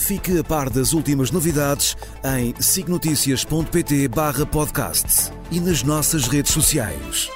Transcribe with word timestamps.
Fique 0.00 0.38
a 0.38 0.42
par 0.42 0.68
das 0.70 0.92
últimas 0.92 1.30
novidades 1.30 1.96
em 2.24 2.54
signoticias.pt 2.60 4.08
barra 4.08 4.44
podcast 4.44 5.30
e 5.52 5.60
nas 5.60 5.84
nossas 5.84 6.26
redes 6.26 6.52
sociais. 6.52 7.30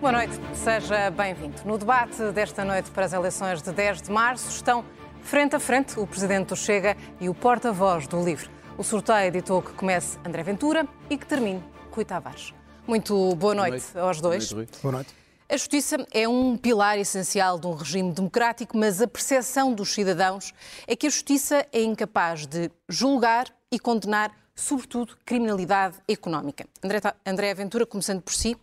Boa 0.00 0.12
noite, 0.12 0.32
seja 0.54 1.10
bem-vindo. 1.10 1.54
No 1.64 1.78
debate 1.78 2.32
desta 2.32 2.64
noite 2.64 2.90
para 2.90 3.04
as 3.04 3.12
eleições 3.12 3.62
de 3.62 3.70
10 3.70 4.02
de 4.02 4.10
março 4.10 4.48
estão 4.48 4.84
frente 5.22 5.54
a 5.54 5.60
frente 5.60 6.00
o 6.00 6.06
Presidente 6.06 6.48
do 6.48 6.56
Chega 6.56 6.96
e 7.20 7.28
o 7.28 7.34
porta-voz 7.34 8.08
do 8.08 8.24
LIVRE. 8.24 8.57
O 8.78 8.84
sorteio 8.84 9.32
ditou 9.32 9.60
que 9.60 9.72
comece 9.72 10.16
André 10.24 10.44
Ventura 10.44 10.86
e 11.10 11.18
que 11.18 11.26
termine 11.26 11.60
Rui 11.90 12.04
Tavares. 12.04 12.54
Muito 12.86 13.34
boa 13.34 13.52
noite, 13.52 13.70
boa 13.92 13.94
noite. 13.94 13.98
aos 13.98 14.20
dois. 14.20 14.52
Boa 14.52 14.58
noite. 14.58 14.78
boa 14.80 14.92
noite. 14.92 15.14
A 15.48 15.56
justiça 15.56 16.06
é 16.12 16.28
um 16.28 16.56
pilar 16.56 16.96
essencial 16.96 17.58
de 17.58 17.66
um 17.66 17.74
regime 17.74 18.12
democrático, 18.12 18.78
mas 18.78 19.02
a 19.02 19.08
percepção 19.08 19.74
dos 19.74 19.92
cidadãos 19.92 20.54
é 20.86 20.94
que 20.94 21.08
a 21.08 21.10
justiça 21.10 21.66
é 21.72 21.82
incapaz 21.82 22.46
de 22.46 22.70
julgar 22.88 23.48
e 23.68 23.80
condenar, 23.80 24.30
sobretudo, 24.54 25.16
criminalidade 25.26 25.96
económica. 26.06 26.64
André, 26.80 27.00
André 27.26 27.54
Ventura, 27.54 27.84
começando 27.84 28.22
por 28.22 28.32
si, 28.32 28.56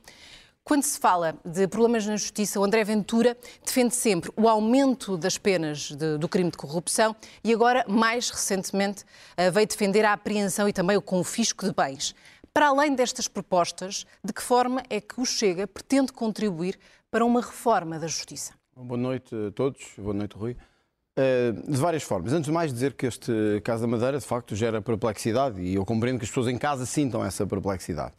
quando 0.65 0.81
se 0.81 0.99
fala 0.99 1.37
de 1.45 1.67
problemas 1.67 2.07
na 2.07 2.17
justiça, 2.17 2.59
o 2.59 2.63
André 2.63 2.83
Ventura 2.83 3.37
defende 3.63 3.93
sempre 3.93 4.31
o 4.35 4.49
aumento 4.49 5.15
das 5.15 5.37
penas 5.37 5.91
de, 5.91 6.17
do 6.17 6.27
crime 6.27 6.49
de 6.49 6.57
corrupção 6.57 7.15
e 7.43 7.53
agora, 7.53 7.85
mais 7.87 8.31
recentemente, 8.31 9.05
eh, 9.37 9.51
veio 9.51 9.67
defender 9.67 10.03
a 10.03 10.13
apreensão 10.13 10.67
e 10.67 10.73
também 10.73 10.97
o 10.97 11.01
confisco 11.03 11.65
de 11.65 11.71
bens. 11.71 12.15
Para 12.51 12.69
além 12.69 12.95
destas 12.95 13.27
propostas, 13.27 14.07
de 14.23 14.33
que 14.33 14.41
forma 14.41 14.81
é 14.89 14.99
que 14.99 15.21
o 15.21 15.25
Chega 15.25 15.67
pretende 15.67 16.11
contribuir 16.11 16.79
para 17.11 17.23
uma 17.23 17.41
reforma 17.41 17.99
da 17.99 18.07
justiça? 18.07 18.53
Boa 18.75 18.99
noite 18.99 19.35
a 19.35 19.51
todos, 19.51 19.85
boa 19.99 20.15
noite, 20.15 20.35
Rui. 20.35 20.57
Eh, 21.15 21.51
de 21.51 21.77
várias 21.77 22.01
formas. 22.01 22.33
Antes 22.33 22.47
de 22.47 22.51
mais, 22.51 22.73
dizer 22.73 22.93
que 22.93 23.05
este 23.05 23.61
caso 23.63 23.83
da 23.83 23.87
Madeira, 23.87 24.17
de 24.17 24.25
facto, 24.25 24.55
gera 24.55 24.81
perplexidade 24.81 25.61
e 25.61 25.75
eu 25.75 25.85
compreendo 25.85 26.17
que 26.17 26.25
as 26.25 26.29
pessoas 26.29 26.47
em 26.47 26.57
casa 26.57 26.87
sintam 26.87 27.23
essa 27.23 27.45
perplexidade. 27.45 28.13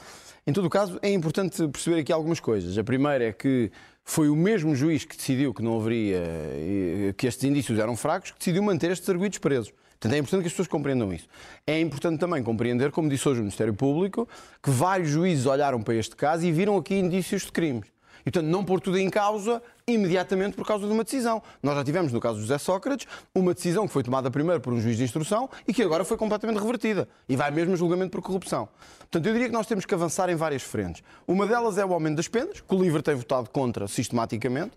Em 0.48 0.52
todo 0.52 0.66
o 0.66 0.70
caso, 0.70 0.97
é 1.02 1.12
importante 1.12 1.66
perceber 1.66 2.00
aqui 2.00 2.12
algumas 2.12 2.39
coisas. 2.39 2.78
A 2.78 2.84
primeira 2.84 3.25
é 3.25 3.33
que 3.33 3.69
foi 4.05 4.28
o 4.28 4.36
mesmo 4.36 4.77
juiz 4.77 5.05
que 5.05 5.16
decidiu 5.16 5.53
que 5.53 5.61
não 5.61 5.77
haveria, 5.77 6.22
eh, 6.22 7.14
que 7.16 7.27
estes 7.27 7.42
indícios 7.42 7.77
eram 7.80 7.97
fracos, 7.97 8.30
que 8.30 8.38
decidiu 8.38 8.62
manter 8.62 8.92
estes 8.92 9.08
arguidos 9.08 9.38
presos. 9.38 9.72
Portanto, 9.98 10.12
é 10.14 10.19
importante 10.19 10.42
que 10.42 10.47
as 10.47 10.53
pessoas 10.53 10.69
compreendam 10.69 11.12
isso. 11.12 11.27
É 11.66 11.80
importante 11.80 12.20
também 12.20 12.44
compreender, 12.44 12.92
como 12.92 13.08
disse 13.08 13.28
hoje 13.28 13.41
o 13.41 13.42
Ministério 13.42 13.75
Público, 13.75 14.28
que 14.62 14.70
vários 14.70 15.08
juízes 15.08 15.47
olharam 15.47 15.83
para 15.83 15.97
este 15.97 16.14
caso 16.14 16.47
e 16.47 16.53
viram 16.53 16.77
aqui 16.77 16.94
indícios 16.94 17.42
de 17.42 17.50
crimes. 17.50 17.95
E, 18.27 18.30
portanto, 18.30 18.50
não 18.50 18.64
pôr 18.64 18.80
tudo 18.80 18.98
em 18.98 19.08
causa 19.08 19.62
imediatamente 19.86 20.56
por 20.56 20.66
causa 20.66 20.84
de 20.84 20.92
uma 20.92 21.05
decisão. 21.05 21.41
Nós 21.62 21.77
já 21.77 21.84
tivemos, 21.84 22.12
no 22.12 22.19
caso 22.19 22.34
do 22.34 22.41
José 22.41 22.58
Sócrates, 22.58 23.06
uma 23.32 23.55
decisão 23.55 23.86
que 23.86 23.92
foi 23.92 24.02
tomada 24.02 24.28
primeiro 24.32 24.60
por 24.60 24.72
um 24.72 24.80
juiz 24.80 24.96
de 24.96 25.05
instrução 25.05 25.48
e 25.66 25.72
que 25.72 25.80
agora 25.80 26.05
foi 26.05 26.16
completamente 26.16 26.58
revertida. 26.58 27.08
E 27.28 27.36
vai 27.36 27.53
mesmo 27.53 27.75
a 27.75 27.76
julgamento 27.76 28.10
por 28.10 28.20
corrupção. 28.20 28.69
Portanto, 28.98 29.26
eu 29.26 29.32
diria 29.32 29.47
que 29.47 29.54
nós 29.54 29.66
temos 29.69 29.86
que 29.86 29.94
avançar 29.94 30.28
em 30.28 30.34
várias 30.34 30.62
frentes. 30.62 31.04
Uma 31.26 31.47
delas 31.47 31.78
é 31.78 31.86
o 31.86 31.94
aumento 31.94 32.16
das 32.16 32.26
penas, 32.26 32.60
que 32.60 32.75
o 32.75 32.82
LIVRE 32.82 33.00
tem 33.00 33.15
votado 33.15 33.48
contra 33.48 33.86
sistematicamente. 33.86 34.72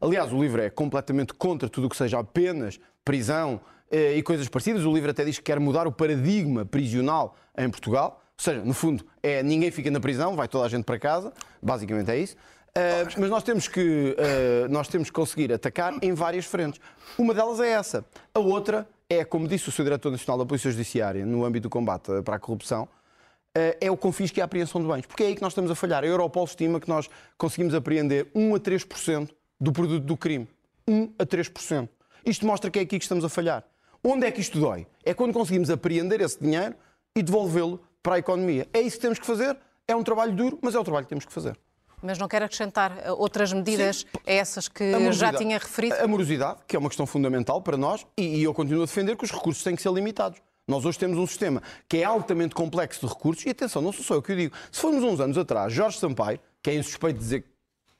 Aliás, 0.00 0.32
o 0.32 0.42
LIVRE 0.42 0.62
é 0.62 0.70
completamente 0.70 1.34
contra 1.34 1.68
tudo 1.68 1.88
o 1.88 1.90
que 1.90 1.96
seja 1.96 2.18
apenas 2.18 2.80
prisão 3.04 3.60
eh, 3.90 4.16
e 4.16 4.22
coisas 4.22 4.48
parecidas. 4.48 4.82
O 4.82 4.92
LIVRE 4.92 5.10
até 5.10 5.26
diz 5.26 5.36
que 5.36 5.44
quer 5.44 5.60
mudar 5.60 5.86
o 5.86 5.92
paradigma 5.92 6.64
prisional 6.64 7.36
em 7.56 7.68
Portugal. 7.68 8.22
Ou 8.36 8.42
seja, 8.42 8.64
no 8.64 8.74
fundo, 8.74 9.04
é 9.22 9.42
ninguém 9.42 9.70
fica 9.70 9.90
na 9.90 10.00
prisão, 10.00 10.34
vai 10.34 10.48
toda 10.48 10.64
a 10.64 10.68
gente 10.68 10.84
para 10.84 10.98
casa. 10.98 11.32
Basicamente 11.62 12.10
é 12.10 12.18
isso. 12.18 12.34
Uh, 12.76 13.06
mas 13.20 13.30
nós 13.30 13.44
temos, 13.44 13.68
que, 13.68 14.16
uh, 14.18 14.68
nós 14.68 14.88
temos 14.88 15.08
que 15.08 15.14
conseguir 15.14 15.52
atacar 15.52 15.94
em 16.02 16.12
várias 16.12 16.44
frentes. 16.44 16.80
Uma 17.16 17.32
delas 17.32 17.60
é 17.60 17.68
essa. 17.68 18.04
A 18.34 18.40
outra 18.40 18.88
é, 19.08 19.24
como 19.24 19.46
disse 19.46 19.68
o 19.68 19.72
seu 19.72 19.84
Diretor 19.84 20.10
Nacional 20.10 20.38
da 20.38 20.46
Polícia 20.46 20.70
Judiciária, 20.70 21.24
no 21.24 21.44
âmbito 21.44 21.68
do 21.68 21.70
combate 21.70 22.10
para 22.24 22.34
a 22.36 22.38
corrupção, 22.38 22.84
uh, 22.84 23.76
é 23.80 23.90
o 23.90 23.96
confisco 23.96 24.38
e 24.38 24.42
a 24.42 24.44
apreensão 24.44 24.80
de 24.80 24.88
bens. 24.88 25.06
Porque 25.06 25.22
é 25.22 25.26
aí 25.28 25.36
que 25.36 25.42
nós 25.42 25.52
estamos 25.52 25.70
a 25.70 25.74
falhar. 25.76 26.02
A 26.02 26.06
Europol 26.06 26.44
estima 26.44 26.80
que 26.80 26.88
nós 26.88 27.08
conseguimos 27.38 27.74
apreender 27.74 28.28
1 28.34 28.54
a 28.54 28.58
3% 28.58 29.30
do 29.60 29.72
produto 29.72 30.04
do 30.04 30.16
crime. 30.16 30.48
1 30.88 31.14
a 31.18 31.24
3%. 31.24 31.88
Isto 32.26 32.46
mostra 32.46 32.70
que 32.70 32.78
é 32.78 32.82
aqui 32.82 32.98
que 32.98 33.04
estamos 33.04 33.24
a 33.24 33.28
falhar. 33.28 33.64
Onde 34.02 34.26
é 34.26 34.32
que 34.32 34.40
isto 34.40 34.58
dói? 34.58 34.86
É 35.04 35.14
quando 35.14 35.32
conseguimos 35.32 35.70
apreender 35.70 36.20
esse 36.20 36.42
dinheiro 36.42 36.74
e 37.14 37.22
devolvê-lo 37.22 37.80
para 38.02 38.16
a 38.16 38.18
economia. 38.18 38.66
É 38.72 38.80
isso 38.80 38.96
que 38.96 39.02
temos 39.02 39.18
que 39.18 39.26
fazer. 39.26 39.56
É 39.86 39.94
um 39.94 40.02
trabalho 40.02 40.32
duro, 40.32 40.58
mas 40.60 40.74
é 40.74 40.78
o 40.78 40.84
trabalho 40.84 41.06
que 41.06 41.10
temos 41.10 41.24
que 41.24 41.32
fazer. 41.32 41.56
Mas 42.04 42.18
não 42.18 42.28
quer 42.28 42.42
acrescentar 42.42 42.98
eh, 43.02 43.10
outras 43.12 43.50
medidas 43.50 44.00
Sim. 44.00 44.18
a 44.26 44.32
essas 44.32 44.68
que 44.68 44.92
já 45.12 45.32
tinha 45.32 45.56
referido? 45.56 45.94
A 45.94 46.06
morosidade, 46.06 46.58
que 46.68 46.76
é 46.76 46.78
uma 46.78 46.90
questão 46.90 47.06
fundamental 47.06 47.62
para 47.62 47.78
nós, 47.78 48.06
e 48.14 48.42
eu 48.42 48.52
continuo 48.52 48.82
a 48.82 48.86
defender 48.86 49.16
que 49.16 49.24
os 49.24 49.30
recursos 49.30 49.64
têm 49.64 49.74
que 49.74 49.80
ser 49.80 49.90
limitados. 49.90 50.38
Nós 50.68 50.84
hoje 50.84 50.98
temos 50.98 51.16
um 51.18 51.26
sistema 51.26 51.62
que 51.88 51.98
é 51.98 52.04
altamente 52.04 52.54
complexo 52.54 53.06
de 53.06 53.12
recursos, 53.12 53.46
e 53.46 53.50
atenção, 53.50 53.80
não 53.80 53.90
sou 53.90 54.04
só 54.04 54.14
eu 54.16 54.22
que 54.22 54.34
o 54.34 54.36
digo. 54.36 54.54
Se 54.70 54.82
formos 54.82 55.02
uns 55.02 55.18
anos 55.18 55.38
atrás, 55.38 55.72
Jorge 55.72 55.98
Sampaio, 55.98 56.38
que 56.62 56.70
é 56.70 56.74
insuspeito 56.74 57.16
de 57.16 57.24
dizer 57.24 57.40
que 57.40 57.48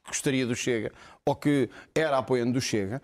gostaria 0.07 0.47
do 0.47 0.55
Chega, 0.55 0.93
ou 1.25 1.35
que 1.35 1.71
era 1.95 2.19
apoiante 2.19 2.53
do 2.53 2.61
Chega, 2.61 3.01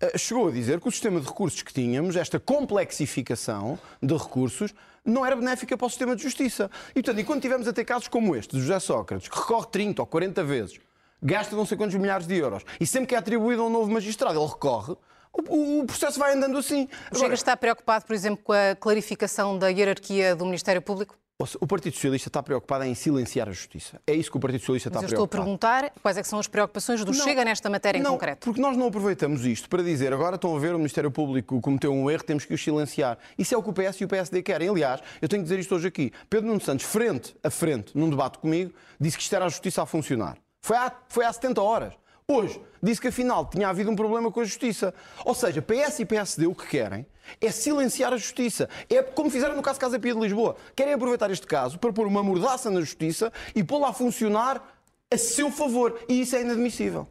eh, 0.00 0.16
chegou 0.16 0.48
a 0.48 0.50
dizer 0.50 0.80
que 0.80 0.88
o 0.88 0.90
sistema 0.90 1.20
de 1.20 1.26
recursos 1.26 1.60
que 1.60 1.74
tínhamos, 1.74 2.16
esta 2.16 2.40
complexificação 2.40 3.78
de 4.02 4.14
recursos, 4.14 4.72
não 5.08 5.24
era 5.24 5.34
benéfica 5.34 5.76
para 5.76 5.86
o 5.86 5.88
sistema 5.88 6.14
de 6.14 6.22
justiça. 6.22 6.70
E, 6.90 7.02
portanto, 7.02 7.20
e 7.20 7.24
quando 7.24 7.40
tivemos 7.40 7.66
a 7.66 7.72
ter 7.72 7.84
casos 7.84 8.08
como 8.08 8.36
este, 8.36 8.56
de 8.56 8.62
José 8.62 8.78
Sócrates, 8.78 9.28
que 9.28 9.38
recorre 9.38 9.66
30 9.70 10.02
ou 10.02 10.06
40 10.06 10.44
vezes, 10.44 10.80
gasta 11.22 11.56
não 11.56 11.66
sei 11.66 11.76
quantos 11.76 11.96
milhares 11.96 12.26
de 12.26 12.36
euros, 12.36 12.62
e 12.80 12.86
sempre 12.86 13.08
que 13.08 13.14
é 13.14 13.18
atribuído 13.18 13.62
a 13.62 13.66
um 13.66 13.70
novo 13.70 13.90
magistrado, 13.90 14.38
ele 14.38 14.48
recorre, 14.48 14.94
o, 15.32 15.84
processo 15.86 16.18
vai 16.18 16.34
andando 16.34 16.58
assim. 16.58 16.88
O 17.12 17.18
Chega 17.18 17.34
está 17.34 17.56
preocupado, 17.56 18.04
por 18.04 18.14
exemplo, 18.14 18.42
com 18.42 18.52
a 18.52 18.74
clarificação 18.74 19.56
da 19.58 19.68
hierarquia 19.68 20.34
do 20.34 20.44
Ministério 20.44 20.82
Público? 20.82 21.16
O 21.60 21.68
Partido 21.68 21.94
Socialista 21.94 22.28
está 22.28 22.42
preocupado 22.42 22.82
em 22.82 22.96
silenciar 22.96 23.48
a 23.48 23.52
justiça. 23.52 24.00
É 24.04 24.12
isso 24.12 24.28
que 24.28 24.36
o 24.36 24.40
Partido 24.40 24.58
Socialista 24.58 24.88
está 24.88 25.00
Mas 25.00 25.12
eu 25.12 25.18
preocupado. 25.18 25.44
estou 25.44 25.68
a 25.68 25.70
perguntar 25.70 26.00
quais 26.02 26.18
é 26.18 26.22
são 26.24 26.40
as 26.40 26.48
preocupações 26.48 27.04
do 27.04 27.12
não, 27.12 27.24
Chega 27.24 27.44
nesta 27.44 27.70
matéria 27.70 28.02
não, 28.02 28.10
em 28.10 28.12
concreto. 28.14 28.44
Porque 28.44 28.60
nós 28.60 28.76
não 28.76 28.88
aproveitamos 28.88 29.46
isto 29.46 29.68
para 29.68 29.80
dizer 29.80 30.12
agora 30.12 30.34
estão 30.34 30.56
a 30.56 30.58
ver 30.58 30.74
o 30.74 30.78
Ministério 30.78 31.12
Público 31.12 31.60
cometeu 31.60 31.92
um 31.92 32.10
erro, 32.10 32.24
temos 32.24 32.44
que 32.44 32.52
o 32.52 32.58
silenciar. 32.58 33.18
Isso 33.38 33.54
é 33.54 33.56
o 33.56 33.62
que 33.62 33.70
o 33.70 33.72
PS 33.72 34.00
e 34.00 34.04
o 34.04 34.08
PSD 34.08 34.42
querem. 34.42 34.68
Aliás, 34.68 35.00
eu 35.22 35.28
tenho 35.28 35.40
que 35.40 35.48
dizer 35.48 35.60
isto 35.60 35.76
hoje 35.76 35.86
aqui. 35.86 36.12
Pedro 36.28 36.48
Nuno 36.48 36.60
Santos, 36.60 36.84
frente 36.84 37.36
a 37.40 37.50
frente, 37.50 37.96
num 37.96 38.10
debate 38.10 38.38
comigo, 38.38 38.74
disse 39.00 39.16
que 39.16 39.22
isto 39.22 39.36
era 39.36 39.44
a 39.44 39.48
justiça 39.48 39.80
a 39.80 39.86
funcionar. 39.86 40.38
Foi 40.60 40.76
há, 40.76 40.92
foi 41.08 41.24
há 41.24 41.32
70 41.32 41.62
horas. 41.62 41.94
Hoje 42.30 42.60
disse 42.82 43.00
que 43.00 43.08
afinal 43.08 43.46
tinha 43.46 43.70
havido 43.70 43.90
um 43.90 43.96
problema 43.96 44.30
com 44.30 44.40
a 44.40 44.44
justiça. 44.44 44.92
Ou 45.24 45.34
seja, 45.34 45.62
PS 45.62 46.00
e 46.00 46.04
PSD 46.04 46.46
o 46.46 46.54
que 46.54 46.66
querem 46.66 47.06
é 47.40 47.50
silenciar 47.50 48.12
a 48.12 48.18
justiça. 48.18 48.68
É 48.90 49.02
como 49.02 49.30
fizeram 49.30 49.56
no 49.56 49.62
caso 49.62 49.80
Casa 49.80 49.98
Pia 49.98 50.12
de 50.12 50.20
Lisboa. 50.20 50.54
Querem 50.76 50.92
aproveitar 50.92 51.30
este 51.30 51.46
caso 51.46 51.78
para 51.78 51.90
pôr 51.90 52.06
uma 52.06 52.22
mordaça 52.22 52.70
na 52.70 52.80
justiça 52.80 53.32
e 53.54 53.64
pô-la 53.64 53.88
a 53.88 53.92
funcionar 53.94 54.62
a 55.10 55.16
seu 55.16 55.50
favor. 55.50 55.98
E 56.06 56.20
isso 56.20 56.36
é 56.36 56.42
inadmissível. 56.42 57.08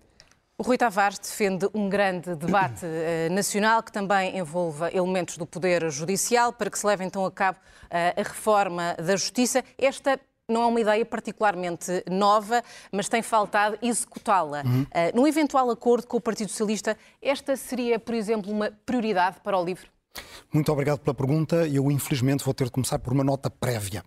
O 0.55 0.61
Rui 0.61 0.77
Tavares 0.77 1.17
defende 1.17 1.67
um 1.73 1.89
grande 1.89 2.35
debate 2.35 2.85
uh, 2.85 3.29
nacional 3.33 3.81
que 3.81 3.91
também 3.91 4.37
envolva 4.37 4.91
elementos 4.93 5.35
do 5.35 5.47
Poder 5.47 5.89
Judicial 5.89 6.53
para 6.53 6.69
que 6.69 6.77
se 6.77 6.85
leve 6.85 7.03
então 7.03 7.25
a 7.25 7.31
cabo 7.31 7.57
uh, 7.57 8.21
a 8.21 8.23
reforma 8.23 8.95
da 9.03 9.15
Justiça. 9.15 9.63
Esta 9.79 10.19
não 10.49 10.61
é 10.61 10.65
uma 10.65 10.79
ideia 10.79 11.05
particularmente 11.05 12.03
nova, 12.09 12.63
mas 12.91 13.09
tem 13.09 13.21
faltado 13.21 13.77
executá-la. 13.81 14.63
Uhum. 14.63 14.81
Uh, 14.83 14.87
num 15.13 15.27
eventual 15.27 15.69
acordo 15.69 16.07
com 16.07 16.17
o 16.17 16.21
Partido 16.21 16.49
Socialista, 16.49 16.97
esta 17.21 17.55
seria, 17.57 17.99
por 17.99 18.15
exemplo, 18.15 18.51
uma 18.51 18.71
prioridade 18.85 19.37
para 19.43 19.57
o 19.57 19.65
LIVRE? 19.65 19.89
Muito 20.51 20.71
obrigado 20.71 20.99
pela 20.99 21.13
pergunta. 21.13 21.67
Eu, 21.67 21.91
infelizmente, 21.91 22.43
vou 22.43 22.53
ter 22.53 22.65
de 22.65 22.71
começar 22.71 22.97
por 22.99 23.11
uma 23.11 23.23
nota 23.23 23.49
prévia. 23.49 24.03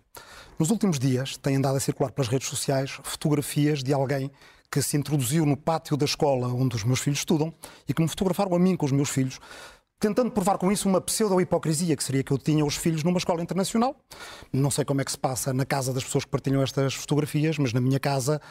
Nos 0.57 0.71
últimos 0.71 0.97
dias, 0.97 1.37
têm 1.37 1.57
andado 1.57 1.77
a 1.77 1.79
circular 1.79 2.11
pelas 2.11 2.27
redes 2.27 2.47
sociais 2.47 2.99
fotografias 3.03 3.83
de 3.83 3.93
alguém 3.93 4.31
que 4.71 4.81
se 4.81 4.97
introduziu 4.97 5.45
no 5.45 5.57
pátio 5.57 5.97
da 5.97 6.05
escola 6.05 6.47
onde 6.47 6.75
os 6.75 6.83
meus 6.83 7.01
filhos 7.01 7.19
estudam 7.19 7.53
e 7.87 7.93
que 7.93 8.01
me 8.01 8.07
fotografaram 8.07 8.55
a 8.55 8.59
mim 8.59 8.75
com 8.75 8.85
os 8.85 8.91
meus 8.91 9.09
filhos 9.09 9.39
tentando 10.01 10.31
provar 10.31 10.57
com 10.57 10.71
isso 10.71 10.89
uma 10.89 10.99
pseudo-hipocrisia, 10.99 11.95
que 11.95 12.03
seria 12.03 12.23
que 12.23 12.33
eu 12.33 12.37
tinha 12.39 12.65
os 12.65 12.75
filhos 12.75 13.03
numa 13.03 13.19
escola 13.19 13.41
internacional. 13.41 13.95
Não 14.51 14.71
sei 14.71 14.83
como 14.83 14.99
é 14.99 15.05
que 15.05 15.11
se 15.11 15.17
passa 15.17 15.53
na 15.53 15.63
casa 15.63 15.93
das 15.93 16.03
pessoas 16.03 16.25
que 16.25 16.31
partilham 16.31 16.61
estas 16.63 16.95
fotografias, 16.95 17.59
mas 17.59 17.71
na 17.71 17.79
minha 17.79 17.99
casa 17.99 18.41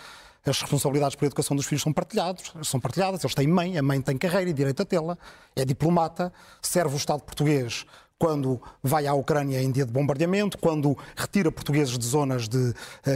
as 0.46 0.60
responsabilidades 0.62 1.16
pela 1.16 1.26
educação 1.26 1.56
dos 1.56 1.66
filhos 1.66 1.82
são 1.82 1.92
partilhadas, 1.92 2.52
são 2.62 2.78
partilhadas. 2.78 3.24
Eles 3.24 3.34
têm 3.34 3.48
mãe, 3.48 3.76
a 3.76 3.82
mãe 3.82 4.00
tem 4.00 4.16
carreira 4.16 4.48
e 4.48 4.52
direito 4.52 4.80
a 4.80 4.84
tê-la, 4.84 5.18
é 5.56 5.64
diplomata, 5.64 6.32
serve 6.62 6.94
o 6.94 6.96
Estado 6.96 7.22
português 7.24 7.84
quando 8.16 8.62
vai 8.82 9.06
à 9.06 9.14
Ucrânia 9.14 9.60
em 9.60 9.72
dia 9.72 9.84
de 9.84 9.90
bombardeamento, 9.90 10.56
quando 10.56 10.96
retira 11.16 11.50
portugueses 11.50 11.98
de 11.98 12.06
zonas 12.06 12.48
de 12.48 12.58
uh, 12.58 12.74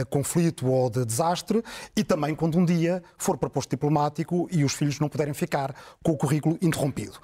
conflito 0.09 0.67
ou 0.67 0.89
de 0.89 1.05
desastre 1.05 1.63
e 1.95 2.03
também 2.03 2.35
quando 2.35 2.57
um 2.57 2.65
dia 2.65 3.01
for 3.17 3.37
para 3.37 3.49
posto 3.49 3.69
diplomático 3.69 4.49
e 4.51 4.65
os 4.65 4.73
filhos 4.73 4.99
não 4.99 5.07
puderem 5.07 5.33
ficar 5.33 5.73
com 6.03 6.11
o 6.11 6.17
currículo 6.17 6.57
interrompido. 6.59 7.19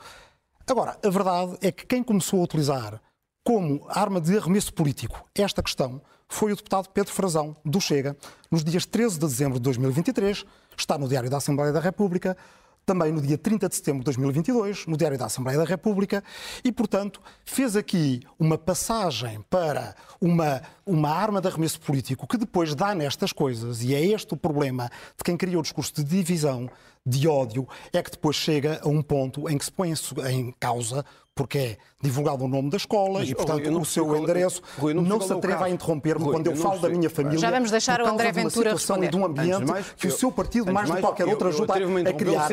Agora, 0.69 0.97
a 1.03 1.09
verdade 1.09 1.57
é 1.61 1.71
que 1.71 1.85
quem 1.85 2.03
começou 2.03 2.39
a 2.39 2.43
utilizar 2.43 3.01
como 3.43 3.85
arma 3.89 4.21
de 4.21 4.37
arremesso 4.37 4.73
político 4.73 5.25
esta 5.35 5.63
questão 5.63 6.01
foi 6.29 6.53
o 6.53 6.55
deputado 6.55 6.89
Pedro 6.89 7.11
Frazão, 7.11 7.55
do 7.65 7.81
Chega, 7.81 8.15
nos 8.49 8.63
dias 8.63 8.85
13 8.85 9.15
de 9.15 9.25
dezembro 9.27 9.55
de 9.55 9.63
2023, 9.63 10.45
está 10.77 10.97
no 10.97 11.07
Diário 11.07 11.29
da 11.29 11.37
Assembleia 11.37 11.73
da 11.73 11.79
República, 11.79 12.37
também 12.85 13.11
no 13.11 13.21
dia 13.21 13.37
30 13.37 13.69
de 13.69 13.75
setembro 13.75 13.99
de 13.99 14.05
2022, 14.05 14.85
no 14.87 14.97
Diário 14.97 15.17
da 15.17 15.25
Assembleia 15.25 15.57
da 15.57 15.65
República, 15.65 16.23
e, 16.63 16.71
portanto, 16.71 17.21
fez 17.45 17.75
aqui 17.75 18.21
uma 18.39 18.57
passagem 18.57 19.43
para 19.49 19.95
uma, 20.19 20.61
uma 20.85 21.09
arma 21.09 21.41
de 21.41 21.47
arremesso 21.47 21.79
político 21.79 22.27
que 22.27 22.37
depois 22.37 22.75
dá 22.75 22.93
nestas 22.93 23.31
coisas, 23.31 23.81
e 23.81 23.93
é 23.93 24.05
este 24.05 24.33
o 24.33 24.37
problema 24.37 24.89
de 25.17 25.23
quem 25.23 25.37
criou 25.37 25.59
o 25.59 25.63
discurso 25.63 25.93
de 25.95 26.03
divisão, 26.03 26.69
de 27.05 27.27
ódio, 27.27 27.67
é 27.91 28.01
que 28.03 28.11
depois 28.11 28.35
chega 28.35 28.79
a 28.83 28.87
um 28.87 29.01
ponto 29.01 29.49
em 29.49 29.57
que 29.57 29.65
se 29.65 29.71
põe 29.71 29.93
em 30.29 30.53
causa 30.59 31.03
porque 31.41 31.57
é 31.57 31.77
divulgado 31.99 32.45
o 32.45 32.47
nome 32.47 32.69
da 32.69 32.77
escola 32.77 33.19
Mas, 33.19 33.29
e, 33.29 33.33
portanto, 33.33 33.67
oh, 33.73 33.79
o 33.79 33.85
seu 33.85 34.15
endereço. 34.15 34.61
Rui, 34.77 34.93
não, 34.93 35.01
não 35.01 35.19
se 35.19 35.33
atreva 35.33 35.65
a 35.65 35.69
interromper-me 35.71 36.23
quando 36.23 36.45
eu, 36.45 36.53
eu 36.53 36.57
falo 36.57 36.79
da 36.79 36.87
minha 36.87 37.09
família. 37.09 37.39
Já 37.39 37.49
vamos 37.49 37.71
deixar 37.71 37.99
o 37.99 38.05
André 38.05 38.31
Ventura 38.31 38.73
responder. 38.73 39.09
de 39.09 39.17
um 39.17 39.25
ambiente 39.25 39.65
mais, 39.65 39.87
que 39.97 40.05
o 40.05 40.11
seu 40.11 40.31
partido, 40.31 40.71
mais 40.71 40.87
do 40.87 40.95
que 40.95 41.01
qualquer 41.01 41.27
outro, 41.27 41.47
ajuda 41.47 41.73
a 41.73 42.13
criar. 42.13 42.47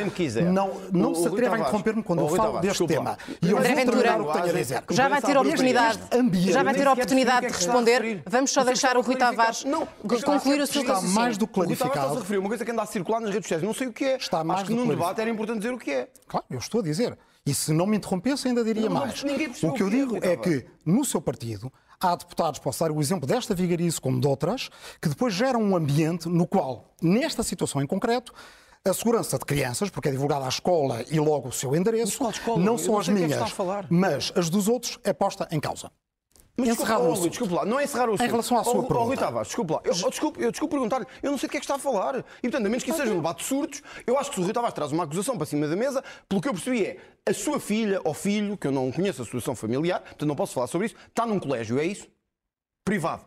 Não, 0.50 0.72
não 0.90 1.14
se 1.14 1.26
atreva 1.26 1.56
a 1.56 1.58
interromper-me 1.58 2.02
quando 2.02 2.20
eu 2.20 2.28
falo 2.30 2.60
deste 2.60 2.86
tema. 2.86 3.18
E 3.42 3.50
eu 3.50 3.58
André 3.58 3.74
Ventura, 3.74 4.22
o 4.22 4.26
que 4.26 4.32
tenho 4.32 4.48
a 4.48 4.52
dizer. 4.52 4.84
Já 4.90 5.08
vai 5.08 5.20
ter 5.20 5.36
oportunidade, 5.36 5.98
já 6.50 6.62
vai 6.62 6.74
ter 6.74 6.88
oportunidade 6.88 7.46
de 7.46 7.52
responder. 7.52 8.22
Vamos 8.26 8.50
só 8.50 8.64
deixar 8.64 8.96
o 8.96 9.02
Rui 9.02 9.16
Tavares 9.16 9.64
concluir 10.24 10.60
o 10.62 10.66
seu 10.66 10.80
Está 10.80 11.02
mais 11.02 11.36
do 11.36 11.46
que 11.46 11.52
clarificado. 11.52 11.98
Está 11.98 12.10
a 12.10 12.14
referir 12.14 12.38
uma 12.38 12.48
coisa 12.48 12.64
que 12.64 12.70
anda 12.70 12.82
a 12.82 12.86
circular 12.86 13.20
nas 13.20 13.30
redes 13.30 13.44
sociais. 13.44 13.62
Não 13.62 13.74
sei 13.74 13.88
o 13.88 13.92
que 13.92 14.04
é. 14.04 14.16
Está 14.16 14.42
mais 14.42 14.60
Acho 14.60 14.70
que 14.70 14.76
num 14.76 14.86
debate 14.86 15.20
era 15.20 15.28
importante 15.28 15.58
dizer 15.58 15.74
o 15.74 15.78
que 15.78 15.90
é. 15.90 16.08
Claro, 16.26 16.46
eu 16.48 16.58
estou 16.58 16.80
a 16.80 16.84
dizer. 16.84 17.18
E 17.48 17.54
se 17.54 17.72
não 17.72 17.86
me 17.86 17.96
interrompesse, 17.96 18.46
ainda 18.46 18.62
diria 18.62 18.90
não, 18.90 18.96
mais. 18.96 19.22
O 19.62 19.72
que 19.72 19.82
eu 19.82 19.88
digo 19.88 20.18
é 20.18 20.36
que, 20.36 20.66
no 20.84 21.02
seu 21.02 21.18
partido, 21.18 21.72
há 21.98 22.14
deputados, 22.14 22.60
posso 22.60 22.80
dar 22.80 22.92
o 22.92 23.00
exemplo 23.00 23.26
desta 23.26 23.54
vigarice 23.54 23.98
como 23.98 24.20
de 24.20 24.26
outras, 24.26 24.68
que 25.00 25.08
depois 25.08 25.32
geram 25.32 25.62
um 25.62 25.74
ambiente 25.74 26.28
no 26.28 26.46
qual, 26.46 26.94
nesta 27.00 27.42
situação 27.42 27.80
em 27.80 27.86
concreto, 27.86 28.34
a 28.84 28.92
segurança 28.92 29.38
de 29.38 29.46
crianças, 29.46 29.88
porque 29.88 30.08
é 30.08 30.12
divulgada 30.12 30.44
à 30.44 30.48
escola 30.48 31.02
e 31.10 31.18
logo 31.18 31.48
o 31.48 31.52
seu 31.52 31.74
endereço, 31.74 32.22
não 32.58 32.76
são 32.76 32.98
as 32.98 33.08
é 33.08 33.12
minhas, 33.12 33.54
mas 33.88 34.30
as 34.36 34.50
dos 34.50 34.68
outros 34.68 34.98
é 35.02 35.14
posta 35.14 35.48
em 35.50 35.58
causa. 35.58 35.90
Mas 36.58 36.70
encerrar 36.70 36.96
desculpa, 36.96 37.20
o 37.20 37.28
desculpa 37.30 37.54
lá, 37.54 37.64
não 37.64 37.78
é 37.78 37.84
encerrar 37.84 38.10
o 38.10 38.14
assunto. 38.14 38.26
Em 38.26 38.30
relação 38.30 38.58
à 38.58 38.64
sua 38.64 38.72
oh, 38.72 38.82
pergunta. 38.82 38.98
Oh, 38.98 39.04
Rui 39.04 39.16
Tavares, 39.16 39.46
desculpa 39.46 39.74
lá. 39.74 39.80
Eu, 39.84 39.92
oh, 39.92 40.10
desculpe, 40.10 40.42
eu 40.42 40.50
desculpe 40.50 40.72
perguntar-lhe, 40.72 41.06
eu 41.22 41.30
não 41.30 41.38
sei 41.38 41.48
do 41.48 41.52
que 41.52 41.56
é 41.56 41.60
que 41.60 41.64
está 41.64 41.76
a 41.76 41.78
falar. 41.78 42.18
E, 42.18 42.42
portanto, 42.42 42.66
a 42.66 42.68
menos 42.68 42.82
que 42.82 42.90
isso 42.90 42.98
seja 42.98 43.12
um 43.12 43.16
debate 43.16 43.38
de 43.38 43.44
surtos, 43.44 43.80
eu 44.04 44.18
acho 44.18 44.30
que 44.30 44.34
se 44.34 44.40
o 44.40 44.44
Rui 44.44 44.52
Tavares 44.52 44.74
traz 44.74 44.90
uma 44.90 45.04
acusação 45.04 45.36
para 45.36 45.46
cima 45.46 45.68
da 45.68 45.76
mesa, 45.76 46.02
pelo 46.28 46.40
que 46.42 46.48
eu 46.48 46.52
percebi 46.52 46.84
é, 46.84 46.96
a 47.24 47.32
sua 47.32 47.60
filha 47.60 48.00
ou 48.02 48.12
filho, 48.12 48.56
que 48.56 48.66
eu 48.66 48.72
não 48.72 48.90
conheço 48.90 49.22
a 49.22 49.24
situação 49.24 49.54
familiar, 49.54 50.00
portanto 50.00 50.26
não 50.26 50.34
posso 50.34 50.52
falar 50.52 50.66
sobre 50.66 50.88
isso, 50.88 50.96
está 51.08 51.24
num 51.24 51.38
colégio, 51.38 51.78
é 51.78 51.84
isso? 51.84 52.08
Privado. 52.84 53.24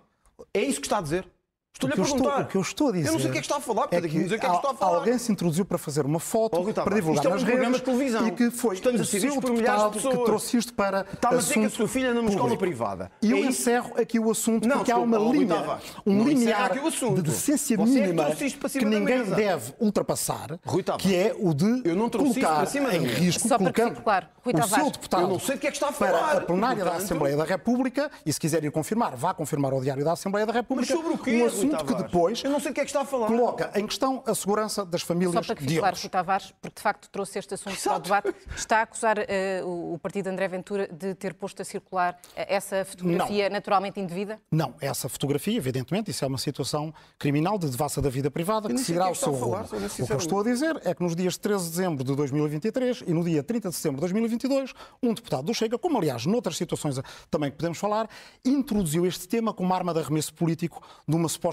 É 0.53 0.61
isso 0.61 0.81
que 0.81 0.87
está 0.87 0.97
a 0.97 1.01
dizer? 1.01 1.25
Estou-lhe 1.73 1.93
a 1.93 1.95
perguntar. 1.95 2.29
Estou, 2.29 2.41
o 2.41 2.45
que 2.45 2.57
eu 2.57 2.61
estou 2.61 2.89
a 2.89 2.91
dizer. 2.91 3.07
Eu 3.07 3.13
não 3.13 3.19
sei 3.19 3.29
o 3.29 3.31
que 3.31 3.37
é 3.37 3.41
que 3.41 3.45
está 3.47 3.57
a 3.57 3.61
falar, 3.61 3.87
é 3.91 4.01
que, 4.01 4.07
dizer 4.07 4.35
o 4.35 4.39
que 4.39 4.45
é 4.45 4.49
que 4.49 4.55
está 4.55 4.71
a 4.71 4.73
falar. 4.73 4.97
Alguém 4.97 5.17
se 5.17 5.31
introduziu 5.31 5.65
para 5.65 5.77
fazer 5.77 6.05
uma 6.05 6.19
foto, 6.19 6.59
oh, 6.59 6.73
para 6.73 6.95
divulgar 6.95 7.23
isto 7.23 7.27
é 7.27 7.29
um 7.29 7.33
nas 7.33 7.43
redes. 7.43 7.71
De 7.71 7.81
televisão. 7.81 8.27
E 8.27 8.31
que 8.31 8.51
foi 8.51 8.75
Estamos 8.75 9.01
o 9.01 9.05
seu 9.05 9.41
deputado 9.41 9.99
que 9.99 10.23
trouxe 10.25 10.57
isto 10.57 10.73
para. 10.73 11.05
Está 11.11 11.29
a 11.29 11.35
dizer 11.35 11.53
que 11.55 11.65
a 11.65 11.69
sua 11.69 11.87
filha 11.87 12.13
numa 12.13 12.29
escola 12.29 12.57
privada. 12.57 13.11
E 13.21 13.31
eu 13.31 13.37
é 13.37 13.41
encerro 13.41 13.93
aqui 13.99 14.19
o 14.19 14.29
assunto 14.29 14.67
não, 14.67 14.77
porque 14.77 14.91
há 14.91 14.97
uma 14.97 15.17
linha, 15.17 15.79
um 16.05 16.23
limiar 16.23 16.71
de 16.73 17.21
decência 17.21 17.75
é 17.75 17.77
mínima 17.77 18.25
que 18.71 18.85
ninguém 18.85 19.23
deve 19.23 19.73
ultrapassar, 19.79 20.59
que 20.99 21.15
é 21.15 21.35
o 21.37 21.53
de 21.53 21.81
colocar 22.09 22.67
em 22.93 23.05
risco, 23.05 23.47
colocando 23.47 24.01
o 24.43 24.67
seu 24.67 24.91
deputado 24.91 25.21
eu 25.21 25.27
não 25.27 25.39
sei 25.39 25.55
do 25.55 25.59
que 25.59 25.67
é 25.67 25.71
que 25.71 25.77
está 25.77 25.89
a 25.89 25.91
falar. 25.91 26.19
para 26.19 26.37
a 26.39 26.41
plenária 26.41 26.83
da 26.83 26.95
Assembleia 26.95 27.37
da 27.37 27.43
República, 27.43 28.09
e 28.25 28.33
se 28.33 28.39
quiserem 28.39 28.71
confirmar, 28.71 29.15
vá 29.15 29.33
confirmar 29.33 29.71
ao 29.73 29.81
Diário 29.81 30.03
da 30.03 30.13
Assembleia 30.13 30.45
da 30.45 30.53
República, 30.53 30.93
um 30.95 31.60
assunto 31.67 31.85
que 31.85 32.03
depois 32.03 32.43
eu 32.43 32.49
não 32.49 32.59
sei 32.59 32.71
o 32.71 32.73
que 32.73 32.81
é 32.81 32.83
que 32.83 32.89
está 32.89 33.01
a 33.01 33.05
falar. 33.05 33.27
Coloca 33.27 33.71
em 33.75 33.85
questão 33.85 34.23
a 34.25 34.35
segurança 34.35 34.85
das 34.85 35.01
famílias 35.01 35.33
Só 35.33 35.41
para 35.41 35.55
que 35.55 35.63
fique 35.63 35.79
claro, 35.79 36.09
Tavares, 36.09 36.53
porque 36.61 36.75
de 36.75 36.81
facto 36.81 37.09
trouxe 37.09 37.39
este 37.39 37.53
assunto 37.53 37.73
Exato. 37.73 38.09
para 38.09 38.19
o 38.19 38.31
debate, 38.31 38.35
está 38.55 38.79
a 38.79 38.81
acusar 38.81 39.17
uh, 39.19 39.93
o 39.93 39.99
partido 39.99 40.27
André 40.27 40.47
Ventura 40.47 40.87
de 40.87 41.13
ter 41.15 41.33
posto 41.33 41.61
a 41.61 41.65
circular 41.65 42.13
uh, 42.13 42.17
essa 42.35 42.83
fotografia 42.85 43.49
não. 43.49 43.55
naturalmente 43.55 43.99
indevida? 43.99 44.39
Não, 44.51 44.75
essa 44.81 45.07
fotografia, 45.07 45.57
evidentemente, 45.57 46.11
isso 46.11 46.23
é 46.25 46.27
uma 46.27 46.37
situação 46.37 46.93
criminal 47.17 47.57
de 47.57 47.69
devassa 47.69 48.01
da 48.01 48.09
vida 48.09 48.29
privada 48.31 48.67
que 48.67 48.77
seguirá 48.79 49.07
é 49.07 49.11
o 49.11 49.15
seu 49.15 49.31
rumo. 49.31 49.57
O 49.61 50.05
que 50.05 50.13
eu 50.13 50.17
estou 50.17 50.39
a 50.39 50.43
dizer 50.43 50.79
é 50.83 50.93
que 50.93 51.03
nos 51.03 51.15
dias 51.15 51.37
13 51.37 51.65
de 51.65 51.69
dezembro 51.71 52.03
de 52.03 52.15
2023 52.15 53.03
e 53.07 53.13
no 53.13 53.23
dia 53.23 53.43
30 53.43 53.69
de 53.69 53.75
setembro 53.75 53.97
de 53.97 54.01
2022, 54.01 54.73
um 55.01 55.13
deputado 55.13 55.43
do 55.43 55.53
Chega, 55.53 55.77
como 55.77 55.97
aliás 55.97 56.25
noutras 56.25 56.57
situações 56.57 56.99
também 57.29 57.51
que 57.51 57.57
podemos 57.57 57.77
falar, 57.77 58.09
introduziu 58.43 59.05
este 59.05 59.27
tema 59.27 59.53
como 59.53 59.73
arma 59.73 59.93
de 59.93 59.99
arremesso 59.99 60.33
político 60.33 60.81
de 61.07 61.15
uma 61.15 61.29
suposta 61.29 61.50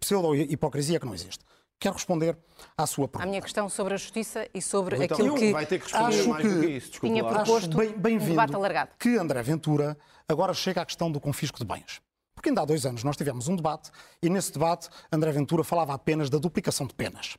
pseudo-hipocrisia 0.00 1.00
que 1.00 1.06
não 1.06 1.14
existe. 1.14 1.44
Quero 1.78 1.94
responder 1.94 2.38
à 2.76 2.86
sua 2.86 3.06
pergunta. 3.06 3.28
A 3.28 3.30
minha 3.30 3.42
questão 3.42 3.68
sobre 3.68 3.94
a 3.94 3.96
justiça 3.96 4.48
e 4.54 4.62
sobre 4.62 4.96
então, 5.04 5.16
aquilo 5.16 5.34
que, 5.34 5.52
vai 5.52 5.66
ter 5.66 5.78
que 5.78 5.94
acho 5.94 6.28
mais 6.28 6.42
que, 6.42 6.48
do 6.48 6.60
que 6.60 6.66
isso, 6.68 7.00
tinha 7.00 7.22
proposto 7.22 7.76
bem, 7.76 7.92
bem 7.92 8.16
um 8.16 8.28
debate 8.28 8.54
alargado. 8.54 8.90
Que 8.98 9.18
André 9.18 9.42
Ventura 9.42 9.96
agora 10.26 10.54
chega 10.54 10.80
à 10.80 10.86
questão 10.86 11.12
do 11.12 11.20
confisco 11.20 11.58
de 11.58 11.66
bens. 11.66 12.00
Porque 12.34 12.48
ainda 12.48 12.62
há 12.62 12.64
dois 12.64 12.86
anos 12.86 13.04
nós 13.04 13.16
tivemos 13.16 13.48
um 13.48 13.56
debate 13.56 13.90
e 14.22 14.30
nesse 14.30 14.52
debate 14.52 14.88
André 15.12 15.32
Ventura 15.32 15.62
falava 15.62 15.92
apenas 15.92 16.30
da 16.30 16.38
duplicação 16.38 16.86
de 16.86 16.94
penas. 16.94 17.36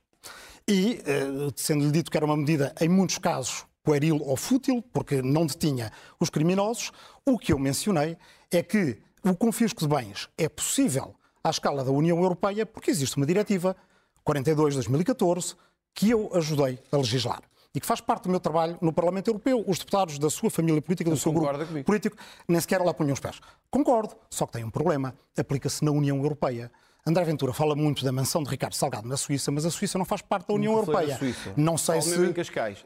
E, 0.68 1.02
eh, 1.06 1.52
sendo-lhe 1.56 1.92
dito 1.92 2.12
que 2.12 2.18
era 2.18 2.26
uma 2.26 2.36
medida, 2.38 2.76
em 2.80 2.90
muitos 2.90 3.18
casos, 3.18 3.66
pueril 3.84 4.22
ou 4.22 4.36
fútil, 4.36 4.84
porque 4.92 5.22
não 5.22 5.46
detinha 5.46 5.92
os 6.20 6.30
criminosos, 6.30 6.92
o 7.26 7.38
que 7.38 7.54
eu 7.54 7.60
mencionei 7.60 8.18
é 8.52 8.62
que 8.62 9.00
o 9.24 9.36
confisco 9.36 9.80
de 9.82 9.88
bens 9.88 10.30
é 10.38 10.50
possível 10.50 11.16
à 11.48 11.50
escala 11.50 11.84
da 11.84 11.92
União 11.92 12.18
Europeia, 12.22 12.66
porque 12.66 12.92
existe 12.92 13.16
uma 13.18 13.26
diretiva 13.26 13.76
42 14.24 14.74
de 14.74 14.78
2014 14.78 15.56
que 15.94 16.10
eu 16.10 16.30
ajudei 16.34 16.78
a 16.92 16.98
legislar 16.98 17.42
e 17.74 17.80
que 17.80 17.86
faz 17.88 18.02
parte 18.02 18.24
do 18.24 18.30
meu 18.30 18.40
trabalho 18.40 18.78
no 18.82 18.92
Parlamento 18.92 19.30
Europeu. 19.30 19.64
Os 19.68 19.80
deputados 19.80 20.20
da 20.20 20.30
sua 20.30 20.50
família 20.50 20.82
política, 20.82 21.10
do 21.10 21.18
seu 21.18 21.32
grupo 21.32 21.66
comigo. 21.66 21.86
político, 21.86 22.18
nem 22.48 22.60
sequer 22.60 22.82
lá 22.82 22.94
punham 22.94 23.14
os 23.14 23.20
pés. 23.20 23.40
Concordo, 23.70 24.16
só 24.30 24.46
que 24.46 24.54
tem 24.54 24.64
um 24.64 24.70
problema. 24.70 25.16
Aplica-se 25.38 25.84
na 25.84 25.92
União 25.92 26.18
Europeia. 26.18 26.72
André 27.06 27.24
Ventura 27.24 27.54
fala 27.54 27.74
muito 27.74 28.04
da 28.04 28.12
mansão 28.12 28.44
de 28.44 28.50
Ricardo 28.50 28.74
Salgado 28.74 29.08
na 29.08 29.16
Suíça, 29.16 29.50
mas 29.50 29.66
a 29.66 29.72
Suíça 29.72 29.98
não 29.98 30.04
faz 30.04 30.22
parte 30.22 30.48
da 30.48 30.54
União 30.54 30.74
Europeia. 30.74 31.18
Não 31.56 31.78
sei 31.78 32.02
se 32.02 32.14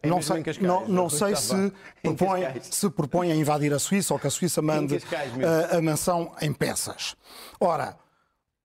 é 0.03 0.08
não 0.08 0.22
sei, 0.22 0.44
não, 0.62 0.88
não 0.88 1.10
sei 1.10 1.36
se 1.36 1.74
propõe, 2.03 2.44
se 2.62 2.89
propõe 2.91 3.32
a 3.32 3.36
invadir 3.36 3.74
a 3.74 3.80
Suíça 3.80 4.13
ou 4.13 4.20
que 4.20 4.27
a 4.27 4.30
Suíça 4.30 4.62
mande 4.62 5.01
a, 5.74 5.77
a 5.77 5.82
mansão 5.82 6.34
em 6.39 6.53
peças. 6.53 7.15
Ora, 7.60 7.98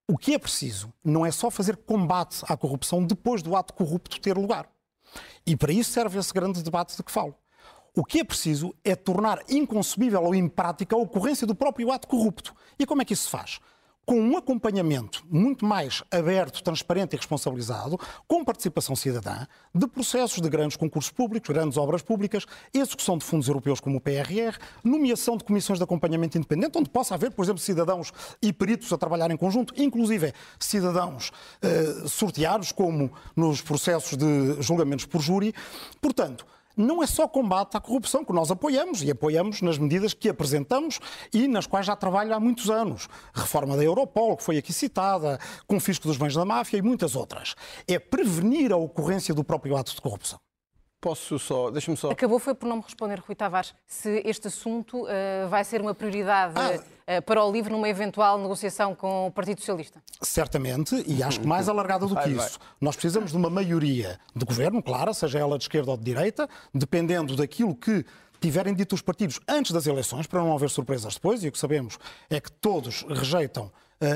o 0.09 0.17
que 0.17 0.35
é 0.35 0.39
preciso 0.39 0.93
não 1.05 1.27
é 1.27 1.31
só 1.31 1.51
fazer 1.51 1.77
combate 1.77 2.43
à 2.49 2.57
corrupção 2.57 3.05
depois 3.05 3.43
do 3.43 3.57
ato 3.57 3.75
corrupto 3.75 4.21
ter 4.21 4.37
lugar. 4.37 4.69
E 5.45 5.57
para 5.57 5.73
isso 5.73 5.91
serve 5.91 6.19
esse 6.19 6.33
grande 6.33 6.63
debate 6.63 6.97
de 6.97 7.03
que 7.03 7.11
falo. 7.11 7.35
O 7.95 8.05
que 8.05 8.21
é 8.21 8.25
preciso 8.25 8.75
é 8.85 8.95
tornar 8.95 9.43
inconcebível 9.49 10.23
ou 10.23 10.35
imprática 10.35 10.95
a 10.95 10.99
ocorrência 10.99 11.47
do 11.47 11.55
próprio 11.55 11.91
ato 11.91 12.07
corrupto. 12.07 12.55
E 12.79 12.87
como 12.87 13.03
é 13.03 13.05
que 13.05 13.15
isso 13.15 13.25
se 13.25 13.31
faz? 13.31 13.59
Com 14.07 14.21
um 14.21 14.37
acompanhamento 14.37 15.25
muito 15.29 15.67
mais 15.67 16.05
aberto, 16.13 16.63
transparente 16.63 17.15
e 17.15 17.17
responsabilizado, 17.17 17.99
com 18.29 18.45
participação 18.45 18.95
cidadã, 18.95 19.47
de 19.75 19.87
processos 19.89 20.41
de 20.41 20.49
grandes 20.49 20.77
concursos 20.77 21.11
públicos, 21.11 21.53
grandes 21.53 21.77
obras 21.77 22.03
públicas, 22.03 22.47
execução 22.73 23.19
de 23.19 23.25
fundos 23.25 23.49
europeus 23.49 23.81
como 23.81 23.99
o 23.99 24.01
PRR, 24.01 24.57
nomeação 24.85 25.37
de 25.37 25.43
comissões 25.43 25.81
de 25.81 25.83
acompanhamento 25.83 26.39
independente, 26.39 26.79
onde 26.79 26.89
possa 26.89 27.15
haver, 27.17 27.33
por 27.33 27.45
exemplo, 27.45 27.61
cidadãos 27.61 28.13
e 28.41 28.53
peritos 28.53 28.93
a 28.93 28.97
trabalhar 28.97 29.31
em 29.33 29.37
conjunto, 29.37 29.75
inclusive 29.77 30.33
cidadãos 30.59 31.33
eh, 31.61 32.07
sorteados, 32.07 32.71
como 32.71 33.11
nos 33.35 33.61
processos 33.61 34.17
de 34.17 34.63
julgamentos 34.63 35.05
por 35.05 35.21
júri. 35.21 35.53
Portanto, 36.01 36.47
não 36.77 37.03
é 37.03 37.07
só 37.07 37.27
combate 37.27 37.77
à 37.77 37.81
corrupção 37.81 38.25
que 38.25 38.33
nós 38.33 38.51
apoiamos 38.51 39.03
e 39.03 39.11
apoiamos 39.11 39.63
nas 39.63 39.79
medidas 39.79 40.13
que 40.13 40.29
apresentamos 40.29 41.01
e 41.33 41.49
nas 41.49 41.67
quais 41.67 41.87
já 41.87 41.97
trabalho 41.97 42.35
há 42.35 42.41
muitos 42.41 42.71
anos. 42.71 43.09
Reforma 43.35 43.77
da 43.77 43.83
Europol, 43.83 44.37
que 44.37 44.43
foi 44.43 44.59
aqui 44.59 44.73
citada, 44.73 45.39
confisco 45.67 46.07
dos 46.07 46.17
bens 46.17 46.35
da 46.35 46.45
máfia 46.45 46.79
e 46.79 46.83
muitas 46.83 47.17
outras. 47.17 47.55
É 47.89 47.99
prevenir 47.99 48.73
a 48.73 48.77
ocorrência 48.77 49.35
do 49.35 49.43
próprio 49.43 49.77
ato 49.77 49.95
de 49.95 50.01
corrupção. 50.01 50.46
Posso 51.01 51.39
só. 51.39 51.71
Deixa-me 51.71 51.97
só. 51.97 52.11
Acabou 52.11 52.39
foi 52.39 52.55
por 52.55 52.67
não 52.67 52.77
me 52.77 52.83
responder, 52.83 53.21
Rui 53.21 53.35
Tavares, 53.35 53.75
se 53.87 54.23
este 54.25 54.49
assunto 54.49 55.05
uh, 55.05 55.49
vai 55.49 55.63
ser 55.63 55.81
uma 55.81 55.95
prioridade 55.95 56.55
ah. 56.57 57.19
uh, 57.19 57.23
para 57.23 57.45
o 57.45 57.53
LIVRE 57.53 57.73
numa 57.73 57.89
eventual 57.89 58.39
negociação 58.39 58.95
com 58.95 59.27
o 59.27 59.31
Partido 59.31 59.61
Socialista. 59.61 60.03
Certamente, 60.21 61.05
e 61.07 61.23
acho 61.23 61.41
que 61.41 61.47
mais 61.47 61.69
alargada 61.69 62.07
do 62.07 62.17
que 62.17 62.31
isso. 62.31 62.59
Nós 62.81 62.97
precisamos 62.97 63.31
de 63.31 63.37
uma 63.37 63.51
maioria 63.51 64.19
de 64.35 64.45
governo, 64.45 64.83
claro, 64.83 65.13
seja 65.13 65.39
ela 65.39 65.59
de 65.59 65.65
esquerda 65.65 65.91
ou 65.91 65.97
de 65.97 66.05
direita, 66.05 66.49
dependendo 66.75 67.37
daquilo 67.37 67.75
que 67.75 68.05
tiverem 68.41 68.75
dito 68.75 68.95
os 68.95 69.03
partidos 69.03 69.41
antes 69.49 69.73
das 69.73 69.87
eleições, 69.87 70.27
para 70.27 70.41
não 70.41 70.55
haver 70.55 70.71
surpresas 70.71 71.15
depois, 71.15 71.43
e 71.45 71.49
o 71.49 71.53
que 71.53 71.59
sabemos 71.59 71.99
é 72.29 72.41
que 72.41 72.51
todos 72.51 73.05
rejeitam 73.09 73.71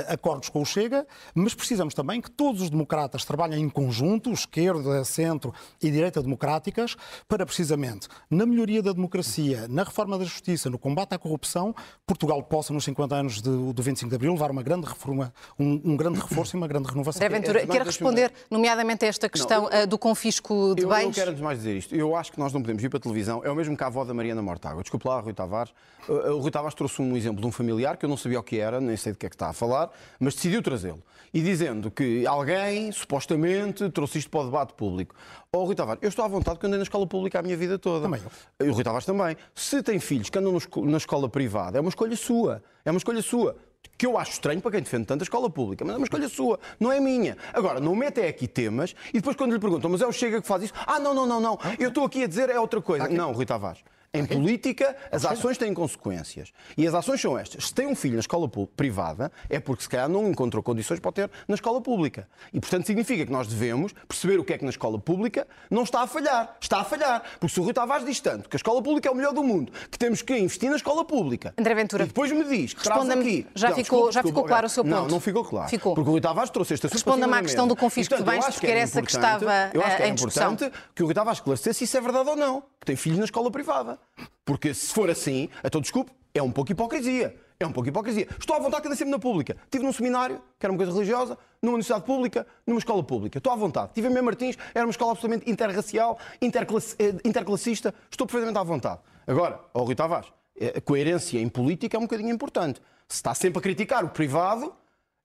acordos 0.09 0.49
com 0.49 0.63
o 0.63 0.67
Chega, 0.67 1.07
mas 1.35 1.55
precisamos 1.55 1.95
também 1.95 2.21
que 2.21 2.31
todos 2.31 2.63
os 2.63 2.71
democratas 2.71 3.25
trabalhem 3.25 3.63
em 3.63 3.69
conjunto, 3.69 4.31
esquerda, 4.31 5.05
centro 5.05 5.53
e 5.83 5.91
direita 5.91 6.23
democráticas, 6.23 6.97
para 7.29 7.47
precisamente, 7.47 8.09
na 8.31 8.45
melhoria 8.45 8.83
da 8.83 8.93
democracia, 8.93 9.67
na 9.69 9.83
reforma 9.83 10.19
da 10.19 10.25
justiça, 10.25 10.69
no 10.69 10.79
combate 10.79 11.15
à 11.15 11.19
corrupção, 11.19 11.75
Portugal 12.07 12.43
possa, 12.43 12.73
nos 12.73 12.85
50 12.85 13.15
anos 13.15 13.41
de, 13.41 13.51
do 13.51 13.83
25 13.83 14.11
de 14.11 14.17
Abril, 14.17 14.33
levar 14.33 14.51
uma 14.51 14.63
grande 14.63 14.87
reforma, 14.87 15.33
um, 15.59 15.81
um 15.85 15.97
grande 15.97 16.21
reforço 16.21 16.57
e 16.57 16.59
uma 16.59 16.69
grande 16.69 16.89
renovação. 16.89 17.25
André 17.25 17.39
Ventura, 17.39 17.63
é, 17.63 17.67
quer 17.67 17.83
responder, 17.83 18.33
nomeadamente, 18.51 19.05
a 19.05 19.09
esta 19.09 19.29
questão 19.29 19.63
não, 19.63 19.71
eu, 19.71 19.87
do 19.87 19.99
confisco 19.99 20.75
de 20.75 20.83
eu, 20.83 20.89
bens? 20.89 21.07
Eu 21.07 21.13
quero 21.13 21.31
antes 21.31 21.43
mais 21.43 21.59
dizer 21.59 21.77
isto. 21.77 21.95
Eu 21.95 22.15
acho 22.17 22.33
que 22.33 22.39
nós 22.39 22.53
não 22.53 22.61
podemos 22.61 22.83
ir 22.83 22.89
para 22.89 22.99
a 22.99 23.01
televisão. 23.01 23.43
É 23.45 23.51
o 23.51 23.55
mesmo 23.55 23.77
que 23.77 23.85
a 23.85 23.87
avó 23.87 24.05
da 24.05 24.13
Mariana 24.13 24.43
Mortágua. 24.43 24.83
Desculpe 24.83 25.07
lá, 25.07 25.21
Rui 25.21 25.33
Tavares. 25.33 25.73
O 26.09 26.39
Rui 26.39 26.51
Tavares 26.51 26.75
trouxe 26.75 27.01
um 27.01 27.17
exemplo 27.17 27.41
de 27.41 27.47
um 27.47 27.53
familiar 27.53 27.97
que 27.97 28.05
eu 28.05 28.09
não 28.09 28.17
sabia 28.17 28.41
o 28.41 28.43
que 28.43 28.59
era, 28.59 28.81
nem 28.81 28.97
sei 28.97 29.13
de 29.13 29.19
que 29.19 29.27
é 29.27 29.29
que 29.29 29.35
está 29.35 29.49
a 29.49 29.53
falar, 29.53 29.70
mas 30.19 30.35
decidiu 30.35 30.63
trazê-lo. 30.63 31.03
E 31.33 31.41
dizendo 31.41 31.91
que 31.91 32.27
alguém, 32.27 32.91
supostamente, 32.91 33.89
trouxe 33.91 34.19
isto 34.19 34.31
para 34.31 34.41
o 34.41 34.45
debate 34.47 34.75
público. 34.75 35.15
Oh, 35.53 35.65
Rui 35.65 35.77
Tavares, 35.77 36.03
eu 36.03 36.09
estou 36.09 36.25
à 36.25 36.29
vontade 36.29 36.59
que 36.59 36.67
andei 36.67 36.79
na 36.79 36.83
escola 36.83 37.07
pública 37.07 37.39
a 37.39 37.43
minha 37.43 37.57
vida 37.57 37.79
toda. 37.79 38.03
Também 38.03 38.21
eu. 38.21 38.67
E 38.67 38.69
o 38.69 38.73
Rui 38.73 38.83
Tavares 38.83 39.07
também. 39.07 39.37
Se 39.55 39.81
tem 39.83 40.01
filhos 40.01 40.29
que 40.29 40.39
andam 40.39 40.59
na 40.85 40.97
escola 40.97 41.29
privada, 41.29 41.79
é 41.79 41.81
uma 41.81 41.89
escolha 41.89 42.17
sua. 42.17 42.63
É 42.85 42.91
uma 42.91 42.99
escolha 42.99 43.23
sua 43.23 43.57
que 43.97 44.07
eu 44.07 44.17
acho 44.17 44.33
estranho 44.33 44.63
para 44.63 44.71
quem 44.71 44.83
defende 44.83 45.05
tanto 45.05 45.21
a 45.21 45.25
escola 45.25 45.51
pública, 45.51 45.85
mas 45.85 45.95
é 45.95 45.99
uma 45.99 46.05
escolha 46.05 46.29
sua, 46.29 46.59
não 46.79 46.91
é 46.91 46.99
minha. 46.99 47.37
Agora, 47.53 47.81
não 47.81 47.95
mete 47.95 48.21
aqui 48.23 48.49
temas 48.49 48.95
e 49.11 49.15
depois 49.15 49.37
quando 49.37 49.53
lhe 49.53 49.59
perguntam, 49.59 49.91
mas 49.91 50.01
é 50.01 50.07
o 50.07 50.13
Chega 50.13 50.41
que 50.41 50.49
faz 50.49 50.63
isso? 50.63 50.73
Ah, 50.87 50.99
não, 50.99 51.13
não, 51.15 51.27
não, 51.27 51.41
não, 51.41 51.59
eu 51.79 51.91
estou 51.91 52.05
aqui 52.05 52.25
a 52.25 52.27
dizer 52.27 52.49
é 52.49 52.59
outra 52.59 52.81
coisa. 52.81 53.09
Não, 53.09 53.33
Rui 53.33 53.45
Tavares. 53.45 53.83
Em 54.13 54.27
política, 54.27 54.97
as 55.13 55.25
ações 55.25 55.57
têm 55.57 55.73
consequências. 55.73 56.53
E 56.77 56.85
as 56.85 56.93
ações 56.95 57.21
são 57.21 57.39
estas. 57.39 57.69
Se 57.69 57.75
tem 57.75 57.87
um 57.87 57.95
filho 57.95 58.15
na 58.15 58.21
escola 58.21 58.51
privada, 58.77 59.31
é 59.49 59.61
porque 59.61 59.85
se 59.85 59.89
calhar 59.89 60.09
não 60.09 60.29
encontrou 60.29 60.65
condições 60.65 60.99
para 60.99 61.11
o 61.11 61.13
ter 61.13 61.31
na 61.47 61.55
escola 61.55 61.81
pública. 61.81 62.29
E, 62.53 62.59
portanto, 62.59 62.87
significa 62.87 63.25
que 63.25 63.31
nós 63.31 63.47
devemos 63.47 63.93
perceber 64.09 64.41
o 64.41 64.45
que 64.45 64.53
é 64.53 64.59
que 64.59 64.65
na 64.65 64.71
escola 64.71 64.99
pública 64.99 65.47
não 65.71 65.85
está 65.85 66.03
a 66.03 66.09
falhar. 66.09 66.57
Está 66.61 66.81
a 66.81 66.85
falhar. 66.85 67.23
Porque 67.39 67.55
se 67.55 67.61
o 67.61 67.63
Rui 67.63 67.73
Tavares 67.73 68.05
diz 68.05 68.19
tanto 68.19 68.49
que 68.49 68.57
a 68.57 68.59
escola 68.59 68.83
pública 68.83 69.09
é 69.09 69.13
o 69.13 69.15
melhor 69.15 69.33
do 69.33 69.45
mundo, 69.45 69.73
que 69.89 69.97
temos 69.97 70.23
que 70.23 70.37
investir 70.37 70.69
na 70.69 70.77
escola 70.77 71.05
pública. 71.05 71.55
André 71.57 71.73
Ventura. 71.77 72.03
E 72.03 72.07
depois 72.09 72.33
me 72.33 72.43
diz 72.43 72.75
que 72.75 72.83
traz 72.83 73.09
aqui. 73.09 73.47
Já, 73.55 73.69
não, 73.69 73.77
ficou, 73.77 74.11
desculpa, 74.11 74.13
já 74.13 74.23
ficou 74.25 74.45
claro 74.45 74.67
o 74.67 74.71
seu 74.71 74.83
ponto? 74.83 74.93
Não, 74.93 75.07
não 75.07 75.21
ficou 75.21 75.45
claro. 75.45 75.69
Ficou. 75.69 75.95
Porque 75.95 76.11
o 76.11 76.13
Rui 76.15 76.21
Tavares 76.21 76.51
trouxe 76.51 76.75
esta 76.75 76.89
Responda-me 76.89 77.35
à 77.35 77.43
questão 77.43 77.69
do 77.69 77.77
confisco 77.77 78.17
de 78.17 78.25
bens, 78.25 78.45
porque 78.45 78.67
era 78.67 78.81
essa 78.81 79.01
que 79.01 79.11
estava 79.13 79.71
eu 79.73 79.85
acho 79.85 79.97
que 79.97 80.03
é 80.03 80.09
em 80.09 80.15
discussão. 80.15 80.53
importante 80.55 80.77
que 80.97 81.03
o 81.05 81.07
Rui 81.07 81.15
Tavares 81.15 81.39
esclarecesse 81.39 81.79
se 81.79 81.85
isso 81.85 81.97
é 81.97 82.01
verdade 82.01 82.29
ou 82.29 82.35
não. 82.35 82.65
Que 82.81 82.87
tem 82.87 82.97
filhos 82.97 83.19
na 83.19 83.27
escola 83.27 83.53
privada. 83.53 84.00
Porque 84.45 84.75
se 84.75 84.93
for 84.93 85.11
assim, 85.11 85.49
então 85.65 85.81
desculpe, 85.81 86.13
é 86.35 86.43
um 86.43 86.51
pouco 86.51 86.73
hipocrisia. 86.73 87.37
É 87.59 87.67
um 87.67 87.73
pouco 87.73 87.91
hipocrisia. 87.91 88.27
Estou 88.39 88.57
à 88.57 88.59
vontade 88.59 88.83
cada 88.83 88.97
sempre 88.97 89.11
na 89.11 89.19
pública. 89.19 89.55
Estive 89.65 89.85
num 89.85 89.93
seminário, 89.93 90.41
que 90.59 90.65
era 90.65 90.73
uma 90.73 90.79
coisa 90.79 90.93
religiosa, 90.93 91.37
numa 91.61 91.75
universidade 91.75 92.07
pública, 92.07 92.47
numa 92.67 92.79
escola 92.79 93.03
pública. 93.03 93.37
Estou 93.37 93.53
à 93.53 93.57
vontade. 93.57 93.89
Estive 93.89 94.09
em 94.09 94.11
Mem 94.11 94.23
Martins, 94.23 94.57
era 94.75 94.87
uma 94.87 94.91
escola 94.91 95.13
absolutamente 95.13 95.51
interracial, 95.51 96.19
interclass... 96.41 96.97
Eh, 96.99 97.17
interclassista. 97.23 97.95
Estou 98.11 98.27
perfeitamente 98.27 98.59
à 98.59 98.63
vontade. 98.63 99.01
Agora, 99.27 99.61
ao 99.75 99.85
Rui 99.85 99.95
Tavares, 99.95 100.33
eh, 100.59 100.73
a 100.75 100.81
coerência 100.81 101.39
em 101.39 101.51
política 101.51 101.99
é 101.99 102.01
um 102.01 102.05
bocadinho 102.05 102.31
importante. 102.31 102.81
Se 103.07 103.17
está 103.17 103.35
sempre 103.35 103.59
a 103.59 103.63
criticar 103.63 104.07
o 104.07 104.09
privado, 104.09 104.73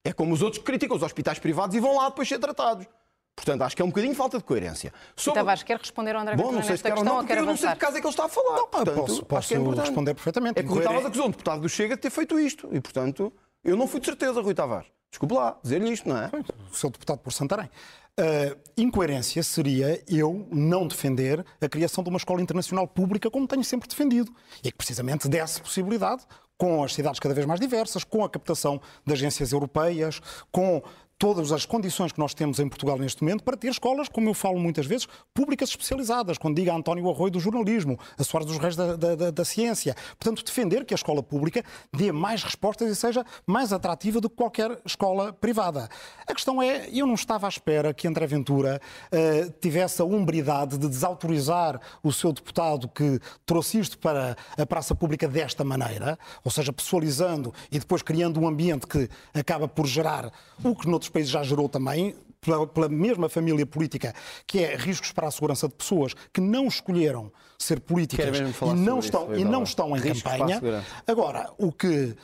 é 0.03 0.12
como 0.12 0.34
os 0.34 0.41
outros 0.41 0.60
que 0.60 0.65
criticam 0.65 0.98
os 0.98 1.03
hospitais 1.03 1.39
privados 1.39 1.74
e 1.74 1.79
vão 1.79 1.96
lá 1.96 2.10
depois 2.10 2.27
ser 2.27 2.39
tratados. 2.39 2.86
Portanto, 3.36 3.62
acho 3.63 3.75
que 3.75 3.82
é 3.82 3.86
um 3.86 3.89
bocadinho 3.89 4.15
falta 4.15 4.38
de 4.38 4.44
coerência. 4.44 4.94
Sobre... 5.15 5.39
Tavares, 5.39 5.63
quer 5.63 5.77
responder 5.77 6.15
ao 6.15 6.22
André 6.22 6.36
Bom, 6.38 6.51
não 6.51 6.63
sei 6.63 6.77
se 6.77 6.84
quer 6.84 6.94
ou 6.94 7.04
não, 7.04 7.18
porque 7.18 7.34
eu 7.34 7.46
não 7.46 7.58
sei 7.58 7.70
de 7.70 7.75
que 7.75 7.82
caso 7.82 7.98
é 7.98 8.00
que 8.00 8.08
ele 8.08 8.13
está 8.13 8.25
a 8.25 8.30
falar. 8.30 8.56
Não, 8.56 8.68
portanto, 8.68 8.96
posso, 8.96 9.25
posso 9.25 9.54
é 9.54 9.58
responder 9.58 10.13
perfeitamente. 10.13 10.60
É 10.60 10.63
que 10.63 10.70
o 10.70 10.74
Rui 10.74 10.84
Tavares 10.84 11.06
acusou 11.06 11.27
um 11.27 11.32
deputado 11.32 11.62
do 11.62 11.70
Chega 11.70 11.96
de 11.96 12.01
ter 12.01 12.10
feito 12.10 12.39
isto. 12.39 12.70
E, 12.72 12.80
portanto, 12.80 13.34
eu 13.63 13.75
não 13.75 13.88
fui 13.88 14.00
de 14.00 14.06
certeza, 14.06 14.42
Rui 14.42 14.54
Tavares. 14.54 14.88
Desculpe 15.10 15.36
lá, 15.36 15.58
dizer-lhe 15.63 15.92
isto, 15.92 16.08
não 16.10 16.18
é? 16.18 16.30
O 16.72 16.75
seu 16.75 16.89
deputado 16.89 17.20
por 17.20 17.32
Santarém. 17.32 17.70
Uh, 18.18 18.58
incoerência 18.77 19.44
seria 19.44 20.01
eu 20.08 20.48
não 20.50 20.88
defender 20.88 21.46
a 21.60 21.68
criação 21.68 22.01
de 22.01 22.10
uma 22.10 22.18
escola 22.18 22.42
internacional 22.42 22.88
pública 22.88 23.30
como 23.30 23.46
tenho 23.48 23.63
sempre 23.63 23.89
defendido. 23.89 24.32
E 24.63 24.72
que 24.72 24.77
precisamente 24.77 25.27
desse 25.27 25.62
possibilidade, 25.62 26.24
com 26.58 26.84
as 26.84 26.94
cidades 26.94 27.20
cada 27.20 27.34
vez 27.34 27.46
mais 27.46 27.60
diversas, 27.60 28.04
com 28.04 28.24
a 28.24 28.30
captação 28.30 28.82
de 29.06 29.13
agências 29.13 29.51
europeias, 29.51 30.22
com 30.51 30.82
todas 31.17 31.51
as 31.51 31.65
condições 31.65 32.12
que 32.12 32.19
nós 32.19 32.34
temos 32.34 32.60
em 32.60 32.67
Portugal 32.67 32.98
neste 32.98 33.24
momento 33.24 33.43
para 33.43 33.55
ter 33.55 33.69
escolas, 33.69 34.10
como 34.10 34.29
eu 34.29 34.34
falo 34.34 34.60
muitas 34.60 34.86
vezes, 34.86 35.07
públicas 35.34 35.69
especializadas. 35.69 36.38
Quando 36.38 36.55
diga 36.57 36.74
António 36.74 37.10
Arroio 37.10 37.31
do 37.31 37.39
jornalismo, 37.39 37.98
a 38.17 38.24
Soares 38.24 38.48
dos 38.48 38.57
Reis 38.57 38.75
da, 38.75 38.95
da, 38.95 39.31
da, 39.31 39.45
ciência. 39.45 39.95
Portanto, 40.19 40.43
defender 40.43 40.84
que 40.86 40.93
a 40.93 40.95
escola 40.95 41.24
pública 41.24 41.63
dê 41.93 42.12
mais 42.12 42.43
respostas 42.43 42.89
e 42.89 42.95
seja 42.95 43.25
mais 43.45 43.72
atrativa 43.72 44.19
do 44.19 44.29
que 44.29 44.36
qualquer 44.36 44.79
escola 44.86 45.31
privada. 45.31 45.89
A 46.27 46.34
questão 46.34 46.62
é, 46.62 46.89
eu 46.91 47.07
não 47.07 47.15
estava 47.15 47.48
à 47.48 47.50
espera 47.50 47.93
que 47.93 48.07
André 48.07 48.27
Ventura 48.27 48.81
uh, 49.12 49.51
tivesse 49.62 50.01
a 50.01 50.05
umbridade 50.05 50.77
de 50.77 50.88
desautorizar 50.88 51.79
o 52.03 52.12
seu 52.12 52.34
deputado 52.34 52.89
que 52.89 53.19
trouxe 53.45 53.79
isto 53.79 53.98
para 53.98 54.36
a 54.57 54.65
praça 54.65 54.93
pública 54.93 55.27
desta 55.27 55.63
maneira, 55.63 56.19
ou 56.43 56.51
seja, 56.51 56.74
pessoalizando 56.74 57.53
e 57.72 57.79
depois 57.79 58.01
criando 58.01 58.39
um 58.39 58.48
ambiente 58.48 58.86
que 58.86 59.10
acaba 59.34 59.67
por 59.67 59.86
gerar 59.86 60.31
o 60.63 60.75
que 60.75 60.88
noutros 60.88 61.04
noutros 61.05 61.09
países 61.09 61.31
já 61.31 61.43
gerou 61.43 61.69
também, 61.69 62.15
pela, 62.41 62.67
pela, 62.67 62.89
mesma 62.89 63.27
família 63.29 63.65
política, 63.65 64.13
que 64.45 64.59
é 64.59 64.75
riscos 64.75 65.12
para 65.12 65.27
a 65.27 65.31
segurança 65.31 65.67
de 65.67 65.74
pessoas 65.74 66.13
que 66.31 66.41
não 66.41 66.67
escolheram 66.67 67.31
ser 67.57 67.79
políticas 67.79 68.38
e 68.38 68.74
não, 68.75 69.00
estão, 69.00 69.31
isso, 69.31 69.41
e 69.41 69.43
não 69.43 69.63
estão 69.63 69.95
em 69.95 70.00
riscos 70.00 70.31
campanha. 70.31 70.62
Agora, 71.07 71.51
o 71.57 71.71
que 71.71 71.88
uh, 71.88 72.15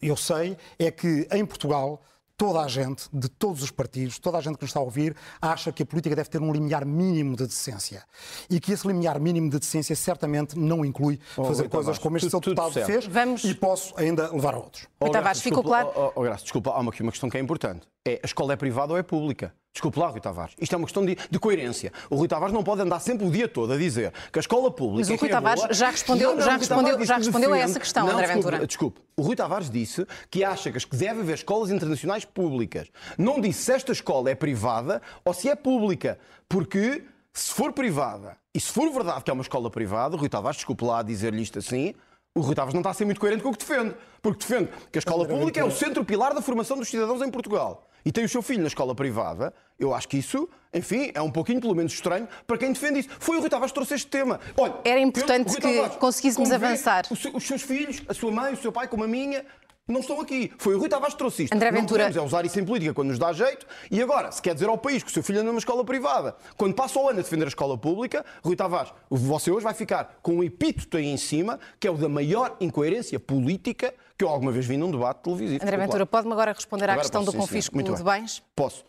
eu 0.00 0.16
sei 0.16 0.56
é 0.78 0.90
que 0.90 1.26
em 1.32 1.44
Portugal 1.44 2.02
toda 2.36 2.60
a 2.60 2.68
gente, 2.68 3.08
de 3.10 3.30
todos 3.30 3.62
os 3.62 3.70
partidos, 3.70 4.18
toda 4.18 4.36
a 4.36 4.42
gente 4.42 4.56
que 4.56 4.62
nos 4.62 4.68
está 4.68 4.78
a 4.78 4.82
ouvir, 4.82 5.16
acha 5.40 5.72
que 5.72 5.82
a 5.82 5.86
política 5.86 6.14
deve 6.14 6.28
ter 6.28 6.42
um 6.42 6.52
limiar 6.52 6.84
mínimo 6.84 7.34
de 7.34 7.46
decência. 7.46 8.04
E 8.50 8.60
que 8.60 8.72
esse 8.72 8.86
limiar 8.86 9.18
mínimo 9.18 9.48
de 9.48 9.58
decência 9.58 9.96
certamente 9.96 10.58
não 10.58 10.84
inclui 10.84 11.18
oh, 11.34 11.44
fazer 11.44 11.66
coisas 11.70 11.96
como 11.96 12.18
este 12.18 12.28
seu 12.28 12.38
deputado 12.38 12.72
fez 12.72 13.06
Vamos... 13.06 13.42
e 13.42 13.54
posso 13.54 13.94
ainda 13.96 14.30
levar 14.30 14.52
a 14.52 14.58
outros. 14.58 14.86
Oh, 15.00 15.08
Tavares, 15.08 15.40
ficou 15.40 15.62
claro? 15.62 15.90
Oh, 15.96 16.12
oh, 16.14 16.20
Graça, 16.20 16.42
desculpa, 16.42 16.72
há 16.72 16.80
uma, 16.80 16.92
uma 17.00 17.10
questão 17.10 17.30
que 17.30 17.38
é 17.38 17.40
importante. 17.40 17.86
É, 18.06 18.20
a 18.22 18.26
escola 18.26 18.52
é 18.52 18.56
privada 18.56 18.92
ou 18.92 18.98
é 18.98 19.02
pública? 19.02 19.52
Desculpe 19.72 19.98
lá, 19.98 20.06
Rui 20.06 20.20
Tavares. 20.20 20.54
Isto 20.58 20.74
é 20.74 20.78
uma 20.78 20.86
questão 20.86 21.04
de, 21.04 21.18
de, 21.30 21.38
coerência. 21.38 21.92
O 22.08 22.16
Rui 22.16 22.26
Tavares 22.26 22.54
não 22.54 22.62
pode 22.62 22.80
andar 22.80 22.98
sempre 22.98 23.26
o 23.26 23.30
dia 23.30 23.46
todo 23.46 23.74
a 23.74 23.76
dizer 23.76 24.10
que 24.32 24.38
a 24.38 24.40
escola 24.40 24.70
pública. 24.70 25.10
Mas 25.10 25.10
o 25.10 25.20
Rui 25.20 25.28
é 25.28 25.32
Tavares 25.32 25.62
boa... 25.62 25.74
já 25.74 25.90
respondeu, 25.90 26.30
não, 26.30 26.36
não, 26.36 26.42
já 26.42 26.56
respondeu, 26.56 27.04
já 27.04 27.16
respondeu 27.18 27.52
a 27.52 27.58
essa 27.58 27.78
questão, 27.78 28.06
não, 28.06 28.12
André 28.14 28.26
desculpe, 28.26 28.44
Ventura. 28.50 28.66
Desculpe. 28.66 29.00
O 29.16 29.22
Rui 29.22 29.36
Tavares 29.36 29.68
disse 29.68 30.06
que 30.30 30.44
acha 30.44 30.72
que 30.72 30.96
deve 30.96 31.20
haver 31.20 31.34
escolas 31.34 31.70
internacionais 31.70 32.24
públicas. 32.24 32.88
Não 33.18 33.38
disse 33.38 33.64
se 33.64 33.72
esta 33.72 33.92
escola 33.92 34.30
é 34.30 34.34
privada 34.34 35.02
ou 35.24 35.34
se 35.34 35.48
é 35.48 35.54
pública. 35.54 36.18
Porque 36.48 37.04
se 37.34 37.52
for 37.52 37.70
privada 37.72 38.38
e 38.54 38.60
se 38.60 38.72
for 38.72 38.90
verdade 38.90 39.24
que 39.24 39.30
é 39.30 39.34
uma 39.34 39.42
escola 39.42 39.68
privada, 39.68 40.16
o 40.16 40.18
Rui 40.18 40.28
Tavares, 40.28 40.56
desculpe 40.56 40.84
lá 40.84 41.02
dizer-lhe 41.02 41.42
isto 41.42 41.58
assim, 41.58 41.92
o 42.36 42.40
Rui 42.40 42.54
Tavares 42.54 42.74
não 42.74 42.80
está 42.80 42.90
a 42.90 42.94
ser 42.94 43.06
muito 43.06 43.20
coerente 43.20 43.42
com 43.42 43.48
o 43.48 43.52
que 43.52 43.58
defende. 43.58 43.94
Porque 44.20 44.46
defende 44.46 44.70
que 44.92 44.98
a 44.98 45.00
escola 45.00 45.26
pública 45.26 45.58
é 45.58 45.64
o 45.64 45.70
centro 45.70 46.04
pilar 46.04 46.34
da 46.34 46.42
formação 46.42 46.76
dos 46.76 46.88
cidadãos 46.88 47.22
em 47.22 47.30
Portugal 47.30 47.88
e 48.04 48.12
tem 48.12 48.24
o 48.24 48.28
seu 48.28 48.40
filho 48.40 48.60
na 48.60 48.68
escola 48.68 48.94
privada, 48.94 49.52
eu 49.80 49.92
acho 49.92 50.06
que 50.06 50.16
isso, 50.18 50.48
enfim, 50.72 51.10
é 51.12 51.20
um 51.20 51.30
pouquinho, 51.30 51.60
pelo 51.60 51.74
menos, 51.74 51.92
estranho 51.92 52.28
para 52.46 52.56
quem 52.56 52.72
defende 52.72 53.00
isso. 53.00 53.08
Foi 53.18 53.36
o 53.36 53.40
Rui 53.40 53.48
Tavares 53.48 53.72
que 53.72 53.74
trouxe 53.74 53.94
este 53.94 54.06
tema. 54.06 54.38
Olha, 54.56 54.74
Era 54.84 55.00
importante 55.00 55.56
que 55.56 55.88
conseguíssemos 55.98 56.52
avançar. 56.52 57.04
Os 57.10 57.44
seus 57.44 57.62
filhos, 57.62 58.02
a 58.06 58.14
sua 58.14 58.30
mãe, 58.30 58.52
o 58.52 58.56
seu 58.56 58.70
pai, 58.70 58.86
como 58.86 59.02
a 59.02 59.08
minha, 59.08 59.44
não 59.88 60.00
estão 60.00 60.20
aqui. 60.20 60.52
Foi 60.58 60.74
o 60.74 60.78
Rui 60.78 60.88
Tavares 60.88 61.14
que 61.14 61.18
trouxe 61.18 61.44
isto. 61.44 61.54
André 61.54 61.70
não 61.70 61.80
Ventura. 61.80 62.04
podemos 62.04 62.16
é 62.16 62.26
usar 62.26 62.44
isso 62.44 62.58
em 62.58 62.64
política 62.64 62.92
quando 62.92 63.08
nos 63.08 63.18
dá 63.18 63.32
jeito. 63.32 63.66
E 63.90 64.02
agora, 64.02 64.32
se 64.32 64.42
quer 64.42 64.54
dizer 64.54 64.68
ao 64.68 64.76
país 64.76 65.02
que 65.02 65.10
o 65.10 65.12
seu 65.12 65.22
filho 65.22 65.40
anda 65.40 65.48
numa 65.48 65.58
escola 65.58 65.84
privada, 65.84 66.34
quando 66.56 66.74
passa 66.74 66.98
o 66.98 67.08
ano 67.08 67.20
a 67.20 67.22
defender 67.22 67.44
a 67.44 67.48
escola 67.48 67.78
pública, 67.78 68.24
Rui 68.42 68.56
Tavares, 68.56 68.92
você 69.08 69.50
hoje 69.50 69.62
vai 69.62 69.74
ficar 69.74 70.18
com 70.22 70.36
um 70.36 70.42
epíteto 70.42 70.96
aí 70.96 71.06
em 71.06 71.16
cima, 71.16 71.60
que 71.78 71.86
é 71.86 71.90
o 71.90 71.96
da 71.96 72.08
maior 72.08 72.56
incoerência 72.60 73.20
política 73.20 73.94
que 74.18 74.24
eu 74.24 74.28
alguma 74.28 74.50
vez 74.50 74.66
vi 74.66 74.76
num 74.76 74.90
debate 74.90 75.20
televisivo. 75.22 75.62
André 75.62 75.76
Ventura, 75.76 76.06
pode-me 76.06 76.32
agora 76.32 76.52
responder 76.52 76.84
agora 76.84 77.00
à 77.00 77.02
questão 77.02 77.24
posso, 77.24 77.36
do 77.36 77.40
confisco 77.40 77.82
de 77.82 78.02
bens? 78.02 78.42
Posso. 78.54 78.84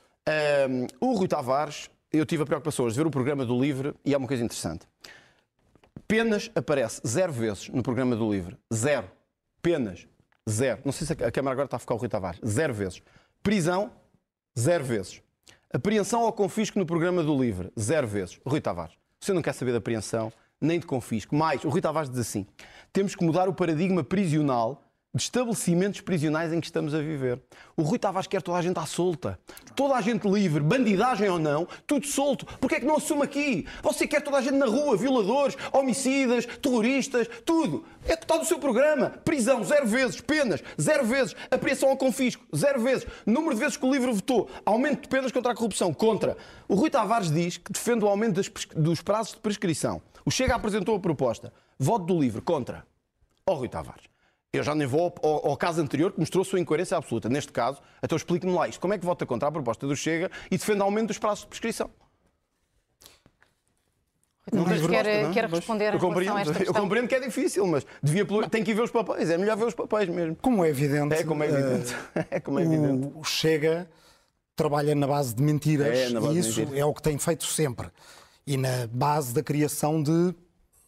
Um, 0.69 0.87
o 0.99 1.13
Rui 1.13 1.27
Tavares, 1.27 1.89
eu 2.11 2.25
tive 2.25 2.43
a 2.43 2.45
preocupação 2.45 2.85
hoje 2.85 2.95
de 2.95 3.01
ver 3.01 3.07
o 3.07 3.11
programa 3.11 3.45
do 3.45 3.59
Livre 3.59 3.93
e 4.03 4.13
há 4.13 4.17
uma 4.17 4.27
coisa 4.27 4.43
interessante. 4.43 4.87
Penas 6.07 6.49
aparece 6.55 7.01
zero 7.05 7.33
vezes 7.33 7.69
no 7.69 7.83
programa 7.83 8.15
do 8.15 8.31
Livre. 8.31 8.57
Zero. 8.73 9.09
Penas. 9.61 10.07
Zero. 10.49 10.81
Não 10.85 10.91
sei 10.91 11.05
se 11.07 11.13
a 11.13 11.31
Câmara 11.31 11.53
agora 11.53 11.65
está 11.65 11.77
a 11.77 11.79
ficar 11.79 11.95
o 11.95 11.97
Rui 11.97 12.07
Tavares. 12.07 12.39
Zero 12.45 12.73
vezes. 12.73 13.01
Prisão, 13.43 13.91
zero 14.57 14.83
vezes. 14.83 15.21
Apreensão 15.71 16.21
ao 16.21 16.31
confisco 16.31 16.79
no 16.79 16.85
programa 16.85 17.21
do 17.21 17.37
LIVRE, 17.37 17.71
zero 17.77 18.07
vezes. 18.07 18.39
Rui 18.45 18.61
Tavares. 18.61 18.95
Você 19.19 19.33
não 19.33 19.41
quer 19.41 19.53
saber 19.53 19.71
de 19.71 19.77
apreensão, 19.77 20.31
nem 20.61 20.79
de 20.79 20.85
confisco. 20.85 21.35
Mais, 21.35 21.63
o 21.65 21.69
Rui 21.69 21.81
Tavares 21.81 22.09
diz 22.09 22.19
assim: 22.19 22.45
temos 22.93 23.15
que 23.15 23.23
mudar 23.23 23.49
o 23.49 23.53
paradigma 23.53 24.03
prisional 24.03 24.81
de 25.17 25.23
estabelecimentos 25.23 25.99
prisionais 26.01 26.53
em 26.53 26.61
que 26.61 26.67
estamos 26.67 26.93
a 26.93 26.99
viver. 26.99 27.41
O 27.75 27.81
Rui 27.81 27.99
Tavares 27.99 28.27
quer 28.27 28.41
toda 28.41 28.57
a 28.57 28.61
gente 28.61 28.77
à 28.79 28.85
solta, 28.85 29.39
toda 29.75 29.95
a 29.95 30.01
gente 30.01 30.27
livre, 30.27 30.61
bandidagem 30.61 31.27
ou 31.27 31.39
não, 31.39 31.67
tudo 31.85 32.05
solto. 32.05 32.45
Porquê 32.59 32.75
é 32.75 32.79
que 32.79 32.85
não 32.85 32.97
assume 32.97 33.23
aqui? 33.23 33.67
Você 33.81 34.07
quer 34.07 34.21
toda 34.21 34.37
a 34.37 34.41
gente 34.41 34.55
na 34.55 34.67
rua, 34.67 34.95
violadores, 34.95 35.57
homicidas, 35.73 36.45
terroristas, 36.45 37.27
tudo. 37.43 37.83
É 38.05 38.15
que 38.15 38.23
está 38.23 38.37
no 38.37 38.45
seu 38.45 38.59
programa. 38.59 39.09
Prisão, 39.09 39.63
zero 39.63 39.87
vezes. 39.87 40.21
Penas, 40.21 40.63
zero 40.79 41.05
vezes. 41.05 41.35
Apreensão 41.49 41.89
ao 41.89 41.97
confisco, 41.97 42.45
zero 42.55 42.81
vezes. 42.81 43.05
Número 43.25 43.53
de 43.53 43.59
vezes 43.59 43.75
que 43.75 43.85
o 43.85 43.91
livro 43.91 44.13
votou. 44.13 44.49
Aumento 44.65 45.01
de 45.01 45.07
penas 45.09 45.31
contra 45.31 45.51
a 45.51 45.55
corrupção, 45.55 45.93
contra. 45.93 46.37
O 46.67 46.75
Rui 46.75 46.89
Tavares 46.89 47.31
diz 47.31 47.57
que 47.57 47.71
defende 47.71 48.05
o 48.05 48.07
aumento 48.07 48.39
dos 48.75 49.01
prazos 49.01 49.33
de 49.33 49.39
prescrição. 49.39 50.01
O 50.23 50.31
Chega 50.31 50.55
apresentou 50.55 50.95
a 50.95 50.99
proposta. 50.99 51.51
Voto 51.79 52.05
do 52.05 52.19
livro, 52.19 52.41
contra. 52.41 52.85
Ó 53.45 53.53
oh, 53.53 53.55
Rui 53.55 53.69
Tavares. 53.69 54.16
Eu 54.57 54.63
já 54.63 54.75
nem 54.75 54.87
vou 54.87 55.13
ao, 55.23 55.49
ao, 55.49 55.57
caso 55.57 55.81
anterior 55.81 56.11
que 56.11 56.19
mostrou 56.19 56.43
sua 56.43 56.59
incoerência 56.59 56.97
absoluta. 56.97 57.29
Neste 57.29 57.51
caso, 57.51 57.81
então 58.03 58.15
explique-me 58.15 58.53
lá 58.53 58.67
isto. 58.67 58.79
Como 58.79 58.93
é 58.93 58.97
que 58.97 59.05
vota 59.05 59.25
contra 59.25 59.49
a 59.49 59.51
proposta 59.51 59.87
do 59.87 59.95
Chega 59.95 60.31
e 60.49 60.57
defende 60.57 60.81
aumento 60.81 61.07
dos 61.07 61.17
prazos 61.17 61.41
de 61.41 61.47
prescrição? 61.47 61.89
Não 64.51 64.63
quer, 64.63 65.23
não, 65.23 65.33
quer 65.33 65.49
responder 65.49 65.93
eu 65.93 65.99
compreendo, 65.99 66.63
eu 66.65 66.73
compreendo 66.73 67.07
que 67.07 67.15
é 67.15 67.19
difícil, 67.19 67.67
mas 67.67 67.85
devia, 68.01 68.25
tem 68.49 68.63
que 68.63 68.71
ir 68.71 68.73
ver 68.73 68.83
os 68.83 68.91
papéis. 68.91 69.29
É 69.29 69.37
melhor 69.37 69.57
ver 69.57 69.65
os 69.65 69.73
papéis 69.73 70.07
mesmo. 70.07 70.37
Como 70.37 70.63
é 70.63 70.69
evidente. 70.69 71.15
É 71.15 71.23
como 71.23 71.43
é 71.43 71.49
evidente. 71.49 71.93
Uh, 71.93 72.25
é 72.31 72.39
como 72.39 72.59
é 72.59 72.63
evidente. 72.63 73.11
O 73.13 73.25
Chega 73.25 73.89
trabalha 74.55 74.95
na 74.95 75.05
base 75.05 75.35
de 75.35 75.43
mentiras 75.43 75.87
é, 75.87 76.09
base 76.11 76.27
e 76.35 76.39
isso 76.39 76.59
mentiras. 76.61 76.79
é 76.79 76.85
o 76.85 76.93
que 76.93 77.01
tem 77.01 77.17
feito 77.17 77.45
sempre. 77.45 77.89
E 78.45 78.55
na 78.55 78.87
base 78.89 79.33
da 79.33 79.43
criação 79.43 80.01
de 80.01 80.33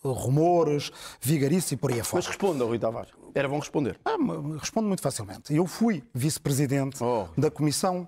rumores, 0.02 0.90
vigarice 1.20 1.74
e 1.74 1.78
por 1.78 1.92
aí 1.92 2.00
afora. 2.00 2.20
Mas 2.24 2.28
responda, 2.28 2.64
Rui 2.64 2.80
Tavares. 2.80 3.12
Era 3.33 3.48
bom 3.48 3.59
responder. 3.59 4.00
Ah, 4.05 4.17
respondo 4.59 4.88
muito 4.88 5.01
facilmente. 5.01 5.53
Eu 5.53 5.65
fui 5.65 6.03
vice-presidente 6.13 7.03
oh. 7.03 7.27
da 7.38 7.50
Comissão 7.50 8.07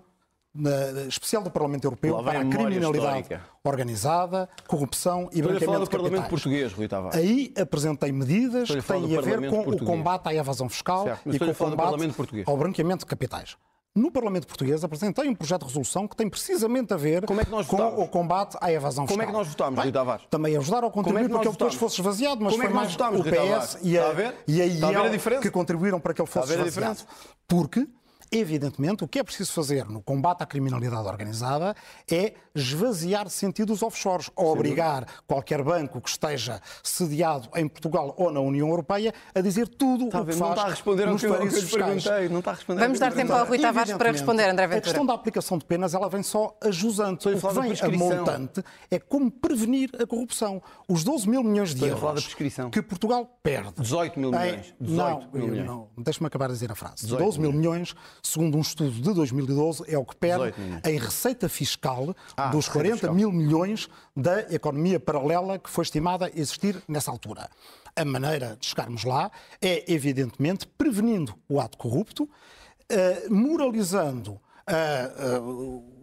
especial 1.07 1.41
do 1.41 1.49
Parlamento 1.49 1.85
Europeu 1.85 2.21
para 2.23 2.39
a, 2.39 2.41
a 2.41 2.45
criminalidade 2.45 3.21
histórica. 3.21 3.41
organizada, 3.63 4.49
corrupção 4.67 5.29
e 5.31 5.39
Estou 5.39 5.49
branqueamento 5.49 5.85
do 5.85 5.89
Parlamento 5.89 6.29
Português, 6.29 6.73
Rui 6.73 6.87
Tavares. 6.87 7.17
Aí 7.17 7.53
apresentei 7.57 8.11
medidas 8.11 8.69
que 8.69 8.81
têm 8.81 9.17
a 9.17 9.21
ver 9.21 9.49
com 9.49 9.61
o 9.61 9.85
combate 9.85 10.27
à 10.27 10.33
evasão 10.33 10.67
fiscal 10.67 11.07
e 11.25 11.39
com 11.39 11.45
o 11.45 11.55
combate 11.55 12.13
ao 12.45 12.57
branqueamento 12.57 12.99
de 12.99 13.05
capitais. 13.05 13.55
No 13.93 14.09
Parlamento 14.09 14.47
Português 14.47 14.85
apresentei 14.85 15.27
um 15.27 15.35
projeto 15.35 15.61
de 15.63 15.67
resolução 15.67 16.07
que 16.07 16.15
tem 16.15 16.29
precisamente 16.29 16.93
a 16.93 16.97
ver 16.97 17.25
é 17.25 17.65
com 17.65 18.01
o 18.01 18.07
combate 18.07 18.57
à 18.61 18.71
evasão 18.71 19.05
fiscal. 19.05 19.17
Como 19.17 19.21
é 19.21 19.25
que 19.25 19.33
nós 19.33 19.47
votámos, 19.49 19.83
Rui 19.83 19.91
Tavares? 19.91 20.25
Também 20.29 20.55
ajudar 20.55 20.85
ao 20.85 20.91
contribuir 20.91 21.25
é 21.25 21.27
para 21.27 21.39
que 21.39 21.47
ele 21.47 21.51
depois 21.51 21.75
fosse 21.75 21.99
esvaziado, 21.99 22.41
mas 22.41 22.53
Como 22.53 22.63
foi 22.63 22.71
é 22.71 22.73
mais 22.73 22.91
votámos, 22.93 23.19
o 23.19 23.23
PS 23.23 23.79
e 23.83 23.97
a, 23.97 24.07
a, 24.07 24.33
e 24.47 24.61
a 24.61 24.65
IEL 24.65 25.41
que 25.41 25.51
contribuíram 25.51 25.99
para 25.99 26.13
que 26.13 26.21
ele 26.21 26.29
fosse 26.29 26.53
esvaziado. 26.53 27.01
Porque 27.45 27.85
Evidentemente, 28.33 29.03
o 29.03 29.07
que 29.09 29.19
é 29.19 29.23
preciso 29.23 29.51
fazer 29.51 29.85
no 29.89 30.01
combate 30.01 30.41
à 30.41 30.45
criminalidade 30.45 31.05
organizada 31.05 31.75
é 32.09 32.33
esvaziar 32.55 33.25
de 33.25 33.33
sentido 33.33 33.73
os 33.73 33.83
offshores, 33.83 34.31
obrigar 34.37 35.05
qualquer 35.27 35.61
banco 35.61 35.99
que 35.99 36.09
esteja 36.09 36.61
sediado 36.81 37.49
em 37.57 37.67
Portugal 37.67 38.15
ou 38.17 38.31
na 38.31 38.39
União 38.39 38.69
Europeia 38.69 39.13
a 39.35 39.41
dizer 39.41 39.67
tudo 39.67 40.05
está 40.05 40.21
o 40.21 40.25
que 40.25 40.31
faz 40.31 40.39
Não 40.39 40.49
está 40.51 40.63
a 40.63 40.69
responder 40.69 41.07
ao 41.09 41.17
que 41.17 41.25
eu, 41.25 41.43
lhe 41.43 41.67
perguntei. 41.67 42.29
Não 42.29 42.39
está 42.39 42.51
a 42.51 42.53
responder 42.53 42.81
Vamos 42.81 42.99
dar 42.99 43.11
tempo 43.11 43.33
ao 43.33 43.45
Rui 43.45 43.59
Tavares 43.59 43.93
para 43.97 44.11
responder, 44.11 44.49
André 44.49 44.67
Ventura. 44.67 44.79
A 44.79 44.83
questão 44.83 45.05
da 45.05 45.13
aplicação 45.13 45.57
de 45.57 45.65
penas 45.65 45.93
ela 45.93 46.07
vem 46.07 46.23
só 46.23 46.57
ajusante. 46.63 47.27
O 47.27 47.33
que 47.33 47.47
vem 47.59 47.73
a 47.81 47.97
montante 47.97 48.63
é 48.89 48.97
como 48.97 49.29
prevenir 49.29 49.89
a 50.01 50.07
corrupção. 50.07 50.61
Os 50.87 51.03
12 51.03 51.27
mil 51.29 51.43
milhões 51.43 51.75
de 51.75 51.85
euros 51.85 52.33
que 52.71 52.81
Portugal 52.81 53.37
perde. 53.43 53.73
18 53.77 54.17
mil 54.17 54.31
milhões. 54.31 54.73
18 54.79 54.95
não, 54.95 55.29
mil 55.33 55.47
milhões. 55.49 55.67
não 55.67 55.89
deixa-me 55.97 56.27
acabar 56.27 56.47
de 56.47 56.53
dizer 56.53 56.71
a 56.71 56.75
frase. 56.75 57.05
12 57.05 57.37
mil 57.37 57.51
milhões 57.51 57.93
segundo 58.23 58.57
um 58.57 58.61
estudo 58.61 58.91
de 58.91 59.13
2012, 59.13 59.83
é 59.87 59.97
o 59.97 60.05
que 60.05 60.15
perde 60.15 60.53
em 60.85 60.97
receita 60.97 61.49
fiscal 61.49 62.15
ah, 62.37 62.49
dos 62.49 62.67
40 62.67 62.93
fiscal. 62.95 63.13
mil 63.13 63.31
milhões 63.31 63.89
da 64.15 64.41
economia 64.53 64.99
paralela 64.99 65.57
que 65.57 65.69
foi 65.69 65.83
estimada 65.83 66.31
existir 66.35 66.81
nessa 66.87 67.11
altura. 67.11 67.49
A 67.95 68.05
maneira 68.05 68.57
de 68.59 68.65
chegarmos 68.65 69.03
lá 69.03 69.31
é, 69.61 69.91
evidentemente, 69.91 70.65
prevenindo 70.65 71.35
o 71.49 71.59
ato 71.59 71.77
corrupto, 71.77 72.23
uh, 72.23 73.33
moralizando 73.33 74.31
uh, 74.31 75.41
uh, 75.41 76.00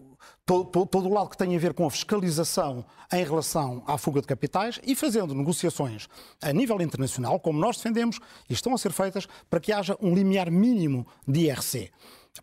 todo, 0.49 0.87
todo, 0.87 1.09
o 1.09 1.13
lado 1.13 1.29
que 1.29 1.37
tem 1.37 1.55
a 1.55 1.59
ver 1.59 1.75
com 1.75 1.87
a 1.87 1.91
fiscalização 1.91 2.83
em 3.13 3.23
relação 3.23 3.83
à 3.87 3.99
fuga 3.99 4.23
de 4.23 4.27
capitais 4.27 4.81
e 4.83 4.95
fazendo 4.95 5.35
negociações 5.35 6.09
a 6.41 6.51
nível 6.55 6.81
internacional, 6.81 7.39
como 7.39 7.59
nós 7.59 7.77
defendemos, 7.77 8.19
e 8.49 8.55
estão 8.55 8.73
a 8.73 8.79
ser 8.79 8.91
feitas, 8.93 9.29
para 9.51 9.61
que 9.61 9.73
haja 9.73 9.95
um 10.01 10.15
limiar 10.15 10.51
mínimo 10.51 11.07
de 11.27 11.41
IRC 11.41 11.91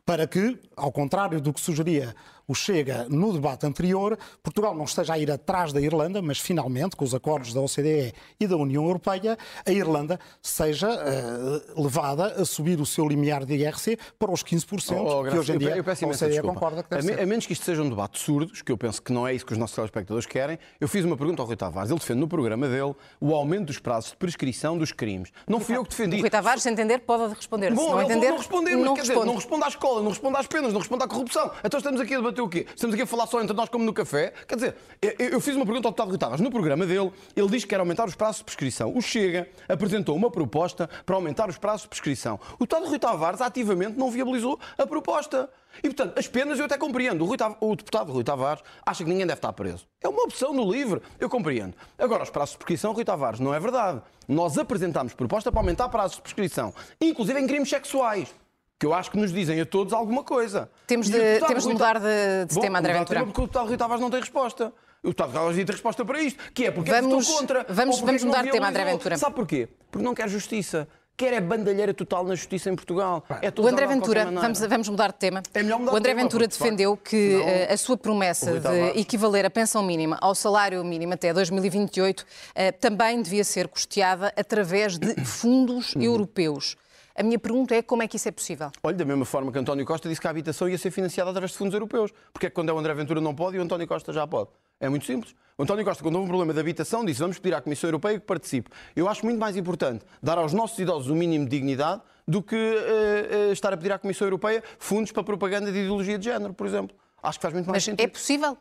para 0.05 0.27
que, 0.27 0.59
ao 0.75 0.91
contrário 0.91 1.39
do 1.39 1.53
que 1.53 1.61
sugeria 1.61 2.15
o 2.47 2.53
Chega 2.53 3.08
no 3.10 3.34
debate 3.34 3.65
anterior, 3.65 4.17
Portugal 4.41 4.75
não 4.75 4.86
esteja 4.86 5.13
a 5.13 5.19
ir 5.19 5.31
atrás 5.31 5.73
da 5.73 5.81
Irlanda, 5.81 6.21
mas 6.21 6.39
finalmente, 6.39 6.95
com 6.95 7.03
os 7.03 7.13
acordos 7.13 7.53
da 7.53 7.62
OCDE 7.62 8.13
e 8.39 8.47
da 8.47 8.55
União 8.55 8.86
Europeia, 8.86 9.38
a 9.65 9.71
Irlanda 9.71 10.19
seja 10.41 10.89
uh, 10.89 11.81
levada 11.81 12.41
a 12.41 12.45
subir 12.45 12.79
o 12.79 12.86
seu 12.86 13.08
limiar 13.08 13.45
de 13.45 13.55
IRC 13.55 13.97
para 14.19 14.31
os 14.31 14.43
15%, 14.43 14.95
oh, 14.97 15.19
oh, 15.19 15.23
que 15.23 15.38
hoje 15.38 15.53
em 15.53 15.58
dia 15.58 15.69
eu, 15.71 15.77
eu 15.77 15.84
a 15.84 15.91
OCDE 15.91 16.29
desculpa. 16.29 16.53
concorda 16.53 16.84
que 16.84 16.89
deve 16.89 17.12
a, 17.12 17.15
ser. 17.15 17.23
a 17.23 17.25
menos 17.25 17.45
que 17.45 17.53
isto 17.53 17.65
seja 17.65 17.81
um 17.81 17.89
debate 17.89 18.19
surdos, 18.19 18.62
que 18.62 18.71
eu 18.71 18.77
penso 18.77 19.01
que 19.01 19.12
não 19.12 19.27
é 19.27 19.34
isso 19.34 19.45
que 19.45 19.53
os 19.53 19.58
nossos 19.58 19.75
telespectadores 19.75 20.25
querem, 20.25 20.60
eu 20.79 20.88
fiz 20.88 21.03
uma 21.05 21.17
pergunta 21.17 21.41
ao 21.41 21.47
Rui 21.47 21.55
Tavares. 21.55 21.89
Ele 21.89 21.99
defende 21.99 22.19
no 22.19 22.27
programa 22.27 22.67
dele 22.67 22.95
o 23.19 23.34
aumento 23.34 23.67
dos 23.67 23.79
prazos 23.79 24.12
de 24.12 24.17
prescrição 24.17 24.77
dos 24.77 24.91
crimes. 24.91 25.31
Não 25.47 25.60
fui 25.60 25.75
eu 25.75 25.84
que 25.84 25.89
defendi. 25.89 26.17
O 26.17 26.21
Rui 26.21 26.29
Tavares, 26.29 26.63
se 26.63 26.69
entender, 26.69 26.99
pode 26.99 27.34
responder. 27.34 27.73
Bom, 27.73 27.84
se 27.84 27.89
não 27.89 28.01
entender, 28.01 28.29
não 28.29 28.38
responder, 28.38 28.75
não 28.75 28.93
quer 28.93 29.01
responde. 29.01 29.19
dizer, 29.19 29.25
não 29.25 29.36
responde 29.36 29.63
à 29.63 29.67
escola, 29.67 30.01
não 30.01 30.10
responde 30.10 30.38
às 30.38 30.47
penas, 30.47 30.73
não 30.73 30.79
responde 30.79 31.03
à 31.03 31.08
corrupção. 31.08 31.51
Então 31.63 31.77
estamos 31.77 32.01
aqui 32.01 32.13
a 32.13 32.17
debater 32.17 32.35
o 32.41 32.50
quê? 32.50 32.65
Estamos 32.76 32.93
aqui 32.93 33.04
a 33.04 33.06
falar 33.08 33.28
só 33.28 33.41
entre 33.41 33.56
nós 33.56 33.69
como 33.69 33.84
no 33.84 33.93
café? 33.93 34.34
Quer 34.48 34.56
dizer, 34.56 34.76
eu, 35.19 35.39
fiz 35.39 35.56
uma 35.56 35.65
pergunta 35.65 35.88
ao 35.88 35.91
deputado 35.91 36.10
Rui 36.10 36.17
Tavares. 36.17 36.41
No 36.41 36.52
programa 36.52 36.86
dele, 36.86 37.12
ele 37.36 37.48
diz 37.50 37.63
que 37.63 37.69
quer 37.69 37.80
aumentar 37.80 38.06
os 38.06 38.15
prazos 38.15 38.38
de 38.38 38.43
prescrição. 38.45 38.95
O 38.95 39.02
Chega 39.02 39.48
apresentou 39.67 40.15
uma 40.15 40.30
proposta 40.30 40.89
para 41.06 41.15
aumentar 41.15 41.50
os 41.50 41.58
prazos 41.58 41.84
de 41.84 41.89
prescrição. 41.89 42.39
O 42.56 42.65
deputado 42.65 42.88
Rui 42.88 43.00
Tavares 43.00 43.41
ativamente 43.41 43.98
não 43.98 44.10
viabilizou 44.10 44.60
a 44.78 44.86
proposta. 44.86 45.50
E, 45.80 45.89
portanto, 45.89 46.17
as 46.17 46.28
penas 46.28 46.58
eu 46.58 46.65
até 46.65 46.78
compreendo. 46.78 47.30
O, 47.30 47.38
Tavares, 47.38 47.58
o, 47.62 47.76
deputado 47.76 48.12
Rui 48.12 48.24
Tavares 48.24 48.63
acha 48.86 49.04
que 49.04 49.10
ninguém 49.10 49.26
deve 49.26 49.38
estar 49.38 49.54
preso. 49.54 49.86
É 50.02 50.08
uma 50.08 50.24
opção 50.24 50.54
no 50.54 50.71
livre. 50.71 51.02
Eu 51.19 51.30
compreendo. 51.30 51.74
Agora, 51.98 52.24
os 52.24 52.30
prazos 52.30 52.52
de 52.52 52.58
prescrição, 52.58 52.93
Rui 52.93 53.04
Tavares, 53.04 53.39
não 53.39 53.54
é 53.54 53.60
verdade. 53.60 54.02
Nós 54.28 54.58
apresentámos 54.58 55.13
proposta 55.13 55.52
para 55.52 55.62
aumentar 55.62 55.89
prazos 55.89 56.17
de 56.17 56.24
prescrição, 56.24 56.74
inclusive 57.00 57.39
em 57.39 57.45
crimes 57.45 57.69
sexuais 57.69 58.34
que 58.79 58.85
eu 58.85 58.93
acho 58.93 59.11
que 59.11 59.17
nos 59.17 59.31
dizem 59.31 59.59
a 59.59 59.65
todos 59.65 59.93
alguma 59.93 60.23
coisa. 60.23 60.69
Temos 60.88 61.09
de, 61.09 61.39
temos 61.39 61.63
de 61.63 61.73
mudar 61.73 61.99
de, 61.99 62.45
de 62.47 62.55
Bom, 62.55 62.61
tema, 62.61 62.79
André 62.79 62.93
Ventura. 62.93 63.23
Porque 63.23 63.41
o 63.41 63.43
deputado 63.43 63.67
Rui 63.67 63.77
Tavares 63.77 64.01
não 64.01 64.09
tem 64.09 64.19
resposta. 64.19 64.73
O 65.01 65.07
deputado 65.07 65.27
Rui 65.27 65.35
Tavares 65.35 65.55
tem 65.55 65.65
resposta 65.65 66.05
para 66.05 66.21
isto, 66.21 66.51
que 66.53 66.65
é 66.65 66.71
porque 66.71 66.91
é 66.91 67.01
vamos, 67.01 67.29
é 67.29 67.33
contra. 67.33 67.65
Vamos, 67.69 67.99
vamos 67.99 68.23
mudar 68.23 68.43
de 68.43 68.51
tema, 68.51 68.69
André 68.69 68.85
Ventura. 68.85 69.17
Sabe 69.17 69.35
porquê? 69.35 69.69
Porque 69.89 70.05
não 70.05 70.13
quer 70.13 70.27
justiça 70.27 70.88
quer 71.17 71.33
é 71.33 71.41
bandalheira 71.41 71.93
total 71.93 72.25
na 72.25 72.35
justiça 72.35 72.69
em 72.69 72.75
Portugal. 72.75 73.23
É 73.41 73.51
o 73.57 73.67
André 73.67 73.88
Ventura, 73.88 74.25
vamos, 74.25 74.59
vamos, 74.59 74.89
mudar 74.89 75.11
de 75.11 75.17
tema. 75.17 75.41
É 75.53 75.63
mudar 75.63 75.93
o 75.93 75.95
André 75.95 75.99
de 75.99 76.03
tema, 76.03 76.21
Ventura 76.21 76.47
defendeu 76.47 76.97
que 76.97 77.38
não, 77.38 77.47
eh, 77.47 77.73
a 77.73 77.77
sua 77.77 77.97
promessa 77.97 78.59
de 78.59 78.99
equivaler 78.99 79.45
a 79.45 79.49
pensão 79.49 79.81
mínima 79.83 80.17
ao 80.21 80.35
salário 80.35 80.83
mínimo 80.83 81.13
até 81.13 81.33
2028 81.33 82.25
eh, 82.53 82.71
também 82.71 83.21
devia 83.21 83.43
ser 83.43 83.67
custeada 83.67 84.33
através 84.35 84.97
de 84.97 85.15
fundos 85.23 85.93
europeus. 85.95 86.75
A 87.17 87.23
minha 87.23 87.39
pergunta 87.39 87.73
é 87.73 87.82
como 87.82 88.04
é 88.04 88.10
que 88.10 88.17
isso 88.17 88.28
é 88.28 88.32
possível? 88.32 88.69
Olha, 88.84 88.97
da 88.97 89.06
mesma 89.06 89.23
forma 89.23 89.49
que 89.49 89.58
António 89.58 89.86
Costa 89.86 90.10
disse 90.10 90.19
que 90.19 90.28
a 90.28 90.30
habitação 90.30 90.67
ia 90.67 90.78
ser 90.78 90.91
financiada 90.91 91.30
através 91.30 91.51
de 91.51 91.58
fundos 91.58 91.73
europeus. 91.73 92.12
Porque 92.34 92.47
é 92.47 92.49
que 92.49 92.54
quando 92.54 92.67
é 92.67 92.73
o 92.73 92.78
André 92.78 92.93
Ventura 92.93 93.21
não 93.21 93.34
pode 93.34 93.56
e 93.56 93.60
o 93.60 93.63
António 93.63 93.88
Costa 93.88 94.12
já 94.12 94.28
pode? 94.28 94.49
É 94.82 94.89
muito 94.89 95.06
simples. 95.06 95.34
O 95.58 95.63
António 95.63 95.86
Costa, 95.86 96.04
quando 96.04 96.15
houve 96.15 96.25
um 96.25 96.28
problema 96.28 96.54
de 96.54 96.60
habitação, 96.60 97.06
disse 97.06 97.21
vamos 97.21 97.39
pedir 97.39 97.56
à 97.56 97.62
Comissão 97.62 97.88
Europeia 97.88 98.19
que 98.19 98.25
participe. 98.25 98.69
Eu 98.93 99.08
acho 99.08 99.23
muito 99.25 99.39
mais 99.39 99.56
importante 99.56 100.04
dar 100.21 100.38
aos 100.38 100.51
nossos 100.51 100.78
idosos 100.78 101.10
o 101.10 101.15
mínimo 101.15 101.45
de 101.45 101.51
dignidade 101.51 102.01
do 102.28 102.43
que 102.43 102.56
uh, 102.56 103.49
uh, 103.49 103.51
estar 103.54 103.71
a 103.71 103.78
pedir 103.78 103.93
à 103.93 103.97
Comissão 103.97 104.25
Europeia 104.25 104.62
fundos 104.78 105.13
para 105.13 105.23
propaganda 105.23 105.71
de 105.71 105.80
ideologia 105.80 106.19
de 106.19 106.25
género, 106.25 106.54
por 106.54 106.67
exemplo. 106.67 106.93
Acho 107.23 107.39
que 107.39 107.43
faz 107.43 107.54
muito 107.54 107.67
mais 107.67 107.78
Mas 107.78 107.84
sentido. 107.86 108.06
é 108.06 108.08
possível? 108.10 108.58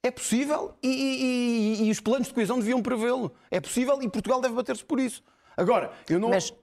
É 0.00 0.10
possível 0.12 0.74
e, 0.80 0.88
e, 0.88 1.82
e, 1.82 1.88
e 1.88 1.90
os 1.90 1.98
planos 1.98 2.28
de 2.28 2.34
coesão 2.34 2.60
deviam 2.60 2.80
prevê-lo. 2.80 3.32
É 3.50 3.60
possível 3.60 4.00
e 4.00 4.08
Portugal 4.08 4.40
deve 4.40 4.54
bater-se 4.54 4.84
por 4.84 5.00
isso. 5.00 5.20
Agora, 5.58 5.90
eu 6.08 6.20
não. 6.20 6.30
Mas, 6.30 6.54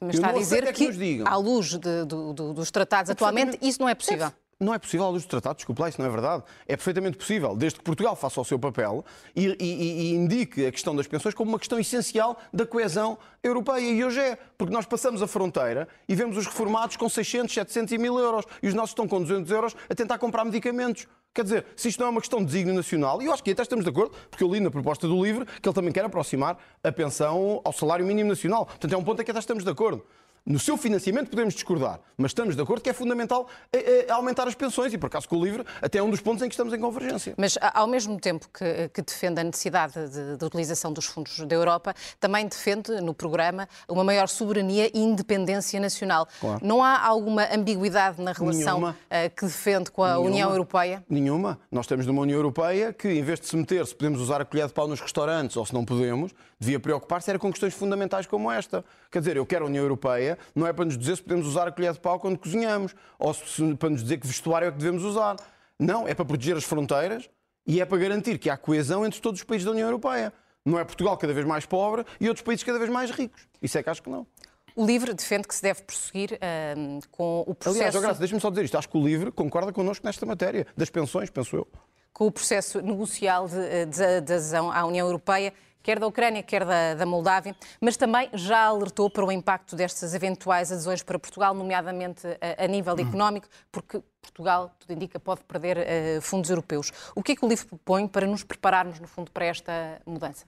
mas 0.00 0.14
está 0.16 0.30
a 0.30 0.32
dizer 0.32 0.64
é 0.64 0.72
que, 0.72 0.92
que 0.92 1.22
à 1.24 1.36
luz 1.36 1.78
de, 1.78 2.04
do, 2.04 2.32
do, 2.32 2.52
dos 2.52 2.72
tratados 2.72 3.08
é 3.08 3.12
atualmente, 3.12 3.56
isso 3.62 3.80
não 3.80 3.88
é 3.88 3.94
possível. 3.94 4.26
É, 4.26 4.32
não 4.58 4.74
é 4.74 4.80
possível 4.80 5.06
à 5.06 5.08
luz 5.08 5.22
dos 5.22 5.30
tratados, 5.30 5.58
desculpe 5.58 5.80
lá, 5.80 5.88
isso 5.88 6.00
não 6.00 6.08
é 6.08 6.10
verdade. 6.10 6.42
É 6.66 6.76
perfeitamente 6.76 7.16
possível, 7.16 7.54
desde 7.54 7.78
que 7.78 7.84
Portugal 7.84 8.16
faça 8.16 8.40
o 8.40 8.44
seu 8.44 8.58
papel 8.58 9.04
e, 9.34 9.46
e, 9.60 9.64
e, 9.64 10.14
indique 10.14 10.66
a 10.66 10.72
questão 10.72 10.94
das 10.94 11.06
pensões 11.06 11.34
como 11.34 11.50
uma 11.52 11.58
questão 11.58 11.78
essencial 11.78 12.36
da 12.52 12.66
coesão 12.66 13.16
europeia. 13.44 13.80
E 13.80 14.04
hoje 14.04 14.20
é, 14.20 14.38
porque 14.58 14.74
nós 14.74 14.86
passamos 14.86 15.22
a 15.22 15.28
fronteira 15.28 15.86
e 16.08 16.14
vemos 16.16 16.36
os 16.36 16.46
reformados 16.46 16.96
com 16.96 17.08
600, 17.08 17.54
700 17.54 17.92
e 17.92 17.98
1000 17.98 18.18
euros 18.18 18.44
e 18.60 18.66
os 18.66 18.74
nossos 18.74 18.90
estão 18.90 19.06
com 19.06 19.20
200 19.20 19.50
euros 19.52 19.76
a 19.88 19.94
tentar 19.94 20.18
comprar 20.18 20.44
medicamentos. 20.44 21.06
Quer 21.34 21.44
dizer, 21.44 21.66
se 21.74 21.88
isto 21.88 21.98
não 21.98 22.08
é 22.08 22.10
uma 22.10 22.20
questão 22.20 22.40
de 22.40 22.46
desígnio 22.46 22.74
nacional, 22.74 23.22
e 23.22 23.26
eu 23.26 23.32
acho 23.32 23.42
que 23.42 23.50
até 23.50 23.62
estamos 23.62 23.84
de 23.84 23.90
acordo, 23.90 24.14
porque 24.30 24.44
eu 24.44 24.52
li 24.52 24.60
na 24.60 24.70
proposta 24.70 25.08
do 25.08 25.24
LIVRE 25.24 25.46
que 25.46 25.66
ele 25.66 25.74
também 25.74 25.90
quer 25.90 26.04
aproximar 26.04 26.58
a 26.84 26.92
pensão 26.92 27.60
ao 27.64 27.72
salário 27.72 28.04
mínimo 28.04 28.28
nacional. 28.28 28.66
Portanto, 28.66 28.92
é 28.92 28.96
um 28.98 29.02
ponto 29.02 29.22
em 29.22 29.24
que 29.24 29.30
até 29.30 29.40
estamos 29.40 29.64
de 29.64 29.70
acordo. 29.70 30.04
No 30.44 30.58
seu 30.58 30.76
financiamento 30.76 31.30
podemos 31.30 31.54
discordar, 31.54 32.00
mas 32.16 32.30
estamos 32.30 32.56
de 32.56 32.62
acordo 32.62 32.82
que 32.82 32.90
é 32.90 32.92
fundamental 32.92 33.48
é, 33.72 34.06
é, 34.08 34.10
aumentar 34.10 34.48
as 34.48 34.56
pensões 34.56 34.92
e, 34.92 34.98
por 34.98 35.06
acaso, 35.06 35.28
com 35.28 35.36
o 35.36 35.44
LIVRE, 35.44 35.64
até 35.80 35.98
é 35.98 36.02
um 36.02 36.10
dos 36.10 36.20
pontos 36.20 36.42
em 36.42 36.48
que 36.48 36.52
estamos 36.52 36.74
em 36.74 36.80
convergência. 36.80 37.34
Mas, 37.38 37.56
ao 37.60 37.86
mesmo 37.86 38.18
tempo 38.18 38.48
que, 38.52 38.88
que 38.88 39.02
defende 39.02 39.40
a 39.40 39.44
necessidade 39.44 39.94
de, 40.08 40.36
de, 40.36 40.44
utilização 40.44 40.92
dos 40.92 41.04
fundos 41.04 41.38
da 41.38 41.54
Europa, 41.54 41.94
também 42.18 42.48
defende 42.48 43.00
no 43.00 43.14
programa 43.14 43.68
uma 43.88 44.02
maior 44.02 44.28
soberania 44.28 44.90
e 44.92 44.98
independência 44.98 45.78
nacional. 45.78 46.26
Claro. 46.40 46.58
Não 46.60 46.82
há 46.82 47.00
alguma 47.00 47.46
ambiguidade 47.54 48.20
na 48.20 48.32
relação 48.32 48.90
uh, 48.90 48.94
que 49.36 49.46
defende 49.46 49.92
com 49.92 50.02
a 50.02 50.14
Nenhuma. 50.14 50.28
União 50.28 50.50
Europeia? 50.50 51.04
Nenhuma. 51.08 51.60
Nós 51.70 51.86
temos 51.86 52.04
numa 52.04 52.22
União 52.22 52.36
Europeia 52.36 52.92
que, 52.92 53.08
em 53.08 53.22
vez 53.22 53.38
de 53.38 53.46
se 53.46 53.56
meter 53.56 53.86
se 53.86 53.94
podemos 53.94 54.20
usar 54.20 54.40
a 54.40 54.44
colher 54.44 54.66
de 54.66 54.72
pau 54.72 54.88
nos 54.88 55.00
restaurantes 55.00 55.56
ou 55.56 55.64
se 55.64 55.72
não 55.72 55.84
podemos, 55.84 56.32
devia 56.58 56.80
preocupar-se 56.80 57.30
era 57.30 57.38
com 57.38 57.48
questões 57.50 57.74
fundamentais 57.74 58.26
como 58.26 58.50
esta. 58.50 58.84
Quer 59.12 59.18
dizer, 59.18 59.36
eu 59.36 59.44
quero 59.44 59.66
a 59.66 59.68
União 59.68 59.84
Europeia 59.84 60.38
não 60.54 60.66
é 60.66 60.72
para 60.72 60.86
nos 60.86 60.96
dizer 60.96 61.16
se 61.16 61.22
podemos 61.22 61.46
usar 61.46 61.68
a 61.68 61.70
colher 61.70 61.92
de 61.92 62.00
pau 62.00 62.18
quando 62.18 62.38
cozinhamos, 62.38 62.94
ou 63.18 63.34
se, 63.34 63.74
para 63.74 63.90
nos 63.90 64.02
dizer 64.02 64.16
que 64.16 64.26
vestuário 64.26 64.68
é 64.68 64.72
que 64.72 64.78
devemos 64.78 65.04
usar. 65.04 65.36
Não, 65.78 66.08
é 66.08 66.14
para 66.14 66.24
proteger 66.24 66.56
as 66.56 66.64
fronteiras 66.64 67.28
e 67.66 67.78
é 67.78 67.84
para 67.84 67.98
garantir 67.98 68.38
que 68.38 68.48
há 68.48 68.56
coesão 68.56 69.04
entre 69.04 69.20
todos 69.20 69.40
os 69.40 69.44
países 69.44 69.66
da 69.66 69.72
União 69.72 69.86
Europeia. 69.86 70.32
Não 70.64 70.78
é 70.78 70.84
Portugal 70.84 71.14
cada 71.18 71.34
vez 71.34 71.44
mais 71.44 71.66
pobre 71.66 72.06
e 72.18 72.26
outros 72.26 72.42
países 72.42 72.64
cada 72.64 72.78
vez 72.78 72.90
mais 72.90 73.10
ricos. 73.10 73.46
Isso 73.60 73.76
é 73.76 73.82
que 73.82 73.90
acho 73.90 74.02
que 74.02 74.08
não. 74.08 74.26
O 74.74 74.86
LIVRE 74.86 75.12
defende 75.12 75.46
que 75.46 75.54
se 75.54 75.62
deve 75.62 75.82
prosseguir 75.82 76.32
uh, 76.32 77.08
com 77.10 77.44
o 77.46 77.54
processo... 77.54 77.84
Aliás, 77.84 78.02
Graça, 78.02 78.18
deixa-me 78.18 78.40
só 78.40 78.48
dizer 78.48 78.64
isto. 78.64 78.78
Acho 78.78 78.88
que 78.88 78.96
o 78.96 79.04
LIVRE 79.04 79.30
concorda 79.30 79.70
connosco 79.74 80.06
nesta 80.06 80.24
matéria, 80.24 80.66
das 80.74 80.88
pensões, 80.88 81.28
penso 81.28 81.54
eu. 81.54 81.68
Com 82.14 82.28
o 82.28 82.32
processo 82.32 82.80
negocial 82.80 83.46
de, 83.46 83.86
de, 83.86 84.20
de 84.22 84.32
adesão 84.32 84.72
à 84.72 84.86
União 84.86 85.06
Europeia, 85.06 85.52
quer 85.82 85.98
da 85.98 86.06
Ucrânia, 86.06 86.42
quer 86.42 86.64
da, 86.64 86.94
da 86.94 87.06
Moldávia, 87.06 87.54
mas 87.80 87.96
também 87.96 88.30
já 88.32 88.64
alertou 88.64 89.10
para 89.10 89.24
o 89.24 89.32
impacto 89.32 89.74
destas 89.74 90.14
eventuais 90.14 90.70
adesões 90.70 91.02
para 91.02 91.18
Portugal, 91.18 91.54
nomeadamente 91.54 92.26
a, 92.26 92.64
a 92.64 92.66
nível 92.66 92.94
hum. 92.94 93.00
económico, 93.00 93.48
porque 93.70 94.02
Portugal, 94.20 94.74
tudo 94.78 94.92
indica, 94.92 95.18
pode 95.18 95.42
perder 95.44 95.78
uh, 95.78 96.22
fundos 96.22 96.48
europeus. 96.48 96.92
O 97.14 97.22
que 97.22 97.32
é 97.32 97.36
que 97.36 97.44
o 97.44 97.48
LIVRE 97.48 97.66
propõe 97.66 98.06
para 98.06 98.26
nos 98.26 98.44
prepararmos, 98.44 99.00
no 99.00 99.08
fundo, 99.08 99.30
para 99.30 99.44
esta 99.44 100.00
mudança? 100.06 100.46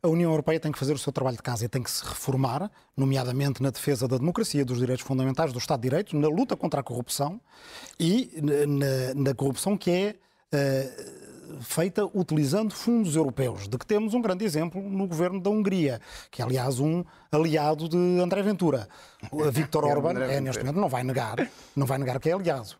A 0.00 0.08
União 0.08 0.30
Europeia 0.30 0.60
tem 0.60 0.70
que 0.70 0.78
fazer 0.78 0.92
o 0.92 0.98
seu 0.98 1.12
trabalho 1.12 1.36
de 1.36 1.42
casa 1.42 1.64
e 1.64 1.68
tem 1.68 1.82
que 1.82 1.90
se 1.90 2.04
reformar, 2.04 2.70
nomeadamente 2.96 3.60
na 3.60 3.70
defesa 3.70 4.06
da 4.06 4.16
democracia, 4.16 4.64
dos 4.64 4.78
direitos 4.78 5.04
fundamentais, 5.04 5.52
do 5.52 5.58
Estado 5.58 5.80
de 5.80 5.88
Direito, 5.88 6.16
na 6.16 6.28
luta 6.28 6.56
contra 6.56 6.80
a 6.80 6.84
corrupção 6.84 7.40
e 7.98 8.30
na, 8.40 9.22
na 9.22 9.34
corrupção 9.34 9.76
que 9.76 9.90
é. 9.90 10.14
Uh, 10.54 11.27
feita 11.60 12.04
utilizando 12.04 12.74
fundos 12.74 13.16
europeus, 13.16 13.68
de 13.68 13.78
que 13.78 13.86
temos 13.86 14.14
um 14.14 14.20
grande 14.20 14.44
exemplo 14.44 14.80
no 14.80 15.06
governo 15.06 15.40
da 15.40 15.50
Hungria, 15.50 16.00
que 16.30 16.42
é, 16.42 16.44
aliás, 16.44 16.80
um 16.80 17.04
aliado 17.30 17.88
de 17.88 17.96
André 18.20 18.42
Ventura. 18.42 18.88
O 19.30 19.50
Viktor 19.50 19.84
é 19.88 19.88
Orban, 19.88 20.18
é, 20.24 20.40
neste 20.40 20.62
momento, 20.62 20.80
não 20.80 20.88
vai 20.88 21.02
negar, 21.02 21.36
não 21.74 21.86
vai 21.86 21.98
negar 21.98 22.18
que 22.20 22.30
é 22.30 22.32
aliado. 22.32 22.76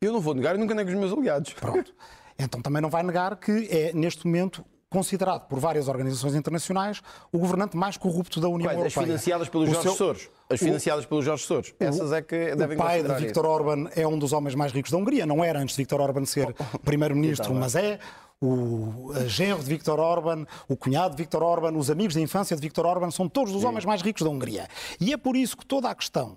Eu 0.00 0.12
não 0.12 0.20
vou 0.20 0.34
negar 0.34 0.56
e 0.56 0.58
nunca 0.58 0.74
nego 0.74 0.90
os 0.90 0.96
meus 0.96 1.12
aliados. 1.12 1.52
Pronto. 1.52 1.94
Então 2.38 2.60
também 2.60 2.82
não 2.82 2.90
vai 2.90 3.02
negar 3.02 3.36
que 3.36 3.68
é, 3.70 3.92
neste 3.92 4.26
momento, 4.26 4.64
considerado 4.92 5.48
por 5.48 5.58
várias 5.58 5.88
organizações 5.88 6.34
internacionais 6.34 7.02
o 7.32 7.38
governante 7.38 7.76
mais 7.76 7.96
corrupto 7.96 8.40
da 8.40 8.48
União 8.48 8.68
Quais? 8.68 8.78
Europeia. 8.78 9.02
As 9.02 9.08
financiadas 9.08 9.48
pelos 9.48 9.68
o 9.68 9.72
Jorge 9.72 9.88
seu... 9.88 9.96
Soros. 9.96 10.28
As 10.50 10.60
financiadas 10.60 11.04
o... 11.04 11.08
pelos 11.08 11.24
Jorge 11.24 11.44
Soros. 11.44 11.74
Essas 11.80 12.12
é 12.12 12.20
que 12.20 12.54
devem 12.54 12.76
O 12.76 12.80
pai 12.80 13.02
de 13.02 13.14
Viktor 13.14 13.46
Orban 13.46 13.88
é 13.96 14.06
um 14.06 14.18
dos 14.18 14.32
homens 14.32 14.54
mais 14.54 14.70
ricos 14.72 14.90
da 14.90 14.98
Hungria. 14.98 15.24
Não 15.24 15.42
era 15.42 15.58
antes 15.58 15.74
de 15.74 15.82
Viktor 15.82 16.00
Orban 16.00 16.24
ser 16.26 16.54
primeiro-ministro, 16.84 17.54
mas 17.54 17.74
é 17.74 17.98
o 18.42 19.12
genro 19.28 19.60
de 19.60 19.68
Viktor 19.68 20.00
Orban, 20.00 20.44
o 20.68 20.76
cunhado 20.76 21.14
de 21.14 21.22
Viktor 21.22 21.42
Orban, 21.42 21.72
os 21.76 21.90
amigos 21.90 22.14
de 22.14 22.20
infância 22.20 22.56
de 22.56 22.60
Viktor 22.60 22.84
Orban, 22.84 23.10
são 23.10 23.28
todos 23.28 23.54
os 23.54 23.62
homens 23.62 23.84
mais 23.84 24.02
ricos 24.02 24.22
da 24.22 24.30
Hungria. 24.30 24.66
E 25.00 25.12
é 25.12 25.16
por 25.16 25.36
isso 25.36 25.56
que 25.56 25.64
toda 25.64 25.88
a 25.88 25.94
questão 25.94 26.36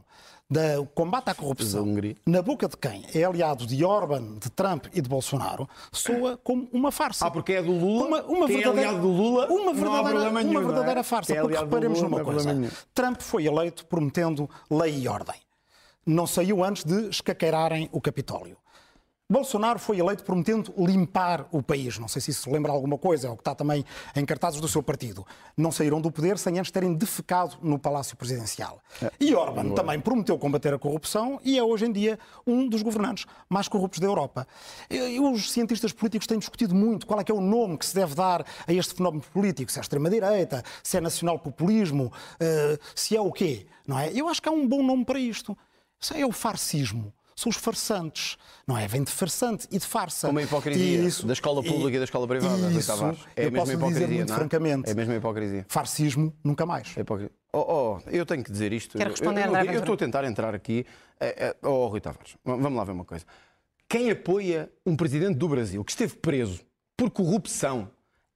do 0.50 0.86
combate 0.94 1.30
à 1.30 1.36
corrupção, 1.36 1.86
na 2.26 2.42
boca 2.42 2.68
de 2.68 2.78
quem 2.78 3.06
é 3.14 3.24
aliado 3.24 3.66
de 3.66 3.84
Orban, 3.84 4.38
de 4.38 4.50
Trump 4.52 4.86
e 4.94 5.02
de 5.02 5.10
Bolsonaro, 5.10 5.68
soa 5.92 6.38
como 6.38 6.70
uma 6.72 6.92
farsa. 6.92 7.26
Ah, 7.26 7.32
porque 7.32 7.54
é 7.54 7.64
do 7.64 7.72
Lula? 7.72 8.08
Uma, 8.08 8.24
uma 8.24 8.48
quem 8.48 8.58
é 8.58 8.60
verdadeira, 8.60 8.88
é 8.88 8.90
aliado 8.90 9.02
do 9.02 9.12
Lula? 9.12 9.48
Uma 9.48 9.74
verdadeira, 9.74 10.30
uma 10.30 10.44
nenhum, 10.44 10.66
verdadeira 10.66 11.00
é? 11.00 11.04
farsa. 11.04 11.34
É 11.34 11.42
porque 11.42 11.58
reparemos 11.58 12.02
Lula, 12.02 12.10
numa 12.10 12.24
coisa. 12.24 12.72
Trump 12.94 13.22
foi 13.22 13.46
eleito 13.48 13.86
prometendo 13.88 14.50
lei 14.70 15.00
e 15.00 15.08
ordem. 15.08 15.36
Não 16.06 16.28
saiu 16.28 16.64
antes 16.64 16.84
de 16.84 17.10
escaqueirarem 17.10 17.90
o 17.92 18.00
Capitólio. 18.00 18.58
Bolsonaro 19.28 19.80
foi 19.80 19.98
eleito 19.98 20.24
prometendo 20.24 20.72
limpar 20.78 21.48
o 21.52 21.64
país. 21.64 21.98
Não 21.98 22.08
sei 22.08 22.22
se 22.22 22.30
isso 22.30 22.44
se 22.44 22.50
lembra 22.52 22.72
alguma 22.72 22.96
coisa, 22.96 23.28
é 23.28 23.32
o 23.32 23.36
que 23.36 23.42
está 23.42 23.56
também 23.56 23.84
em 24.16 24.24
cartazes 24.24 24.62
do 24.62 24.68
seu 24.68 24.84
partido. 24.84 25.26
Não 25.58 25.72
saíram 25.72 26.00
do 26.00 26.12
poder 26.12 26.38
sem 26.38 26.60
antes 26.60 26.70
terem 26.70 26.94
defecado 26.94 27.58
no 27.60 27.80
Palácio 27.80 28.16
Presidencial. 28.16 28.80
É. 29.02 29.12
E 29.20 29.34
Orban 29.34 29.74
também 29.74 30.00
prometeu 30.00 30.38
combater 30.38 30.76
a 30.76 30.78
corrupção 30.78 31.40
e 31.44 31.58
é 31.58 31.64
hoje 31.64 31.88
em 31.88 31.92
dia 31.92 32.20
um 32.46 32.70
dos 32.70 32.84
governantes 32.84 33.26
mais 33.50 33.68
corruptos 33.68 34.00
da 34.00 34.06
Europa. 34.06 34.48
E 34.92 35.20
os 35.20 35.52
cientistas 35.52 35.92
políticos 35.92 36.28
têm 36.28 36.38
discutido 36.38 36.76
muito 36.76 37.08
qual 37.08 37.20
é 37.20 37.24
que 37.24 37.32
é 37.32 37.36
o 37.36 37.42
nome 37.42 37.80
que 37.80 37.86
se 37.88 37.96
deve 37.96 38.14
dar 38.14 38.46
a 38.68 38.72
este 38.72 38.94
fenómeno 38.94 39.24
político, 39.34 39.72
se 39.72 39.80
é 39.80 39.82
extrema-direita, 39.82 40.64
se 40.84 40.98
é 40.98 41.02
nacional-populismo, 41.02 42.14
eh, 42.40 42.78
se 42.94 43.18
é 43.18 43.22
o 43.22 43.32
quê, 43.32 43.66
não 43.88 43.98
é? 43.98 44.12
Eu 44.14 44.28
acho 44.28 44.40
que 44.40 44.48
há 44.48 44.52
um 44.52 44.68
bom 44.68 44.84
nome 44.84 45.04
para 45.04 45.18
isto. 45.18 45.58
Isso 46.00 46.14
é 46.14 46.24
o 46.24 46.32
farcismo 46.32 47.12
são 47.36 47.50
os 47.50 47.58
farsantes, 47.58 48.38
não 48.66 48.78
é? 48.78 48.88
Vem 48.88 49.04
de 49.04 49.12
farsante 49.12 49.68
e 49.70 49.78
de 49.78 49.86
farsa. 49.86 50.28
Como 50.28 50.40
a 50.40 50.44
hipocrisia 50.44 51.02
isso, 51.02 51.28
da 51.28 51.34
escola 51.34 51.62
pública 51.62 51.92
e, 51.92 51.96
e 51.96 52.00
da 52.00 52.06
escola 52.06 52.26
privada, 52.28 52.72
isso, 52.72 52.92
É 53.36 53.48
a 53.48 53.52
mesma 53.52 53.74
hipocrisia, 53.74 54.08
muito 54.08 54.30
não 54.30 54.36
é? 54.36 54.40
francamente. 54.40 54.90
É 54.90 54.92
a 54.94 54.96
mesma 54.96 55.16
hipocrisia. 55.16 55.66
Farcismo, 55.68 56.34
nunca 56.42 56.66
mais. 56.66 56.96
É 56.98 57.04
oh, 57.52 57.98
oh, 57.98 58.10
eu 58.10 58.26
tenho 58.26 58.44
que 58.44 58.52
dizer 58.52 58.72
isto. 58.72 58.98
Quero 58.98 59.10
responder, 59.10 59.48
eu, 59.48 59.56
eu, 59.56 59.74
eu 59.74 59.80
estou 59.80 59.96
a 59.96 59.98
tentar 59.98 60.24
entrar 60.24 60.56
aqui. 60.56 60.86
É, 61.20 61.48
é, 61.48 61.68
oh, 61.68 61.88
Rui 61.88 62.00
Tavares, 62.00 62.38
vamos 62.44 62.74
lá 62.74 62.84
ver 62.86 62.94
uma 62.94 63.06
coisa. 63.06 63.26
Quem 63.88 64.10
apoia 64.10 64.70
um 64.86 64.96
presidente 64.96 65.38
do 65.38 65.50
Brasil 65.50 65.84
que 65.84 65.92
esteve 65.92 66.16
preso 66.16 66.62
por 66.98 67.12
corrupção 67.12 67.90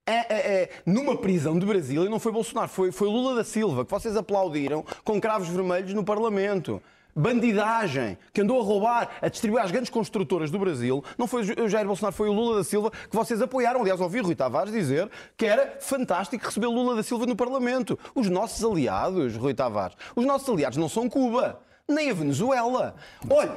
é, 0.06 0.12
é, 0.12 0.62
é, 0.62 0.70
numa 0.86 1.16
prisão 1.16 1.58
de 1.58 1.66
Brasília, 1.66 2.06
e 2.06 2.10
não 2.10 2.20
foi 2.20 2.32
Bolsonaro, 2.32 2.68
foi, 2.68 2.92
foi 2.92 3.08
Lula 3.08 3.36
da 3.36 3.44
Silva, 3.44 3.86
que 3.86 3.92
vocês 3.92 4.16
aplaudiram 4.18 4.84
com 5.04 5.22
cravos 5.22 5.48
vermelhos 5.48 5.94
no 5.94 6.04
Parlamento 6.04 6.82
bandidagem, 7.20 8.18
que 8.34 8.42
andou 8.42 8.60
a 8.60 8.64
roubar, 8.64 9.10
a 9.22 9.28
distribuir 9.28 9.64
às 9.64 9.72
grandes 9.72 9.90
construtoras 9.90 10.50
do 10.50 10.58
Brasil, 10.58 11.04
não 11.18 11.28
foi 11.28 11.44
o 11.44 11.68
Jair 11.68 11.86
Bolsonaro, 11.86 12.16
foi 12.16 12.30
o 12.30 12.34
Lula 12.34 12.58
da 12.58 12.64
Silva 12.64 12.90
que 12.92 13.16
vocês 13.16 13.42
apoiaram. 13.42 13.82
Aliás, 13.82 14.00
ouvi 14.00 14.20
Rui 14.20 14.36
Tavares 14.36 14.72
dizer 14.72 15.10
que 15.36 15.46
era 15.46 15.78
fantástico 15.80 16.46
receber 16.46 16.68
Lula 16.68 16.96
da 16.96 17.04
Silva 17.04 17.26
no 17.26 17.36
Parlamento. 17.36 18.00
Os 18.16 18.30
nossos 18.30 18.64
aliados, 18.64 19.36
Rui 19.36 19.54
Tavares, 19.54 19.98
os 20.16 20.26
nossos 20.26 20.48
aliados 20.50 20.78
não 20.78 20.88
são 20.88 21.10
Cuba 21.10 21.60
nem 21.88 22.12
a 22.12 22.14
Venezuela. 22.14 22.96
Olha, 23.30 23.52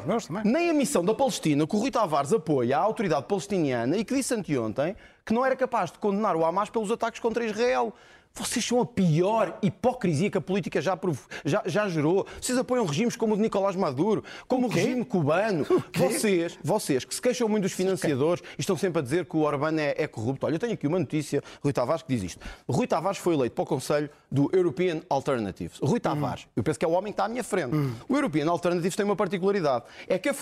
nem 0.45 0.71
a 0.71 0.75
missão 0.75 1.05
da 1.05 1.15
Palestina, 1.15 1.67
que 1.67 1.77
o 1.77 1.79
Rui 1.79 1.91
Tavares 1.91 2.33
apoia 2.33 2.79
a 2.79 2.81
autoridade 2.81 3.27
palestiniana 3.27 3.97
e 3.97 4.05
que 4.05 4.15
disse 4.15 4.35
anteontem 4.35 4.97
que 5.25 5.35
não 5.35 5.45
era 5.45 5.55
capaz 5.55 5.93
de 5.93 5.99
condenar 5.99 6.35
o 6.35 6.45
Hamas 6.45 6.71
pelos 6.71 6.91
ataques 6.91 7.21
contra 7.21 7.45
Israel. 7.45 7.93
Vocês 8.35 8.65
são 8.65 8.81
a 8.81 8.87
pior 8.87 9.59
hipocrisia 9.63 10.31
que 10.31 10.39
a 10.39 10.41
política 10.41 10.81
já, 10.81 10.99
já, 11.45 11.63
já 11.67 11.89
gerou. 11.89 12.27
Vocês 12.41 12.57
apoiam 12.57 12.87
regimes 12.87 13.15
como 13.15 13.35
o 13.35 13.37
de 13.37 13.43
Nicolás 13.43 13.77
Maduro, 13.77 14.25
como 14.49 14.67
o, 14.67 14.71
o 14.71 14.73
regime 14.73 15.05
cubano. 15.05 15.67
Vocês, 15.95 16.59
vocês 16.63 17.05
que 17.05 17.15
se 17.15 17.21
queixam 17.21 17.49
muito 17.49 17.65
dos 17.65 17.73
financiadores 17.73 18.43
e 18.57 18.61
estão 18.61 18.77
sempre 18.77 19.01
a 19.01 19.03
dizer 19.03 19.27
que 19.27 19.37
o 19.37 19.41
Orbán 19.41 19.79
é, 19.79 19.95
é, 20.03 20.07
corrupto. 20.07 20.47
Olha, 20.47 20.55
eu 20.55 20.59
tenho 20.59 20.73
aqui 20.73 20.87
uma 20.87 20.99
notícia, 20.99 21.43
Rui 21.63 21.73
Tavares, 21.73 22.03
que 22.03 22.15
diz 22.15 22.23
isto. 22.23 22.41
Rui 22.69 22.87
Tavares 22.87 23.19
foi 23.19 23.35
eleito 23.35 23.55
para 23.55 23.63
o 23.63 23.67
Conselho 23.67 24.09
do 24.31 24.49
European 24.53 25.03
Alternatives. 25.11 25.79
Rui 25.83 26.01
Tavares, 26.01 26.45
hum. 26.45 26.53
eu 26.57 26.63
penso 26.63 26.79
que 26.79 26.85
é 26.85 26.89
o 26.89 26.93
homem 26.93 27.13
que 27.13 27.15
está 27.15 27.27
à 27.27 27.29
minha 27.29 27.45
frente. 27.45 27.75
Hum. 27.75 27.93
O 28.09 28.17
European 28.17 28.49
Alternatives 28.49 28.97
tem 28.97 29.05
uma 29.05 29.17
particularidade. 29.17 29.85
É 30.09 30.19
que 30.19 30.29
é, 30.29 30.33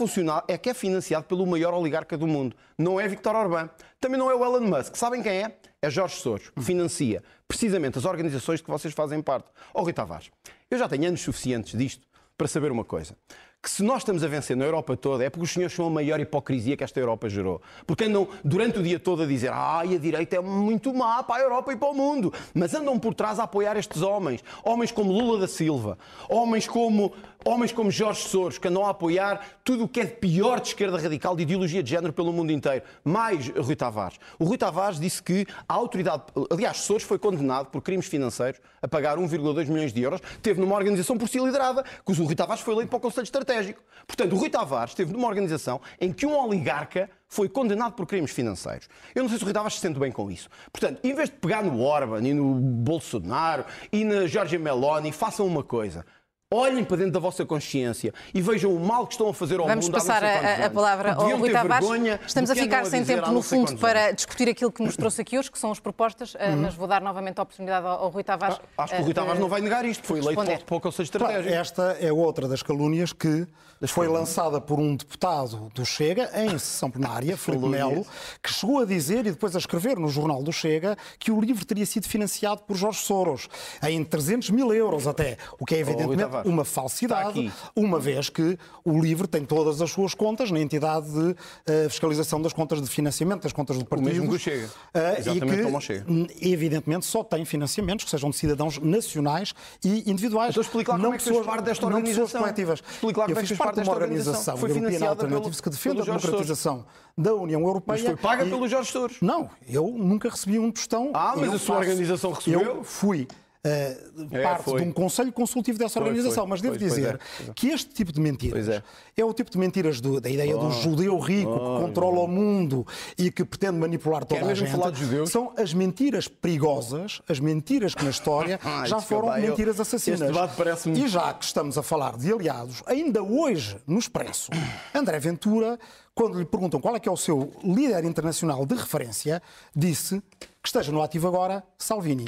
é 0.49 0.59
que 0.59 0.71
é 0.71 0.75
financiado 0.75 1.25
pelo 1.25 1.45
maior 1.47 1.75
oligarca 1.75 2.17
do 2.17 2.27
mundo. 2.27 2.55
Não 2.79 3.01
é 3.01 3.09
Viktor 3.09 3.35
Orbán. 3.35 3.69
Também 4.01 4.19
não 4.19 4.31
é 4.31 4.35
o 4.35 4.45
Elon 4.45 4.67
Musk. 4.67 4.97
Sabem 4.97 5.23
quem 5.23 5.33
é? 5.33 5.57
É 5.83 5.91
Jorge 5.91 6.17
Soros, 6.17 6.51
que 6.51 6.63
financia 6.63 7.23
precisamente 7.51 7.99
as 7.99 8.05
organizações 8.05 8.61
de 8.61 8.65
que 8.65 8.71
vocês 8.71 8.95
fazem 8.95 9.21
parte. 9.21 9.49
Ó 9.75 9.81
oh, 9.81 9.83
Rui 9.83 9.93
Tavares, 9.93 10.31
eu 10.71 10.79
já 10.79 10.89
tenho 10.89 11.09
anos 11.09 11.21
suficientes 11.21 11.77
disto 11.77 12.07
para 12.39 12.47
saber 12.47 12.71
uma 12.71 12.85
coisa 12.85 13.17
que 13.63 13.69
se 13.69 13.83
nós 13.83 13.99
estamos 13.99 14.25
a 14.25 14.29
vencer 14.29 14.57
na 14.57 14.65
Europa 14.65 14.97
toda 14.97 15.23
é 15.23 15.29
porque 15.29 15.45
os 15.45 15.51
senhores 15.51 15.75
são 15.77 15.87
a 15.87 15.91
maior 15.91 16.19
hipocrisia 16.19 16.77
que 16.79 16.85
esta 16.85 16.99
Europa 16.99 17.29
gerou. 17.29 17.61
Porque 17.87 18.05
andam 18.05 18.27
durante 18.43 18.79
o 18.79 18.83
dia 18.83 18.99
todo 18.99 19.23
a 19.23 19.27
dizer 19.27 19.51
ai, 19.53 19.97
a 19.97 19.99
direita 19.99 20.37
é 20.37 20.41
muito 20.41 20.95
má 20.95 21.23
para 21.23 21.43
a 21.43 21.45
Europa 21.45 21.71
e 21.73 21.77
para 21.77 21.89
o 21.89 21.95
mundo. 21.95 22.33
Mas 22.55 22.73
andam 22.73 22.99
por 22.99 23.13
trás 23.13 23.39
a 23.39 23.43
apoiar 23.43 23.77
estes 23.77 24.01
homens. 24.01 24.43
Homens 24.65 24.91
como 24.91 25.13
Lula 25.13 25.41
da 25.41 25.49
Silva. 25.49 25.99
Homens 26.27 26.67
como, 26.67 27.13
homens 27.45 27.73
como 27.73 27.91
Jorge 27.91 28.23
Soros, 28.23 28.59
que 28.59 28.69
andam 28.69 28.85
a 28.85 28.91
apoiar 28.91 29.59
tudo 29.65 29.85
o 29.85 29.89
que 29.89 30.01
é 30.01 30.05
de 30.05 30.13
pior 30.13 30.61
de 30.61 30.69
esquerda 30.69 30.99
radical, 30.99 31.35
de 31.37 31.43
ideologia 31.43 31.83
de 31.83 31.91
género 31.91 32.13
pelo 32.13 32.33
mundo 32.33 32.53
inteiro. 32.53 32.85
Mais 33.05 33.49
Rui 33.49 33.77
Tavares. 33.77 34.19
O 34.39 34.45
Rui 34.45 34.59
Tavares 34.59 35.01
disse 35.01 35.23
que 35.23 35.47
a 35.69 35.75
autoridade... 35.75 36.25
Aliás, 36.51 36.79
Soros 36.79 37.03
foi 37.03 37.19
condenado 37.19 37.67
por 37.67 37.83
crimes 37.83 38.07
financeiros 38.07 38.61
a 38.83 38.89
pagar 38.89 39.19
1,2 39.19 39.67
milhões 39.69 39.93
de 39.93 40.03
euros. 40.03 40.21
Teve 40.43 40.61
numa 40.61 40.77
organização 40.77 41.17
por 41.17 41.29
si 41.29 41.39
liderada, 41.39 41.83
que 41.83 42.13
o 42.13 42.25
Rui 42.25 42.35
Tavares 42.35 42.63
foi 42.63 42.75
eleito 42.75 42.91
para 42.91 42.99
o 42.99 43.01
Conselho 43.01 43.25
Estratégico. 43.25 43.83
Portanto, 44.07 44.33
o 44.35 44.37
Rui 44.37 44.51
Tavares 44.51 44.93
esteve 44.93 45.13
numa 45.13 45.29
organização 45.29 45.81
em 46.01 46.13
que 46.13 46.27
um 46.27 46.37
oligarca 46.37 47.09
foi 47.29 47.49
condenado 47.49 47.93
por 47.93 48.07
crimes 48.07 48.33
financeiros. 48.33 48.89
Eu 49.15 49.23
não 49.23 49.29
sei 49.29 49.39
se 49.39 49.45
o 49.45 49.47
Rui 49.47 49.55
Tavares 49.55 49.75
se 49.75 49.81
sente 49.81 49.99
bem 50.01 50.11
com 50.11 50.31
isso. 50.31 50.49
Portanto, 50.73 50.99
em 51.05 51.15
vez 51.15 51.31
de 51.31 51.37
pegar 51.37 51.63
no 51.63 51.81
Orban 51.81 52.27
e 52.27 52.35
no 52.35 52.55
Bolsonaro 52.55 53.65
e 53.93 54.05
na 54.05 54.27
Giorgia 54.27 54.59
Meloni, 54.59 55.13
façam 55.13 55.47
uma 55.47 55.63
coisa. 55.63 56.05
Olhem 56.53 56.83
para 56.83 56.97
dentro 56.97 57.13
da 57.13 57.21
vossa 57.21 57.47
consciência 57.47 58.13
e 58.35 58.43
vejam 58.43 58.75
o 58.75 58.81
mal 58.85 59.07
que 59.07 59.13
estão 59.15 59.29
a 59.29 59.33
fazer 59.33 59.61
ao 59.61 59.69
Vamos 59.69 59.85
mundo 59.85 59.95
há 59.95 59.99
não 59.99 60.05
sei 60.05 60.13
passar 60.21 60.25
a, 60.25 60.49
a 60.49 60.55
anos. 60.65 60.69
palavra 60.75 61.13
ao 61.15 61.37
Rui 61.39 61.51
Tavares. 61.53 61.87
Estamos 62.27 62.51
a 62.51 62.57
ficar 62.57 62.85
sem 62.87 63.05
tempo, 63.05 63.31
no 63.31 63.41
fundo, 63.41 63.77
para 63.77 64.07
anos. 64.07 64.17
discutir 64.17 64.49
aquilo 64.49 64.73
que 64.73 64.83
nos 64.83 64.97
trouxe 64.97 65.21
aqui 65.21 65.39
hoje, 65.39 65.49
que 65.49 65.57
são 65.57 65.71
as 65.71 65.79
propostas, 65.79 66.35
eh, 66.37 66.57
mas 66.57 66.75
vou 66.75 66.89
dar 66.89 67.01
novamente 67.03 67.39
a 67.39 67.45
oportunidade 67.45 67.87
ao, 67.87 68.03
ao 68.03 68.09
Rui 68.09 68.25
Tavares. 68.25 68.59
Ah, 68.77 68.83
Acho 68.83 68.95
que 68.95 68.99
o 68.99 69.03
eh, 69.03 69.05
Rui 69.05 69.15
Tavares 69.15 69.37
de- 69.37 69.43
não 69.43 69.49
vai 69.49 69.61
negar 69.61 69.85
isto. 69.85 70.05
Foi 70.05 70.19
eleito 70.19 70.41
responder. 70.41 70.65
para 70.65 70.77
o 70.77 70.81
Conselho 70.81 71.09
Claro, 71.09 71.25
Estratégico. 71.35 71.61
esta 71.61 71.83
é 72.05 72.13
outra 72.13 72.49
das 72.49 72.65
calúnias 72.65 73.13
que 73.13 73.47
foi 73.87 74.09
lançada 74.09 74.61
por 74.61 74.79
um 74.81 74.95
deputado 74.97 75.71
do 75.73 75.87
Chega 75.87 76.31
em 76.35 76.51
sessão 76.59 76.91
plenária, 76.91 77.35
Filipe 77.39 77.65
Melo, 77.67 78.05
que 78.43 78.53
chegou 78.53 78.81
a 78.81 78.85
dizer 78.85 79.21
e 79.21 79.31
depois 79.31 79.55
a 79.55 79.59
escrever 79.61 79.97
no 80.01 80.09
jornal 80.09 80.43
do 80.43 80.53
Chega 80.53 80.99
que 81.17 81.31
o 81.31 81.41
livro 81.41 81.65
teria 81.65 81.87
sido 81.87 82.09
financiado 82.09 82.63
por 82.63 82.77
Jorge 82.77 82.99
Soros 82.99 83.49
em 83.85 84.03
300 84.05 84.51
mil 84.51 84.75
euros 84.75 85.07
até, 85.07 85.37
o 85.61 85.65
que 85.65 85.77
é 85.77 85.79
evidentemente 85.79 86.40
Tavares, 86.43 86.53
uma 86.53 86.65
falsidade, 86.65 87.53
uma 87.75 87.99
vez 87.99 88.29
que 88.29 88.59
o 88.85 89.01
livro 89.01 89.27
tem 89.27 89.45
todas 89.45 89.81
as 89.81 89.91
suas 89.91 90.15
contas 90.15 90.51
na 90.51 90.59
entidade 90.61 91.11
de 91.11 91.37
eh, 91.67 91.89
fiscalização 91.89 92.41
das 92.41 92.53
contas 92.53 92.81
de 92.83 92.89
financiamento, 92.89 93.43
das 93.43 93.53
contas 93.53 93.79
do 93.79 93.85
partido. 93.85 94.09
mesmo 94.11 94.29
que 94.29 94.35
o 94.37 94.39
Chega. 94.39 94.69
Eh, 94.95 95.17
Exatamente 95.21 95.55
e 95.55 95.57
que, 95.59 95.63
como 95.65 95.79
o 95.79 95.81
Chega. 95.81 96.05
hum, 96.09 96.27
evidentemente, 96.41 97.07
só 97.07 97.23
tem 97.25 97.45
financiamentos 97.45 98.05
que 98.05 98.11
sejam 98.11 98.31
de 98.31 98.37
cidadãos 98.37 98.79
nacionais 98.79 99.55
e 99.85 100.11
individuais. 100.11 100.51
Então 100.51 100.63
explica 100.63 100.93
lá 100.93 100.99
não 100.99 101.05
como 101.05 101.15
é 101.15 101.19
que 101.19 101.25
pessoas, 101.25 101.47
parte 101.47 101.65
desta 101.65 101.83
não 101.89 102.01
pessoas 102.03 102.09
organização. 102.35 102.41
coletivas. 102.43 102.83
Explica 102.91 103.21
lá 103.21 103.27
como 103.27 103.37
Eu 103.37 103.39
é 103.39 103.43
que 103.43 103.49
fiz 103.49 103.59
parte 103.59 103.75
de 103.77 103.81
uma 103.83 103.93
organização. 103.93 104.55
organização 104.55 104.69
European 104.85 105.09
Alternatives 105.09 105.61
que 105.61 105.71
defende 105.71 106.01
a 106.01 106.05
democratização 106.05 106.85
da 107.17 107.35
União 107.35 107.61
Europeia. 107.61 107.99
Mas 107.99 108.01
foi 108.03 108.17
paga 108.17 108.45
e- 108.45 108.51
pelo 108.51 108.67
Jorge 108.69 108.91
Soros. 108.91 109.17
Não, 109.21 109.51
eu 109.69 109.87
nunca 109.97 110.29
recebi 110.31 110.59
um 110.59 110.71
tostão. 110.71 111.11
Ah, 111.15 111.35
mas 111.37 111.47
Eu 111.47 111.53
a 111.55 111.59
sua 111.59 111.77
faço- 111.77 111.89
organização 111.91 112.33
recebeu? 112.33 112.61
Eu 112.63 112.85
fui 112.85 113.29
É, 113.63 113.95
parte 114.43 114.65
foi. 114.65 114.81
de 114.81 114.89
um 114.89 114.93
conselho 114.93 115.31
consultivo 115.33 115.79
dessa 115.79 116.01
Foi, 116.01 116.09
organização, 116.09 116.45
foi, 116.45 116.49
mas 116.51 116.63
devo 116.63 116.79
foi, 116.79 116.89
dizer 116.89 117.21
é, 117.41 117.51
é. 117.51 117.53
que 117.55 117.69
este 117.69 117.91
tipo 117.93 118.11
de 118.11 118.19
mentiras 118.19 118.67
é. 118.71 118.83
é. 119.15 119.23
o 119.25 119.35
tipo 119.35 119.51
de 119.51 119.59
mentiras 119.59 120.01
do- 120.01 120.19
da 120.19 120.31
ideia 120.31 120.57
do 120.57 120.71
judeu 120.71 121.19
rico 121.19 121.53
que 121.53 121.59
controla 121.59 122.21
o 122.21 122.27
mundo 122.27 122.87
e 123.19 123.31
que 123.31 123.45
pretende 123.45 123.79
manipular 123.79 124.25
toda 124.25 124.41
Quer 124.41 124.51
a 124.51 124.55
gente. 124.55 124.71
falar 124.71 124.91
de 124.91 125.01
judeus? 125.01 125.31
São 125.31 125.53
as 125.59 125.75
mentiras 125.75 126.27
perigosas, 126.27 127.21
as 127.29 127.39
mentiras 127.39 127.95
que 127.95 128.03
na 128.03 128.09
história 128.11 128.59
já 128.87 128.99
foram 128.99 129.37
eu- 129.37 129.51
mentiras 129.51 129.79
assassinas. 129.79 130.21
debate 130.21 130.55
parece-me- 130.57 130.99
E 130.99 131.07
já 131.07 131.35
que 131.35 131.45
estamos 131.45 131.77
a 131.77 131.83
falar 131.83 132.17
de 132.17 132.33
aliados, 132.33 132.83
ainda 132.87 133.23
hoje 133.23 133.77
no 133.87 133.99
Expresso, 133.99 134.51
André 134.95 135.19
Ventura, 135.19 135.79
quando 136.15 136.39
lhe 136.39 136.47
perguntam 136.47 136.81
qual 136.81 136.97
é 136.97 137.01
que 137.01 137.09
é 137.09 137.13
o 137.13 137.17
seu 137.17 137.53
líder 137.63 138.05
internacional 138.07 138.65
de 138.65 138.75
referência, 138.75 139.43
disse 139.77 140.23
que 140.63 140.69
esteja 140.69 140.91
no 140.91 141.03
ativo 141.03 141.29
agora 141.29 141.63
Salvini. 141.79 142.27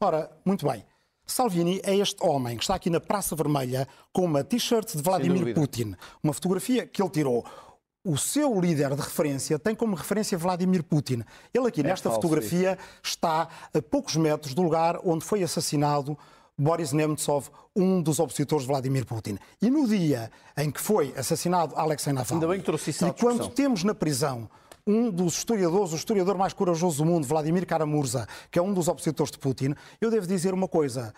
Ora, 0.00 0.30
muito 0.44 0.64
bem. 0.64 0.84
Salvini 1.26 1.80
é 1.82 1.96
este 1.96 2.24
homem 2.24 2.56
que 2.56 2.62
está 2.62 2.76
aqui 2.76 2.88
na 2.88 3.00
Praça 3.00 3.34
Vermelha 3.34 3.86
com 4.12 4.24
uma 4.24 4.44
t-shirt 4.44 4.94
de 4.94 5.02
Vladimir. 5.02 5.52
Putin. 5.52 5.96
Uma 6.22 6.32
fotografia 6.32 6.86
que 6.86 7.02
ele 7.02 7.10
tirou. 7.10 7.44
O 8.04 8.16
seu 8.16 8.60
líder 8.60 8.94
de 8.94 9.02
referência 9.02 9.58
tem 9.58 9.74
como 9.74 9.96
referência 9.96 10.38
Vladimir 10.38 10.84
Putin. 10.84 11.24
Ele 11.52 11.66
aqui 11.66 11.82
nesta 11.82 12.08
É 12.08 12.12
falso 12.12 12.22
fotografia 12.22 12.78
está 13.02 13.48
a 13.74 13.82
poucos 13.82 14.14
metros 14.14 14.54
do 14.54 14.62
lugar 14.62 15.00
onde 15.04 15.24
foi 15.24 15.42
assassinado 15.42 16.16
Boris 16.56 16.92
Nemtsov, 16.92 17.48
um 17.74 18.00
dos 18.00 18.20
opositores 18.20 18.62
de 18.62 18.68
Vladimir 18.68 19.04
Putin. 19.04 19.36
E 19.60 19.68
no 19.68 19.86
dia 19.86 20.30
em 20.56 20.70
que 20.70 20.80
foi 20.80 21.12
assassinado 21.16 21.74
Alexei 21.76 22.12
Navalny, 22.12 22.62
isso 22.86 23.04
e 23.04 23.12
quando 23.12 23.48
temos 23.48 23.82
na 23.82 23.94
prisão 23.94 24.48
um 24.88 25.10
dos 25.10 25.34
historiadores, 25.34 25.92
o 25.92 25.96
historiador 25.96 26.38
mais 26.38 26.54
corajoso 26.54 26.96
do 26.96 27.04
mundo, 27.04 27.26
Vladimir 27.26 27.66
Karamurza, 27.66 28.26
que 28.50 28.58
é 28.58 28.62
um 28.62 28.72
dos 28.72 28.88
opositores 28.88 29.30
de 29.30 29.38
Putin, 29.38 29.74
eu 30.00 30.10
devo 30.10 30.26
dizer 30.26 30.54
uma 30.54 30.66
coisa. 30.66 31.12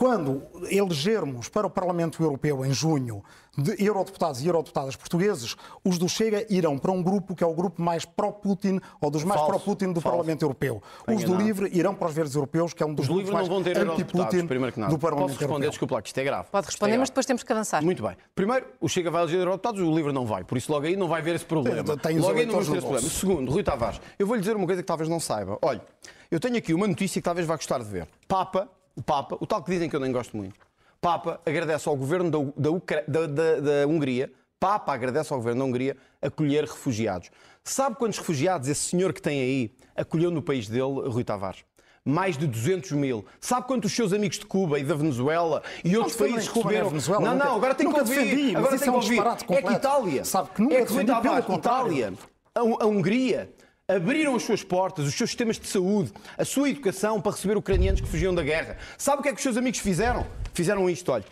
Quando 0.00 0.44
elegermos 0.70 1.50
para 1.50 1.66
o 1.66 1.70
Parlamento 1.70 2.22
Europeu 2.22 2.64
em 2.64 2.72
junho 2.72 3.22
de 3.54 3.84
eurodeputados 3.84 4.40
e 4.40 4.46
eurodeputadas 4.46 4.96
portugueses, 4.96 5.54
os 5.84 5.98
do 5.98 6.08
Chega 6.08 6.46
irão 6.48 6.78
para 6.78 6.90
um 6.90 7.02
grupo 7.02 7.34
que 7.36 7.44
é 7.44 7.46
o 7.46 7.52
grupo 7.52 7.82
mais 7.82 8.06
pró-Putin 8.06 8.80
ou 8.98 9.10
dos 9.10 9.24
mais 9.24 9.42
pró-Putin 9.42 9.92
do 9.92 10.00
falso. 10.00 10.16
Parlamento 10.16 10.40
Europeu. 10.40 10.82
Está 11.00 11.12
Os 11.12 11.24
do. 11.24 11.36
Livre 11.36 11.68
irão 11.74 11.94
para 11.94 12.08
os 12.08 12.14
Verdes 12.14 12.34
Europeus, 12.34 12.72
que 12.72 12.82
é 12.82 12.86
um 12.86 12.94
dos 12.94 13.02
Os 13.04 13.08
grupos 13.08 13.28
livros 13.28 13.30
não 13.30 13.36
mais 13.40 13.48
vão 13.48 13.62
ter 13.62 13.76
eurodeputados, 13.78 14.24
anti-Putin 14.28 14.46
primeiro 14.46 14.72
que 14.72 14.80
nada. 14.80 14.90
do 14.90 14.98
Parlamento 14.98 15.26
Posso 15.26 15.38
responder? 15.38 15.52
Europeu. 15.66 15.70
Desculpa 15.70 15.94
lá, 15.96 16.00
que 16.00 16.08
isto 16.08 16.18
é 16.18 16.24
grave. 16.24 16.48
Pode 16.50 16.64
Isto 16.64 16.68
é 16.68 16.72
responder, 16.72 16.92
mas 16.92 16.98
grave. 17.00 17.10
depois 17.10 17.26
temos 17.26 17.42
que 17.42 17.52
avançar. 17.52 17.82
Muito 17.84 18.02
bem. 18.02 18.16
Primeiro, 18.34 18.66
o 18.80 18.88
Chega 18.88 19.10
vai 19.10 19.20
eleger 19.20 19.40
eurodeputados, 19.40 19.82
o 19.82 19.94
Livre 19.94 20.12
não 20.14 20.24
vai. 20.24 20.44
Por 20.44 20.56
isso, 20.56 20.72
logo 20.72 20.86
aí 20.86 20.96
não 20.96 21.08
vai 21.08 21.20
haver 21.20 21.34
esse 21.34 21.44
problema. 21.44 21.94
Tem- 21.98 22.18
logo 22.18 22.38
aí 22.38 22.46
não 22.46 22.54
eleitores 22.54 22.68
esse 22.68 22.80
problema. 22.80 23.06
Segundo, 23.06 23.52
Rui 23.52 23.62
Tavares, 23.62 24.00
eu 24.18 24.26
vou 24.26 24.34
lhe 24.34 24.40
dizer 24.40 24.56
uma 24.56 24.64
coisa 24.64 24.80
que 24.80 24.86
talvez 24.86 25.10
não 25.10 25.20
saiba. 25.20 25.58
Olha, 25.60 25.82
eu 26.30 26.40
tenho 26.40 26.56
aqui 26.56 26.72
uma 26.72 26.88
notícia 26.88 27.20
que 27.20 27.24
talvez 27.26 27.46
vá 27.46 27.54
gostar 27.54 27.76
de 27.80 27.84
ver. 27.84 28.08
Papa, 28.26 28.66
o 28.96 29.02
Papa, 29.02 29.36
o 29.40 29.46
tal 29.46 29.62
que 29.62 29.70
dizem 29.70 29.88
que 29.88 29.96
eu 29.96 30.00
nem 30.00 30.12
gosto 30.12 30.36
muito. 30.36 30.54
Papa 31.00 31.40
agradece 31.46 31.88
ao 31.88 31.96
governo 31.96 32.30
da, 32.30 32.70
da, 33.08 33.26
da- 33.26 33.60
da- 33.60 33.86
Hungria, 33.86 34.30
Papa 34.58 34.92
agradece 34.92 35.32
ao 35.32 35.38
governo 35.38 35.60
da 35.60 35.64
Hungria 35.66 35.96
acolher 36.20 36.64
refugiados. 36.64 37.30
Sabe 37.64 37.96
quantos 37.96 38.18
refugiados 38.18 38.68
esse 38.68 38.82
senhor 38.90 39.12
que 39.12 39.22
tem 39.22 39.40
aí 39.40 39.70
acolheu 39.96 40.30
no 40.30 40.42
país 40.42 40.68
dele, 40.68 41.08
Rui 41.08 41.24
Tavares? 41.24 41.64
Mais 42.04 42.36
de 42.36 42.46
200 42.46 42.92
mil. 42.92 43.24
Sabe 43.40 43.66
quantos 43.66 43.90
os 43.90 43.96
seus 43.96 44.12
amigos 44.12 44.38
de 44.38 44.46
Cuba 44.46 44.78
e 44.78 44.84
da 44.84 44.94
Venezuela 44.94 45.62
e 45.84 45.96
outros 45.96 46.16
defendo 46.16 46.32
países 46.32 46.48
Cuba 46.48 46.68
receberam? 46.68 46.88
Venezuela, 46.90 47.22
não, 47.24 47.32
nunca- 47.34 47.44
não, 47.44 47.56
agora 47.56 47.74
tem 47.74 47.90
que 47.92 47.98
ouvir. 48.00 48.14
defendi, 48.24 48.56
agora 48.56 48.78
tem 48.78 48.88
é 48.88 48.90
um 48.90 48.94
que 48.94 48.96
ouvir. 48.96 49.08
disparate 49.08 49.44
É 49.48 49.62
que. 49.62 49.72
Itália, 49.72 50.24
Sabe 50.24 50.50
que 50.50 50.62
nunca 50.62 50.74
é 50.74 50.78
que 50.84 50.92
defendi. 50.92 51.10
Itália, 51.58 52.14
a 52.54 52.86
Hungria, 52.86 53.52
abriram 53.94 54.34
as 54.36 54.42
suas 54.42 54.62
portas, 54.62 55.06
os 55.06 55.14
seus 55.14 55.30
sistemas 55.30 55.58
de 55.58 55.66
saúde, 55.66 56.12
a 56.38 56.44
sua 56.44 56.68
educação 56.70 57.20
para 57.20 57.32
receber 57.32 57.56
ucranianos 57.56 58.00
que 58.00 58.06
fugiam 58.08 58.34
da 58.34 58.42
guerra. 58.42 58.76
Sabe 58.98 59.20
o 59.20 59.22
que 59.22 59.28
é 59.28 59.32
que 59.32 59.38
os 59.38 59.42
seus 59.42 59.56
amigos 59.56 59.80
fizeram? 59.80 60.26
Fizeram 60.54 60.88
isto, 60.88 61.10
olha. 61.12 61.24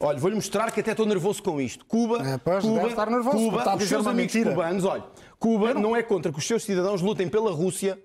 Olha, 0.00 0.16
vou-lhe 0.18 0.36
mostrar 0.36 0.70
que 0.70 0.78
até 0.80 0.92
estou 0.92 1.04
nervoso 1.06 1.42
com 1.42 1.60
isto. 1.60 1.84
Cuba, 1.84 2.18
É, 2.24 2.38
pois, 2.38 2.62
Cuba, 2.62 2.86
estar 2.88 3.10
nervoso, 3.10 3.36
Cuba, 3.36 3.58
está 3.58 3.72
a 3.72 3.76
os 3.76 3.82
seus 3.88 4.06
amigos 4.06 4.32
mentira. 4.34 4.54
cubanos, 4.54 4.84
olha, 4.84 5.04
Cuba 5.40 5.74
não... 5.74 5.96
é 5.96 6.02
contra 6.04 6.30
que 6.30 6.38
os 6.38 6.46
seus 6.46 6.62
cidadãos 6.62 7.02
lutem 7.02 7.28
pela 7.28 7.50
Rússia. 7.50 7.98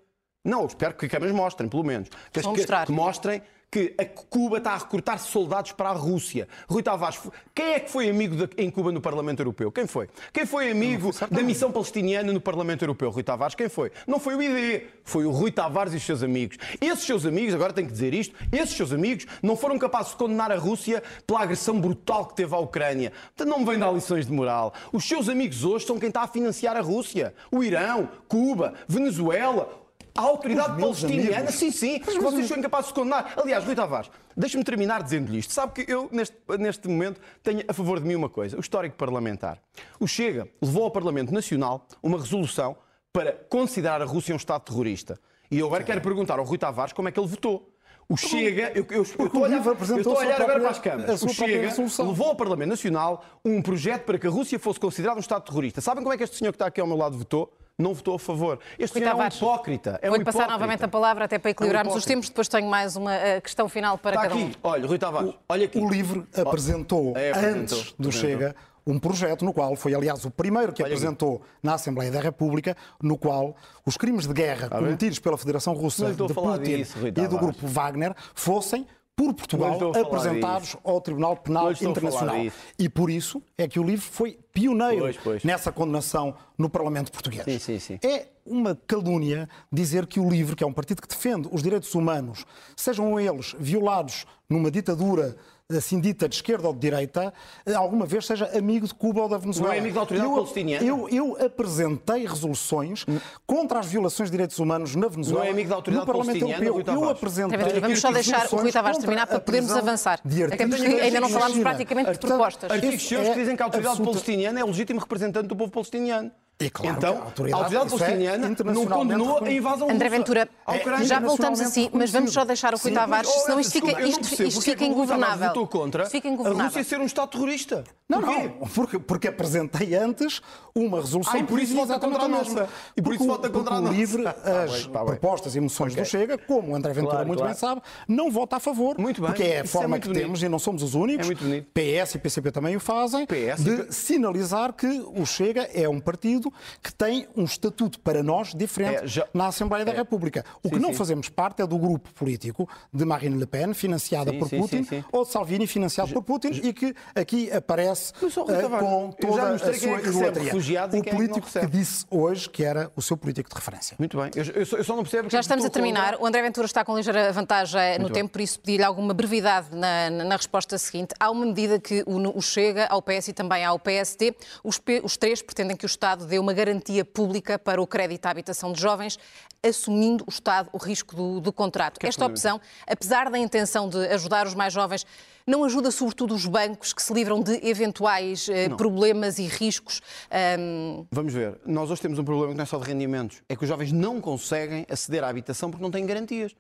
Não, 0.43 0.62
eu 0.62 0.67
espero 0.67 0.95
que 0.95 1.08
câmaras 1.08 1.34
mostrem, 1.36 1.69
pelo 1.69 1.84
menos. 1.84 2.10
Que, 2.32 2.41
que- 2.41 2.86
que 2.86 2.91
mostrem 2.91 3.41
que 3.73 3.91
a 3.97 4.05
Cuba 4.05 4.59
está 4.59 4.73
a 4.73 4.77
recrutar 4.77 5.17
soldados 5.17 5.71
para 5.71 5.89
a 5.89 5.93
Rússia. 5.93 6.47
Rui 6.69 6.83
Tavares, 6.83 7.19
quem 7.55 7.73
é 7.73 7.79
que 7.79 7.89
foi 7.89 8.07
amigo 8.07 8.36
de- 8.36 8.63
em 8.63 8.69
Cuba 8.69 8.91
no 8.91 9.01
Parlamento 9.01 9.39
Europeu? 9.39 9.71
Quem 9.71 9.88
foi? 9.88 10.07
Quem 10.31 10.45
foi 10.45 10.69
amigo 10.69 11.09
da 11.31 11.41
missão 11.41 11.71
palestiniana 11.71 12.31
no 12.31 12.39
Parlamento 12.39 12.83
Europeu? 12.83 13.09
Rui 13.09 13.23
Tavares, 13.23 13.55
quem 13.55 13.67
foi? 13.69 13.91
Não 14.05 14.19
foi 14.19 14.36
o 14.36 14.41
ID, 14.43 14.83
foi 15.03 15.25
o 15.25 15.31
Rui 15.31 15.51
Tavares 15.51 15.91
e 15.91 15.97
os 15.97 16.03
seus 16.03 16.21
amigos. 16.21 16.57
Esses 16.79 17.03
seus 17.03 17.25
amigos, 17.25 17.55
agora 17.55 17.73
tenho 17.73 17.88
que 17.88 17.93
dizer 17.93 18.13
isto, 18.13 18.36
esses 18.51 18.77
seus 18.77 18.93
amigos 18.93 19.25
não 19.41 19.57
foram 19.57 19.79
capazes 19.79 20.12
de 20.12 20.17
condenar 20.17 20.51
a 20.51 20.55
Rússia 20.57 21.01
pela 21.25 21.41
agressão 21.41 21.81
brutal 21.81 22.27
que 22.27 22.36
teve 22.36 22.53
à 22.53 22.59
Ucrânia. 22.59 23.12
Portanto, 23.36 23.49
não 23.49 23.57
me 23.62 23.65
vem 23.65 23.79
dar 23.79 23.91
lições 23.91 24.27
de 24.27 24.31
moral. 24.31 24.71
Os 24.91 25.03
seus 25.03 25.27
amigos 25.27 25.63
hoje 25.65 25.88
são 25.88 25.97
quem 25.97 26.09
está 26.09 26.21
a 26.21 26.27
financiar 26.27 26.77
a 26.77 26.81
Rússia. 26.81 27.33
O 27.51 27.63
Irão, 27.63 28.07
Cuba, 28.27 28.75
Venezuela, 28.88 29.81
a 30.15 30.21
autoridade 30.21 30.80
palestiniana, 30.80 31.38
amigos. 31.38 31.56
sim, 31.56 31.71
sim, 31.71 31.99
que 31.99 32.19
vocês 32.19 32.47
são 32.47 32.58
incapazes 32.58 32.89
de 32.89 32.93
condenar. 32.93 33.34
Aliás, 33.36 33.63
Rui 33.65 33.76
Tavares, 33.76 34.12
deixe-me 34.38 34.63
terminar 34.63 35.02
dizendo-lhe 35.02 35.39
isto. 35.39 35.54
Sabe 35.54 35.73
que 35.73 35.91
eu, 35.91 36.08
neste, 36.12 36.36
neste 36.60 36.88
momento, 36.88 37.19
tenho 37.41 37.63
a 37.67 37.73
favor 37.73 37.99
de 37.99 38.06
mim 38.06 38.15
uma 38.15 38.30
coisa: 38.30 38.58
o 38.58 38.60
histórico 38.60 38.95
parlamentar. 38.95 39.60
O 39.99 40.08
Chega 40.08 40.47
levou 40.62 40.84
ao 40.84 40.91
Parlamento 40.91 41.34
Nacional 41.34 41.88
uma 42.02 42.19
resolução 42.19 42.76
para 43.12 43.32
considerar 43.49 44.02
a 44.02 44.06
Rússia 44.06 44.34
um 44.34 44.38
Estado 44.38 44.62
terrorista. 44.62 45.19
E 45.49 45.60
eu 45.60 45.67
agora 45.67 45.84
quero 45.84 46.02
perguntar 46.02 46.39
ao 46.39 46.45
Rui 46.45 46.58
Tavares 46.58 46.93
como 46.93 47.08
é 47.08 47.12
que 47.12 47.19
ele 47.19 47.28
votou. 47.28 47.69
O 48.08 48.17
Chega, 48.17 48.71
eu, 48.76 48.86
eu, 48.89 48.97
eu 48.97 49.02
estou 49.02 49.26
a 49.26 49.47
olhar, 49.47 49.65
eu 49.65 49.97
estou 49.97 50.15
a 50.15 50.19
olhar 50.19 50.41
agora 50.41 50.60
para 50.60 50.69
as 50.69 50.80
câmaras. 50.80 51.23
o 51.23 51.30
Chega 51.30 51.69
levou 52.04 52.28
ao 52.28 52.36
Parlamento 52.36 52.69
Nacional 52.69 53.23
um 53.43 53.62
projeto 53.62 54.04
para 54.04 54.19
que 54.19 54.28
a 54.28 54.30
Rússia 54.30 54.60
fosse 54.60 54.80
considerada 54.80 55.17
um 55.17 55.21
Estado 55.21 55.43
terrorista. 55.43 55.82
Sabem 55.82 56.04
como 56.04 56.13
é 56.13 56.17
que 56.17 56.23
este 56.23 56.38
senhor 56.38 56.52
que 56.52 56.58
está 56.58 56.67
aqui 56.67 56.82
ao 56.82 56.88
meu 56.88 56.97
lado 56.97 57.17
votou? 57.17 57.52
Não 57.77 57.93
votou 57.93 58.15
a 58.15 58.19
favor. 58.19 58.59
Este 58.77 58.93
Rui 58.99 59.03
senhor 59.03 59.19
é 59.19 59.23
um 59.23 59.27
hipócrita. 59.27 59.99
É 60.01 60.07
um 60.07 60.09
Vou-lhe 60.12 60.23
passar 60.25 60.39
hipócrita. 60.39 60.59
novamente 60.59 60.86
a 60.86 60.88
palavra 60.88 61.25
até 61.25 61.39
para 61.39 61.51
equilibrarmos 61.51 61.93
os 61.95 62.03
hipócrita. 62.03 62.13
tempos. 62.15 62.29
Depois 62.29 62.47
tenho 62.47 62.69
mais 62.69 62.95
uma 62.95 63.13
eh, 63.15 63.41
questão 63.41 63.67
final 63.67 63.97
para 63.97 64.12
Está 64.15 64.21
cada 64.29 64.36
um. 64.36 64.45
aqui, 64.47 64.57
olha, 64.63 64.88
Rui 64.88 64.97
Tavares, 64.99 65.33
olha 65.49 65.65
aqui. 65.65 65.79
O 65.79 65.89
Livre 65.89 66.23
apresentou, 66.36 67.13
É, 67.17 67.31
apresentou, 67.31 67.62
antes 67.62 67.75
do 67.97 68.07
apresentou. 68.09 68.12
Chega, 68.12 68.55
um 68.86 68.99
projeto 68.99 69.43
no 69.43 69.53
qual 69.53 69.75
foi, 69.75 69.95
aliás, 69.95 70.23
o 70.23 70.29
primeiro 70.29 70.71
que 70.71 70.83
Olha 70.83 70.93
aqui. 70.93 71.01
apresentou 71.03 71.41
na 71.63 71.73
Assembleia 71.73 72.12
da 72.12 72.19
República, 72.19 72.75
no 73.01 73.17
qual 73.17 73.55
os 73.86 73.97
crimes 73.97 74.27
de 74.27 74.33
guerra 74.33 74.69
cometidos 74.69 75.17
pela 75.19 75.38
Federação 75.38 75.73
Russa 75.73 76.12
de 76.13 76.17
Putin 76.33 76.62
disso, 76.62 77.07
e 77.07 77.12
do 77.12 77.38
grupo 77.39 77.65
Wagner 77.65 78.13
fossem 78.36 78.86
por 79.15 79.33
Portugal 79.33 79.79
apresentados 79.95 80.69
disso. 80.69 80.79
ao 80.83 80.99
Tribunal 80.99 81.38
Penal 81.38 81.71
Internacional. 81.71 82.36
E 82.77 82.89
por 82.89 83.09
isso 83.09 83.41
é 83.57 83.67
que 83.67 83.79
o 83.79 83.83
livro 83.83 84.05
foi 84.05 84.38
pioneiro 84.53 85.01
Pois, 85.01 85.17
pois. 85.17 85.43
nessa 85.43 85.71
condenação 85.71 86.35
no 86.57 86.69
Parlamento 86.69 87.11
português. 87.11 87.43
Sim, 87.43 87.59
sim, 87.59 87.79
sim. 87.79 87.99
É 88.07 88.27
uma 88.45 88.77
calúnia 88.87 89.49
dizer 89.71 90.05
que 90.05 90.19
o 90.19 90.29
LIVRE, 90.29 90.55
que 90.55 90.63
é 90.63 90.67
um 90.67 90.73
partido 90.73 91.01
que 91.01 91.07
defende 91.07 91.49
os 91.51 91.63
direitos 91.63 91.93
humanos, 91.95 92.45
sejam 92.75 93.19
eles 93.19 93.55
violados 93.59 94.25
numa 94.49 94.69
ditadura 94.69 95.35
assim 95.75 95.99
dita 95.99 96.29
de 96.29 96.35
esquerda 96.35 96.67
ou 96.67 96.73
de 96.73 96.81
direita, 96.81 97.33
alguma 97.75 98.05
vez 98.05 98.27
seja 98.27 98.45
amigo 98.55 98.85
de 98.85 98.93
Cuba 98.93 99.21
ou 99.21 99.29
da 99.29 99.37
Venezuela. 99.39 99.69
Não 99.69 99.75
é 99.75 99.79
amigo 99.79 99.95
da 99.95 100.01
autoridade 100.01 100.29
eu, 100.29 100.35
palestiniana? 100.35 100.85
Eu, 100.85 101.09
eu 101.09 101.45
apresentei 101.45 102.27
resoluções 102.27 103.05
contra 103.47 103.79
as 103.79 103.87
violações 103.87 104.29
de 104.29 104.33
direitos 104.33 104.59
humanos 104.59 104.93
na 104.95 105.07
Venezuela. 105.07 105.39
Não 105.39 105.47
é 105.47 105.51
amigo 105.51 105.69
da 105.69 105.75
autoridade 105.75 106.05
no 106.05 106.13
Parlamento 106.13 106.39
palestiniana, 106.41 106.65
Europeu. 106.77 106.93
Eu 106.93 107.09
apresentei. 107.09 107.57
Vamos 107.57 107.79
Vamos 107.79 107.99
só 108.01 108.11
deixar 108.11 108.45
o 108.53 108.55
Rui 108.57 108.71
Tavares 108.71 108.97
terminar 108.99 109.25
para 109.25 109.39
podermos 109.39 109.71
avançar. 109.71 110.19
de 110.23 110.43
Até 110.43 110.67
porque 110.67 110.85
ainda 110.85 111.21
não 111.21 111.29
falámos 111.29 111.57
praticamente 111.57 112.11
de 112.11 112.19
propostas. 112.19 112.69
Artigos 112.69 113.01
seus 113.07 113.25
é 113.27 113.33
que 113.33 113.39
dizem 113.39 113.55
que 113.55 113.61
a 113.63 113.65
autoridade 113.65 113.95
absoluta- 113.97 114.19
palestiniana 114.43 114.60
é 114.60 114.63
o 114.63 114.67
legítimo 114.67 114.99
representante 114.99 115.47
do 115.47 115.56
povo 115.56 115.71
palestiniano. 115.71 116.32
E 116.59 116.69
claro 116.69 116.95
então, 116.97 117.15
que 117.15 117.21
a 117.21 117.25
autoridade- 117.25 117.53
a 117.75 117.79
autoridade 117.79 117.87
isso 117.87 117.95
é 117.95 117.99
palestiniana 118.07 118.55
não 118.73 118.85
condenou 118.85 119.43
a 119.43 119.51
invasão 119.51 119.89
André 119.89 120.05
russa 120.07 120.17
Ventura, 120.17 120.49
à 120.65 120.75
Ucrânia. 120.75 121.05
já 121.05 121.19
voltamos 121.19 121.59
assim, 121.59 121.89
mas 121.91 122.11
vamos 122.11 122.31
só 122.31 122.45
deixar 122.45 122.73
o 122.73 122.77
Rui 122.77 122.91
Tavares, 122.91 123.27
mas, 123.29 123.37
oh, 123.37 123.45
senão 123.45 123.59
isto 123.59 123.71
fica, 123.73 124.01
isto, 124.01 124.43
isto 124.43 124.59
é 124.59 124.61
fica 124.61 124.85
ingovernável. 124.85 125.47
votou 125.49 125.67
contra 125.67 126.03
a. 126.03 126.63
Rússia 126.63 126.83
ser 126.83 126.99
um 126.99 127.05
Estado 127.05 127.29
terrorista. 127.31 127.83
Não, 128.07 128.21
Porquê? 128.21 128.43
não, 128.59 128.67
porque, 128.67 128.99
porque 128.99 129.27
apresentei 129.27 129.95
antes 129.95 130.41
uma 130.75 131.01
resolução 131.01 131.33
Ah, 131.33 131.39
e 131.39 131.43
por 131.43 131.59
isso 131.59 131.73
vota 131.75 131.99
contra 131.99 132.23
a 132.23 132.27
nossa. 132.27 132.69
E 132.95 133.01
por 133.01 133.09
Porque 133.09 133.15
isso 133.23 133.25
vota 133.27 133.49
contra 133.49 133.75
a 133.75 133.77
o 133.79 133.81
nossa. 133.81 133.93
LIVRE, 133.95 134.23
Tá 134.23 134.33
bem, 134.33 134.53
as 134.63 134.85
tá 134.87 134.99
bem. 134.99 135.05
propostas 135.05 135.55
e 135.55 135.59
moções 135.59 135.95
do 135.95 136.05
Chega, 136.05 136.37
como 136.37 136.71
o 136.71 136.75
André 136.75 136.93
Ventura 136.93 137.11
Claro, 137.13 137.27
muito 137.27 137.39
claro. 137.39 137.53
bem 137.53 137.59
sabe, 137.59 137.81
não 138.07 138.29
vota 138.31 138.57
a 138.57 138.59
favor. 138.59 138.97
Muito 138.99 139.19
bem. 139.21 139.31
Porque 139.31 139.43
é 139.43 139.61
a 139.61 139.63
Isso 139.63 139.77
é 139.77 139.81
forma 139.81 139.97
que 139.99 140.07
bonito. 140.07 140.21
temos, 140.23 140.43
e 140.43 140.49
não 140.49 140.59
somos 140.59 140.83
os 140.83 140.93
únicos, 140.93 141.25
É 141.25 141.27
muito 141.27 141.43
bonito. 141.43 141.67
PS 141.73 142.15
e 142.15 142.19
PCP 142.19 142.51
também 142.51 142.75
o 142.75 142.79
fazem, 142.79 143.25
PS 143.25 143.63
de 143.63 143.91
sinalizar 143.93 144.73
que 144.73 144.85
o 145.15 145.25
Chega 145.25 145.63
é 145.73 145.89
um 145.89 145.99
partido 145.99 146.42
que 146.82 146.93
tem 146.93 147.27
um 147.36 147.43
estatuto 147.43 147.99
para 147.99 148.23
nós 148.23 148.53
diferente 148.53 149.03
É, 149.03 149.08
já- 149.08 149.27
na 149.34 149.47
Assembleia 149.47 149.86
da 149.86 149.91
República. 149.91 150.43
O 150.63 150.69
que 150.69 150.75
Sim, 150.75 150.82
não 150.82 150.89
sim. 150.89 150.95
fazemos 150.95 151.29
parte 151.29 151.62
é 151.62 151.67
do 151.67 151.77
grupo 151.77 152.12
político 152.13 152.67
de 152.93 153.06
Marine 153.06 153.38
Le 153.38 153.45
Pen, 153.45 153.73
financiada 153.73 154.32
Sim, 154.32 154.39
por 154.39 154.49
sim, 154.49 154.60
Putin, 154.60 154.84
sim, 154.84 155.01
sim. 155.01 155.03
ou 155.12 155.23
de 155.23 155.32
Salvini, 155.32 155.67
financiado 155.67 156.12
por 156.13 156.23
Putin, 156.23 156.49
e 156.63 156.73
que 156.73 156.95
aqui 157.15 157.51
aparece 157.51 158.13
Mas, 158.21 158.34
Tavares, 158.36 158.79
com 158.88 159.10
já 159.21 159.27
toda 159.27 159.49
a 159.49 159.53
é 159.53 159.58
sua 159.58 159.69
que 159.71 159.88
recebe 159.88 160.08
idolatria. 160.10 160.53
O 160.56 160.97
é 160.97 161.01
que 161.01 161.10
político 161.15 161.47
que 161.47 161.67
disse 161.67 162.06
hoje 162.10 162.49
que 162.49 162.63
era 162.63 162.91
o 162.95 163.01
seu 163.01 163.15
político 163.17 163.49
de 163.49 163.56
referência. 163.56 163.95
Muito 163.99 164.17
bem. 164.17 164.32
Eu, 164.36 164.43
eu 164.43 164.65
só, 164.65 164.77
eu 164.77 164.84
só 164.84 164.95
não 164.95 165.03
percebo... 165.03 165.23
porque 165.23 165.36
Já 165.36 165.39
estamos 165.41 165.65
a 165.65 165.69
terminar. 165.69 166.17
O 166.19 166.25
André 166.25 166.41
Ventura 166.41 166.65
está 166.65 166.84
com 166.84 166.95
ligeira 166.95 167.32
vantagem 167.32 167.97
no 167.99 168.06
bem. 168.06 168.13
tempo, 168.13 168.32
por 168.34 168.41
isso 168.41 168.60
pedi-lhe 168.60 168.84
alguma 168.84 169.13
brevidade 169.13 169.67
na, 169.75 170.10
na- 170.10 170.23
na 170.23 170.36
resposta 170.36 170.77
seguinte. 170.77 171.13
Há 171.19 171.29
uma 171.29 171.45
medida 171.45 171.79
que 171.79 172.03
o, 172.06 172.38
o 172.38 172.41
Chega, 172.41 172.86
ao 172.88 173.01
PS 173.01 173.29
e 173.29 173.34
também 173.34 173.63
ao 173.63 173.77
PSD, 173.79 174.36
os, 174.63 174.77
P- 174.79 175.01
os 175.03 175.17
três 175.17 175.41
pretendem 175.41 175.75
que 175.75 175.86
o 175.86 175.88
Estado 175.88 176.25
dê 176.34 176.39
uma 176.39 176.54
garantia 176.54 177.06
pública 177.06 177.60
para 177.60 177.80
o 177.80 177.86
crédito 177.86 178.26
à 178.26 178.32
habitação 178.32 178.74
de 178.74 178.82
jovens, 178.82 179.19
assumindo 179.63 180.24
o 180.26 180.30
Estado 180.30 180.67
o 180.74 180.78
risco 180.78 181.15
do, 181.15 181.39
do 181.39 181.54
contrato. 181.54 182.00
é 182.02 182.08
Esta 182.08 182.26
opção, 182.26 182.60
apesar 182.88 183.30
da 183.30 183.38
intenção 183.38 183.88
de 183.88 183.98
ajudar 184.08 184.48
os 184.48 184.56
mais 184.56 184.74
jovens, 184.74 185.06
não 185.46 185.63
ajuda 185.63 185.91
sobretudo 185.91 186.34
os 186.34 186.46
bancos 186.48 186.91
que 186.91 187.04
se 187.04 187.13
livram 187.13 187.41
de 187.41 187.60
eventuais 187.67 188.50
eh, 188.50 188.69
problemas 188.69 189.38
e 189.38 189.43
riscos. 189.43 190.02
ahm, 190.32 191.06
Vamos 191.12 191.34
ver. 191.34 191.60
Nós 191.65 191.91
hoje 191.91 192.02
temos 192.02 192.17
um 192.17 192.24
problema 192.24 192.52
que 192.52 192.58
não 192.58 192.63
é 192.63 192.65
só 192.65 192.80
de 192.80 192.86
rendimentos. 192.86 193.43
É 193.48 193.56
que 193.56 193.63
os 193.63 193.69
jovens 193.69 193.91
não 193.91 194.19
conseguem 194.19 194.88
aceder 194.89 195.24
à 195.24 195.28
habitação 195.28 195.69
porque 195.69 195.84
não 195.84 195.91
têm 195.91 196.06
garantias. 196.06 196.56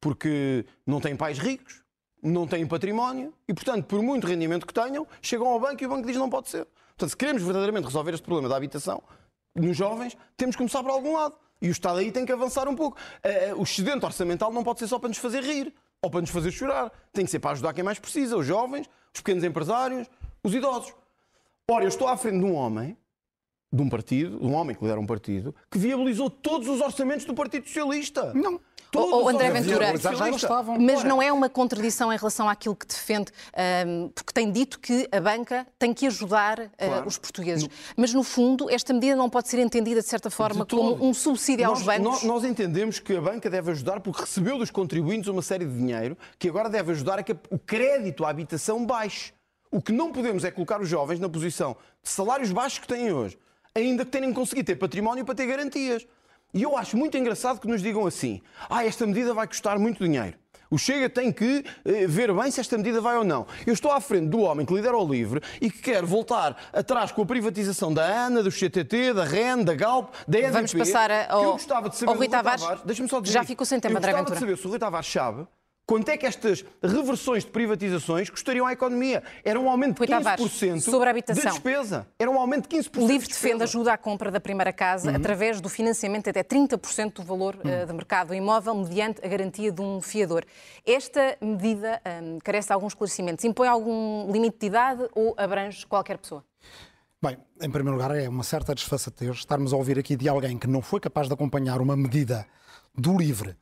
Porque 0.00 0.64
não 0.86 1.00
têm 1.00 1.16
pais 1.16 1.38
ricos, 1.38 1.82
não 2.22 2.46
têm 2.46 2.64
património 2.66 3.32
e, 3.48 3.54
portanto, 3.54 3.86
por 3.86 4.00
muito 4.02 4.26
rendimento 4.26 4.66
que 4.66 4.74
tenham, 4.74 5.06
chegam 5.20 5.48
ao 5.48 5.58
banco 5.58 5.82
e 5.82 5.86
o 5.86 5.88
banco 5.88 6.02
diz 6.02 6.12
que 6.12 6.18
não 6.18 6.30
pode 6.30 6.50
ser. 6.50 6.66
Portanto, 6.96 7.10
se 7.10 7.16
queremos 7.16 7.42
verdadeiramente 7.42 7.84
resolver 7.84 8.14
este 8.14 8.22
problema 8.24 8.48
da 8.48 8.56
habitação 8.56 9.02
nos 9.54 9.76
jovens, 9.76 10.16
temos 10.36 10.56
que 10.56 10.58
começar 10.58 10.82
por 10.82 10.90
algum 10.90 11.14
lado. 11.14 11.34
E 11.60 11.68
o 11.68 11.70
Estado 11.70 11.98
aí 11.98 12.10
tem 12.10 12.24
que 12.24 12.32
avançar 12.32 12.68
um 12.68 12.74
pouco. 12.74 12.96
Eh, 13.22 13.48
eh, 13.48 13.54
O 13.54 13.62
excedente 13.62 14.04
orçamental 14.04 14.50
não 14.52 14.64
pode 14.64 14.78
ser 14.78 14.88
só 14.88 14.98
para 14.98 15.08
nos 15.08 15.18
fazer 15.18 15.42
rir 15.42 15.74
ou 16.02 16.10
para 16.10 16.22
nos 16.22 16.30
fazer 16.30 16.50
chorar. 16.50 16.90
Tem 17.12 17.24
que 17.24 17.30
ser 17.30 17.38
para 17.38 17.50
ajudar 17.50 17.74
quem 17.74 17.84
mais 17.84 17.98
precisa, 17.98 18.36
os 18.36 18.46
jovens, 18.46 18.88
os 19.14 19.20
pequenos 19.20 19.44
empresários, 19.44 20.08
os 20.42 20.54
idosos. 20.54 20.94
Ora, 21.70 21.84
eu 21.84 21.88
estou 21.88 22.08
à 22.08 22.16
frente 22.16 22.38
de 22.38 22.44
um 22.44 22.54
homem 22.54 22.96
de 23.76 23.82
um 23.82 23.88
partido, 23.88 24.38
de 24.38 24.46
um 24.46 24.54
homem 24.54 24.74
que 24.74 24.82
lidera 24.82 24.98
um 25.00 25.06
partido, 25.06 25.54
que 25.70 25.78
viabilizou 25.78 26.30
todos 26.30 26.68
os 26.68 26.80
orçamentos 26.80 27.24
do 27.26 27.34
Partido 27.34 27.66
Socialista. 27.66 28.32
Não. 28.34 28.58
Todos 28.90 29.12
os 29.12 29.34
André 29.34 29.50
Ventura. 29.50 29.92
Mas 30.80 31.04
não 31.04 31.20
é 31.20 31.32
uma 31.32 31.48
contradição 31.48 32.12
em 32.12 32.16
relação 32.16 32.48
àquilo 32.48 32.74
que 32.74 32.86
defende, 32.86 33.32
ahm, 33.52 34.08
porque 34.14 34.32
tem 34.32 34.50
dito 34.50 34.78
que 34.78 35.08
a 35.10 35.20
banca 35.20 35.66
tem 35.78 35.92
que 35.92 36.06
ajudar 36.06 36.60
ah, 36.60 36.86
Claro. 36.86 37.06
os 37.08 37.18
portugueses. 37.18 37.68
Mas, 37.96 38.14
no 38.14 38.22
fundo, 38.22 38.70
esta 38.70 38.94
medida 38.94 39.16
não 39.16 39.28
pode 39.28 39.48
ser 39.48 39.58
entendida, 39.58 40.00
de 40.00 40.08
certa 40.08 40.30
forma, 40.30 40.64
De 40.64 40.74
como 40.74 41.04
um 41.04 41.12
subsídio 41.12 41.66
aos 41.66 41.80
nós, 41.80 41.86
bancos. 41.86 42.04
Nós, 42.04 42.22
nós 42.22 42.44
entendemos 42.44 42.98
que 43.00 43.16
a 43.16 43.20
banca 43.20 43.50
deve 43.50 43.72
ajudar 43.72 44.00
porque 44.00 44.20
recebeu 44.20 44.56
dos 44.56 44.70
contribuintes 44.70 45.28
uma 45.28 45.42
série 45.42 45.66
de 45.66 45.76
dinheiro 45.76 46.16
que 46.38 46.48
agora 46.48 46.70
deve 46.70 46.92
ajudar 46.92 47.18
a 47.18 47.22
que 47.22 47.36
o 47.50 47.58
crédito 47.58 48.24
à 48.24 48.30
habitação 48.30 48.86
baixe. 48.86 49.32
O 49.70 49.82
que 49.82 49.92
não 49.92 50.12
podemos 50.12 50.44
é 50.44 50.50
colocar 50.50 50.80
os 50.80 50.88
jovens 50.88 51.18
na 51.18 51.28
posição 51.28 51.76
de 52.02 52.08
salários 52.08 52.52
baixos 52.52 52.78
que 52.78 52.86
têm 52.86 53.12
hoje, 53.12 53.36
ainda 53.78 54.04
que 54.04 54.10
tenham 54.10 54.32
conseguido 54.32 54.66
ter 54.66 54.76
património 54.76 55.24
para 55.24 55.34
ter 55.34 55.46
garantias. 55.46 56.06
E 56.54 56.62
eu 56.62 56.76
acho 56.76 56.96
muito 56.96 57.16
engraçado 57.16 57.60
que 57.60 57.68
nos 57.68 57.82
digam 57.82 58.06
assim: 58.06 58.40
ah, 58.70 58.84
esta 58.84 59.06
medida 59.06 59.34
vai 59.34 59.46
custar 59.46 59.78
muito 59.78 60.02
dinheiro. 60.04 60.36
O 60.68 60.76
Chega 60.78 61.08
tem 61.08 61.30
que 61.30 61.64
eh, 61.84 62.08
ver 62.08 62.32
bem 62.34 62.50
se 62.50 62.58
esta 62.60 62.76
medida 62.76 63.00
vai 63.00 63.16
ou 63.16 63.22
não. 63.22 63.46
Eu 63.64 63.72
estou 63.72 63.92
à 63.92 64.00
frente 64.00 64.26
do 64.28 64.40
homem 64.40 64.66
que 64.66 64.74
lidera 64.74 64.96
o 64.96 65.08
LIVRE 65.08 65.40
e 65.60 65.70
que 65.70 65.78
quer 65.80 66.04
voltar 66.04 66.56
atrás 66.72 67.12
com 67.12 67.22
a 67.22 67.26
privatização 67.26 67.94
da 67.94 68.04
ANA, 68.04 68.42
do 68.42 68.50
CTT, 68.50 69.12
da 69.12 69.22
REN, 69.24 69.62
da 69.62 69.74
Galp, 69.74 70.12
da 70.26 70.38
EDP. 70.38 70.50
Vamos 70.52 70.74
passar 70.74 71.08
a- 71.08 71.24
que 71.26 71.32
ao- 71.32 71.42
eu 71.44 71.52
gostava 71.52 71.88
de 71.88 71.96
saber 71.96 72.10
ao 72.10 72.16
Rui 72.18 72.28
Tavares. 72.28 72.64
Deixa-me 72.84 73.08
só 73.08 73.20
dizer 73.20 73.34
Já 73.34 73.44
ficou 73.44 73.64
sem 73.64 73.78
tempo, 73.78 73.94
eu 73.94 73.98
André 73.98 74.10
gostava 74.10 74.24
Ventura. 74.24 74.40
de 74.40 74.40
saber 74.40 74.60
se 74.60 74.66
o 74.66 74.70
Rui 74.70 74.78
Tavares 74.80 75.06
sabe 75.06 75.46
quanto 75.86 76.08
é 76.08 76.16
que 76.16 76.26
estas 76.26 76.64
reversões 76.82 77.44
de 77.44 77.50
privatizações 77.50 78.28
custariam 78.28 78.66
à 78.66 78.72
economia. 78.72 79.22
Era 79.44 79.58
um 79.60 79.70
aumento 79.70 80.04
de 80.04 80.06
15% 80.06 80.08
Tavares, 80.10 80.84
sobre 80.84 81.06
a 81.06 81.10
habitação. 81.10 81.44
de 81.44 81.50
despesa. 81.50 82.06
Era 82.18 82.30
um 82.30 82.38
aumento 82.38 82.68
de 82.68 82.76
15% 82.76 82.96
O 83.02 83.06
LIVRE 83.06 83.28
de 83.28 83.32
defende 83.32 83.62
ajuda 83.62 83.92
à 83.92 83.96
compra 83.96 84.30
da 84.30 84.40
primeira 84.40 84.72
casa 84.72 85.10
Uhum. 85.10 85.16
através 85.16 85.60
do 85.60 85.68
financiamento 85.68 86.28
até 86.28 86.42
30% 86.42 87.14
do 87.14 87.22
valor 87.22 87.56
eh, 87.64 87.84
de 87.86 87.92
mercado 87.92 88.34
imóvel, 88.34 88.74
mediante 88.74 89.24
a 89.24 89.28
garantia 89.28 89.70
de 89.70 89.80
um 89.80 90.00
fiador. 90.00 90.44
Esta 90.84 91.36
medida 91.40 92.00
ahm, 92.04 92.38
carece 92.42 92.68
de 92.68 92.72
alguns 92.72 92.92
esclarecimentos. 92.92 93.44
Impõe 93.44 93.68
algum 93.68 94.30
limite 94.32 94.58
de 94.58 94.66
idade 94.66 95.08
ou 95.14 95.34
abrange 95.36 95.86
qualquer 95.86 96.18
pessoa? 96.18 96.44
Bem, 97.22 97.38
em 97.62 97.70
primeiro 97.70 97.96
lugar, 97.96 98.14
é 98.16 98.28
uma 98.28 98.42
certa 98.42 98.74
desfaçatez 98.74 99.36
estarmos 99.36 99.72
a 99.72 99.76
ouvir 99.76 99.98
aqui 99.98 100.16
de 100.16 100.28
alguém 100.28 100.58
que 100.58 100.66
não 100.66 100.82
foi 100.82 100.98
capaz 101.00 101.28
de 101.28 101.34
acompanhar 101.34 101.80
uma 101.80 101.96
medida 101.96 102.46
do 102.94 103.16
LIVRE 103.16 103.56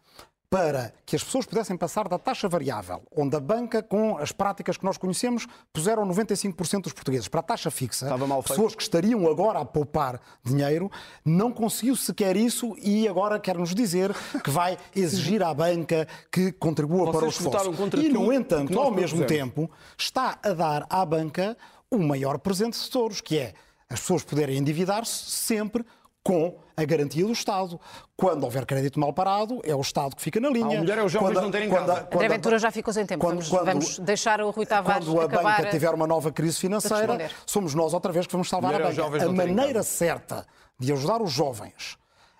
para 0.55 0.95
que 1.05 1.17
as 1.17 1.25
pessoas 1.25 1.47
pudessem 1.47 1.77
passar 1.77 2.07
da 2.07 2.17
taxa 2.17 2.49
variável, 2.49 3.03
onde 3.11 3.35
a 3.35 3.41
banca, 3.41 3.83
com 3.83 4.17
as 4.19 4.31
práticas 4.31 4.77
que 4.77 4.85
nós 4.85 4.97
conhecemos, 4.97 5.49
puseram 5.73 6.07
95% 6.07 6.83
dos 6.83 6.93
portugueses. 6.93 7.27
Para 7.27 7.41
a 7.41 7.43
taxa 7.43 7.73
fixa, 7.73 8.07
pessoas 8.47 8.73
que 8.73 8.83
estariam 8.83 9.29
agora 9.29 9.59
a 9.59 9.65
poupar 9.65 10.21
dinheiro, 10.45 10.89
não 11.25 11.51
conseguiu 11.51 11.97
sequer 11.97 12.37
isso 12.37 12.77
e 12.81 13.09
agora 13.09 13.41
quer 13.41 13.59
nos 13.59 13.75
dizer 13.75 14.15
que 14.45 14.51
vai 14.51 14.79
exigir 14.95 15.43
à 15.43 15.53
banca 15.53 16.07
que 16.31 16.53
contribua 16.53 17.11
para 17.11 17.27
o 17.27 17.31
Vocês 17.33 17.41
esforço. 17.41 17.97
E, 17.97 18.09
no 18.09 18.33
entanto, 18.33 18.79
ao 18.79 18.93
mesmo 18.93 19.27
tempo, 19.27 19.69
está 19.99 20.39
a 20.41 20.53
dar 20.53 20.87
à 20.89 21.05
banca 21.05 21.57
o 21.91 21.99
maior 21.99 22.39
presente 22.39 22.79
de 22.79 22.89
todos, 22.89 23.21
que 23.21 23.39
é 23.39 23.55
as 23.91 23.99
pessoas 23.99 24.23
poderem 24.23 24.59
endividar-se 24.59 25.33
sempre 25.33 25.85
com 26.25 26.57
a 26.77 26.85
garantia 26.85 27.25
do 27.25 27.33
Estado. 27.33 27.79
Quando 28.17 28.45
houver 28.45 28.65
crédito 28.65 28.99
mal 28.99 29.13
parado, 29.13 29.61
é 29.63 29.75
o 29.77 29.81
Estado 29.81 30.17
que 30.17 30.23
fica 30.23 30.41
na 30.41 30.49
linha. 30.49 30.65
Ah, 30.79 30.81
o 30.81 30.81
melhor 30.81 30.99
é 30.99 31.05
os 31.05 31.13
jovens 31.13 31.29
Quando 31.29 31.39
a- 31.39 31.43
não 31.43 31.51
terem 31.51 31.69
quando 31.69 31.83
a- 31.91 31.95
casa. 31.95 32.01
quando 32.07 32.15
André 32.15 32.27
a- 32.27 32.31
Ventura 32.31 32.59
já 32.59 32.71
ficou 32.73 32.93
sem 32.95 33.05
tempo. 33.07 33.21
quando- 33.21 33.35
vamos, 33.37 33.49
quando- 33.51 33.67
vamos 33.67 33.99
deixar 33.99 34.41
o 34.41 34.51
Rui 34.51 34.65
Tavares 34.67 35.07
quando 35.07 35.21
a 35.21 35.25
acabar. 35.27 35.59
banca 35.59 35.71
tiver 35.71 35.91
uma 35.95 36.07
nova 36.07 36.33
crise 36.33 36.59
financeira, 36.59 37.31
somos 37.47 37.75
nós 37.75 37.93
outra 37.93 38.11
vez 38.11 38.27
que 38.27 38.33
vamos 38.33 38.49
salvar 38.49 38.73
a 38.75 38.79
é 38.79 38.89
os 38.89 38.97
banca. 38.97 39.25
A 39.25 39.33
maneira 39.33 39.75
casa. 39.75 39.83
certa 39.89 40.47
de 40.81 40.93
ajudar 40.93 41.21
os 41.23 41.31
jovens 41.31 41.97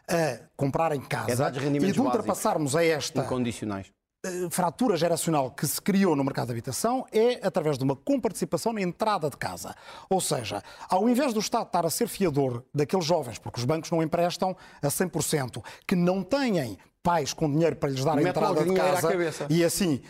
a 0.09 0.41
comprarem 0.57 1.01
É 1.01 1.07
casa 1.09 1.37
dar-lhes 1.37 1.63
e 1.89 1.93
de 1.93 2.01
ultrapassarmos 2.01 2.75
a 2.75 2.85
esta 2.85 3.21
Incondicionais. 3.23 3.93
Eh, 4.25 4.49
fratura 4.51 4.97
geracional 4.97 5.51
que 5.51 5.67
se 5.67 5.81
criou 5.81 6.17
no 6.17 6.25
mercado 6.25 6.47
de 6.47 6.53
habitação 6.53 7.05
é 7.13 7.47
através 7.47 7.77
de 7.79 7.85
uma 7.85 7.95
comparticipação 7.95 8.73
na 8.73 8.81
entrada 8.81 9.29
de 9.31 9.37
casa. 9.37 9.75
Ou 10.09 10.21
seja, 10.21 10.63
ao 10.89 11.09
invés 11.09 11.33
do 11.33 11.41
Estado 11.41 11.67
estar 11.67 11.85
a 11.87 11.91
ser 11.91 12.09
fiador 12.09 12.65
daqueles 12.75 13.05
jovens, 13.05 13.39
porque 13.39 13.59
os 13.61 13.65
bancos 13.65 13.91
não 13.91 14.03
emprestam 14.03 14.57
a 14.83 14.87
100%, 14.89 15.63
que 15.87 15.95
não 15.95 16.23
têm 16.23 16.77
pais 17.03 17.33
com 17.35 17.51
dinheiro 17.51 17.77
para 17.77 17.91
lhes 17.91 18.05
dar 18.05 18.13
a 18.13 18.17
Mete 18.17 18.29
entrada 18.29 18.49
logo 18.55 18.65
de 18.65 18.75
casa 18.81 19.09
e 19.51 19.63
assim. 19.65 20.01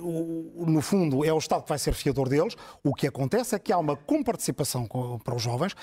o- 0.00 0.64
no 0.66 0.80
fundo, 0.80 1.24
é 1.24 1.32
o 1.32 1.38
Estado 1.38 1.62
que 1.64 1.68
vai 1.68 1.78
ser 1.78 1.92
fiador 1.94 2.28
deles. 2.28 2.54
O 2.84 2.94
que 2.94 3.06
acontece 3.06 3.54
é 3.54 3.58
que 3.58 3.72
há 3.72 3.78
uma 3.78 3.96
comparticipação 3.96 4.86
com- 4.86 5.18
para 5.18 5.34
os 5.34 5.42
jovens 5.42 5.74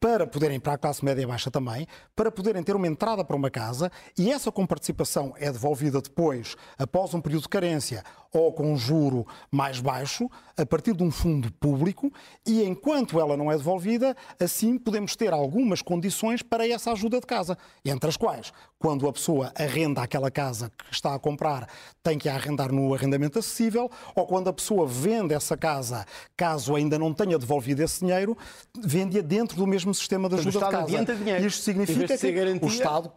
para 0.00 0.26
poderem 0.26 0.56
ir 0.56 0.60
para 0.60 0.74
a 0.74 0.78
classe 0.78 1.04
média 1.04 1.22
e 1.22 1.26
baixa 1.26 1.50
também, 1.50 1.86
para 2.14 2.30
poderem 2.30 2.62
ter 2.62 2.76
uma 2.76 2.86
entrada 2.86 3.24
para 3.24 3.36
uma 3.36 3.50
casa 3.50 3.90
e 4.18 4.30
essa 4.30 4.52
comparticipação 4.52 5.34
é 5.38 5.50
devolvida 5.50 6.00
depois, 6.00 6.56
após 6.78 7.14
um 7.14 7.20
período 7.20 7.42
de 7.42 7.48
carência 7.48 8.04
ou 8.32 8.52
com 8.52 8.76
juro 8.76 9.26
mais 9.50 9.80
baixo, 9.80 10.28
a 10.56 10.66
partir 10.66 10.94
de 10.94 11.02
um 11.02 11.10
fundo 11.10 11.50
público, 11.54 12.12
e 12.46 12.62
enquanto 12.64 13.18
ela 13.18 13.36
não 13.36 13.50
é 13.50 13.56
devolvida, 13.56 14.14
assim 14.38 14.78
podemos 14.78 15.16
ter 15.16 15.32
algumas 15.32 15.80
condições 15.80 16.42
para 16.42 16.68
essa 16.68 16.92
ajuda 16.92 17.18
de 17.18 17.26
casa, 17.26 17.56
entre 17.84 18.10
as 18.10 18.16
quais, 18.16 18.52
quando 18.78 19.08
a 19.08 19.12
pessoa 19.12 19.52
arrenda 19.58 20.02
aquela 20.02 20.30
casa 20.30 20.70
que 20.76 20.92
está 20.92 21.14
a 21.14 21.18
comprar, 21.18 21.68
tem 22.02 22.18
que 22.18 22.28
a 22.28 22.34
arrendar 22.34 22.70
no 22.70 22.92
arrendamento 22.92 23.38
acessível, 23.38 23.90
ou 24.14 24.26
quando 24.26 24.48
a 24.48 24.52
pessoa 24.52 24.86
vende 24.86 25.32
essa 25.32 25.56
casa, 25.56 26.04
caso 26.36 26.74
ainda 26.74 26.98
não 26.98 27.14
tenha 27.14 27.38
devolvido 27.38 27.82
esse 27.82 28.00
dinheiro, 28.00 28.36
vende-a 28.76 29.22
dentro 29.22 29.56
do 29.56 29.66
mesmo 29.66 29.85
sistema 29.94 30.28
de 30.28 30.36
ajuda 30.36 30.50
de 30.50 30.58
casa. 30.58 30.78
adianta 30.78 31.14
dinheiro. 31.14 31.46
Isto 31.46 31.62
significa 31.62 32.18
que 32.18 32.32
garantia, 32.32 32.68
o 32.68 32.70
Estado 32.70 33.12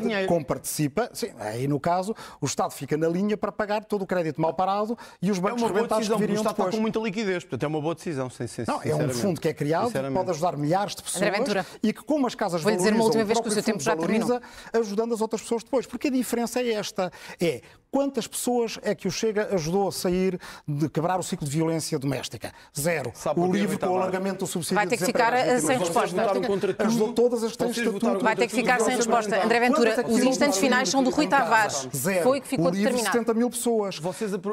dinheiro. 0.00 0.26
comparticipa, 0.26 1.10
sim, 1.12 1.30
aí 1.38 1.68
no 1.68 1.78
caso, 1.78 2.14
o 2.40 2.46
Estado 2.46 2.72
fica 2.72 2.96
na 2.96 3.08
linha 3.08 3.36
para 3.36 3.52
pagar 3.52 3.84
todo 3.84 4.02
o 4.02 4.06
crédito 4.06 4.40
mal 4.40 4.54
parado 4.54 4.96
e 5.20 5.30
os 5.30 5.38
É 5.38 5.40
bancos 5.40 5.60
boa 5.60 5.72
rebentados 5.72 6.06
que 6.06 6.12
porque 6.12 6.24
o 6.24 6.26
viriam 6.26 6.42
Estado 6.42 6.60
está 6.60 6.76
com 6.76 6.80
muita 6.80 6.98
liquidez, 6.98 7.44
portanto 7.44 7.62
é 7.62 7.66
uma 7.66 7.80
boa 7.80 7.94
decisão. 7.94 8.30
Sem, 8.30 8.46
sem, 8.46 8.64
Não, 8.66 8.80
é 8.82 8.94
um 8.94 9.08
fundo 9.10 9.40
que 9.40 9.48
é 9.48 9.54
criado, 9.54 9.90
que 9.90 10.10
pode 10.10 10.30
ajudar 10.30 10.56
milhares 10.56 10.94
de 10.94 11.02
pessoas 11.02 11.66
e 11.82 11.92
que, 11.92 12.02
como 12.02 12.26
as 12.26 12.34
casas 12.34 12.62
Vou-lhe 12.62 12.76
dizer 12.76 12.94
uma 12.94 13.04
última 13.04 13.24
vez 13.24 13.40
que 13.40 13.48
o 13.48 13.50
seu 13.50 13.62
tempo 13.62 13.80
já 13.80 13.96
terminou. 13.96 14.28
valoriza, 14.28 14.42
ajudando 14.72 15.14
as 15.14 15.20
outras 15.20 15.42
pessoas 15.42 15.62
depois. 15.64 15.86
Porque 15.86 16.08
a 16.08 16.10
diferença 16.10 16.60
é 16.60 16.72
esta: 16.72 17.10
é 17.40 17.60
quantas 17.90 18.26
pessoas 18.26 18.78
é 18.82 18.94
que 18.94 19.06
o 19.06 19.10
Chega 19.10 19.54
ajudou 19.54 19.88
a 19.88 19.92
sair 19.92 20.38
de 20.66 20.88
quebrar 20.88 21.20
o 21.20 21.22
ciclo 21.22 21.46
de 21.46 21.54
violência 21.54 21.98
doméstica? 21.98 22.52
Zero. 22.78 23.12
Sabe 23.14 23.40
o 23.40 23.52
livro 23.52 23.78
com 23.78 23.86
o 23.86 23.96
alargamento 23.96 24.40
do 24.40 24.46
subsídio 24.46 24.76
Vai 24.76 24.86
ter 24.86 24.96
que 24.96 25.04
ficar, 25.04 25.32
sem 25.60 25.78
resposta. 25.78 26.11
Votaram 26.12 26.42
contra 26.42 26.74
tudo. 26.74 26.86
Ajudou 26.86 27.12
todas 27.12 27.42
as 27.44 27.52
que 27.52 27.58
têm 27.58 27.72
Vocês 27.72 27.86
estatuto. 27.86 28.24
Vai 28.24 28.36
ter 28.36 28.46
que 28.46 28.54
ficar 28.54 28.80
sem 28.80 28.96
resposta. 28.96 29.44
André 29.44 29.60
Ventura, 29.60 30.04
os 30.08 30.22
instantes 30.22 30.58
finais 30.58 30.88
são 30.88 31.02
do 31.02 31.10
Rui? 31.10 31.26
Tavares. 31.26 31.88
Zero. 31.94 32.22
Foi 32.22 32.38
o 32.38 32.42
que 32.42 32.48
ficou 32.48 32.70
determinado. 32.70 33.12
70 33.12 33.34
mil 33.34 33.50
pessoas. 33.50 33.98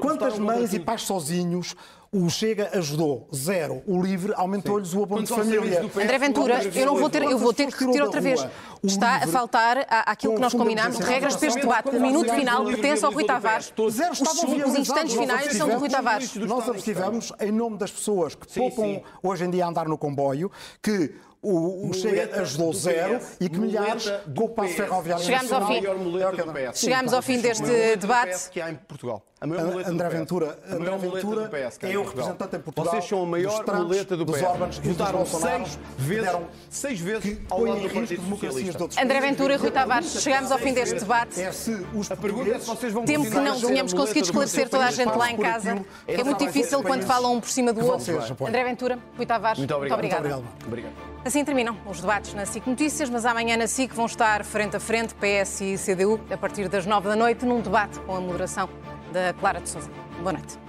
Quantas 0.01 0.37
mães 0.39 0.73
e 0.73 0.79
pais 0.79 1.01
sozinhos 1.03 1.75
o 2.11 2.27
Chega 2.29 2.69
ajudou? 2.73 3.27
Zero. 3.35 3.83
O 3.85 4.01
livre 4.01 4.33
aumentou-lhes 4.35 4.93
o 4.95 5.03
abono 5.03 5.21
de 5.23 5.29
família. 5.29 5.81
André 5.81 6.17
Ventura, 6.17 6.63
eu 6.75 6.85
não 6.85 6.95
vou 6.95 7.09
ter, 7.09 7.21
eu 7.23 7.37
vou 7.37 7.53
ter 7.53 7.67
que 7.71 7.79
repetir 7.79 8.01
outra 8.01 8.19
vez. 8.21 8.45
Está 8.83 9.17
a 9.17 9.27
faltar 9.27 9.77
à- 9.89 10.11
àquilo 10.11 10.35
que 10.35 10.41
nós 10.41 10.53
combinámos 10.53 10.97
de 10.97 11.03
regras 11.03 11.35
para 11.35 11.47
este 11.47 11.59
debate. 11.61 11.89
O 11.89 11.99
minuto 12.01 12.33
final 12.33 12.65
pertence 12.65 13.05
ao 13.05 13.11
Rui 13.11 13.25
Tavares. 13.25 13.71
Zero 13.91 14.13
Os, 14.13 14.75
instantes 14.75 15.13
finais 15.15 15.51
são 15.55 15.69
do 15.69 15.77
Rui 15.77 15.89
Tavares. 15.89 16.33
Nós 16.35 16.67
abstivemos 16.69 17.31
em 17.39 17.51
nome 17.51 17.77
das 17.77 17.91
pessoas 17.91 18.33
que 18.33 18.47
poupam 18.47 19.01
hoje 19.21 19.43
em 19.45 19.49
dia 19.49 19.65
a 19.65 19.69
andar 19.69 19.87
no 19.87 19.97
comboio, 19.97 20.51
que 20.81 21.13
o, 21.41 21.89
o 21.89 21.93
Chega 21.93 22.41
ajudou 22.41 22.71
do 22.71 22.77
zero 22.77 23.19
PS, 23.19 23.37
e 23.39 23.49
que 23.49 23.57
milhares 23.59 24.11
com 24.35 24.43
o 24.43 24.49
passo 24.49 24.73
ferroviário 24.73 25.23
Chegamos 25.23 25.51
ao 25.51 25.61
nacional. 25.61 25.81
fim. 25.81 25.87
A 25.87 25.93
maior 25.93 26.03
muleta 26.03 26.41
É 26.41 26.43
do 26.45 26.57
é. 26.57 26.71
PS. 26.71 26.79
Chegamos 26.79 27.13
ao 27.13 27.21
fim 27.21 27.39
deste 27.39 27.63
muleta 27.63 27.97
debate. 27.97 28.31
PS 28.33 28.47
que 28.49 28.61
há 28.61 28.69
em 28.71 28.75
Portugal. 28.75 29.23
A 29.41 29.47
maior 29.47 29.67
muleta 29.67 29.89
do 29.89 29.93
André 29.93 30.09
PS. 30.09 30.15
Ventura, 30.17 30.45
A 30.45 30.73
André 30.75 30.79
maior 30.79 30.99
muleta 30.99 31.15
Ventura 31.27 31.41
do 31.43 31.49
PS 31.49 31.79
é 31.81 31.97
o 31.97 32.03
representante 32.03 32.55
em 32.57 32.59
Portugal 32.59 32.91
Vocês 32.91 33.05
são 33.07 33.19
a 33.19 33.21
dos 33.21 33.29
maior 33.31 33.63
Trumps, 33.63 33.83
muleta 33.85 34.17
do 34.17 34.25
PS. 34.25 34.41
Orbans 34.43 34.79
dos 34.79 34.87
Votaram 34.97 35.25
seis 35.25 35.79
vezes, 35.97 36.29
seis 36.69 36.99
vezes 36.99 37.23
que 37.23 37.41
ao 37.49 37.63
lado 37.63 37.81
do 37.81 37.89
Partido 37.89 38.21
democracias 38.21 38.53
Socialista. 38.53 38.77
de 38.77 38.83
outros 38.83 39.01
André. 39.01 39.21
Ventura 39.21 39.53
e 39.53 39.57
Rui 39.57 39.71
Tavares, 39.71 40.21
chegamos 40.21 40.51
ao 40.51 40.59
fim 40.59 40.73
deste 40.73 40.95
debate. 40.99 41.41
É 41.41 41.51
se 41.53 41.71
os 41.95 42.11
A 42.11 42.17
pergunta 42.17 42.49
é 42.49 42.59
se 42.59 42.67
vocês 42.67 42.91
vão 42.91 43.05
Temo 43.05 43.23
que 43.23 43.39
não 43.39 43.61
tenhamos 43.61 43.93
conseguido 43.93 44.25
do 44.25 44.29
esclarecer 44.29 44.67
toda 44.67 44.85
a 44.85 44.91
gente 44.91 45.15
lá 45.15 45.31
em 45.31 45.37
casa. 45.37 45.85
É 46.05 46.21
muito 46.21 46.45
difícil 46.45 46.83
quando 46.83 47.05
falam 47.05 47.35
um 47.35 47.39
por 47.39 47.49
cima 47.49 47.71
do 47.71 47.85
outro. 47.85 48.19
André 48.45 48.65
Ventura, 48.65 48.99
Rui 49.15 49.25
Tavares, 49.25 49.57
Muito 49.59 49.73
obrigado. 49.73 50.27
Muito. 50.29 50.67
Obrigado. 50.67 51.18
Assim 51.23 51.43
terminam 51.43 51.77
os 51.85 51.99
debates 51.99 52.33
na 52.33 52.45
SIC 52.45 52.65
Notícias, 52.65 53.09
mas 53.09 53.25
amanhã 53.25 53.57
na 53.57 53.67
SIC 53.67 53.93
vão 53.93 54.05
estar 54.05 54.43
frente 54.45 54.77
a 54.77 54.79
frente 54.79 55.13
PS 55.15 55.61
e 55.61 55.77
CDU 55.77 56.19
a 56.31 56.37
partir 56.37 56.69
das 56.69 56.85
nove 56.85 57.09
da 57.09 57.15
noite 57.15 57.45
num 57.45 57.59
debate 57.59 57.99
com 57.99 58.15
a 58.15 58.21
moderação 58.21 58.69
da 59.11 59.33
Clara 59.33 59.59
de 59.59 59.67
Souza. 59.67 59.91
Boa 60.21 60.33
noite. 60.33 60.68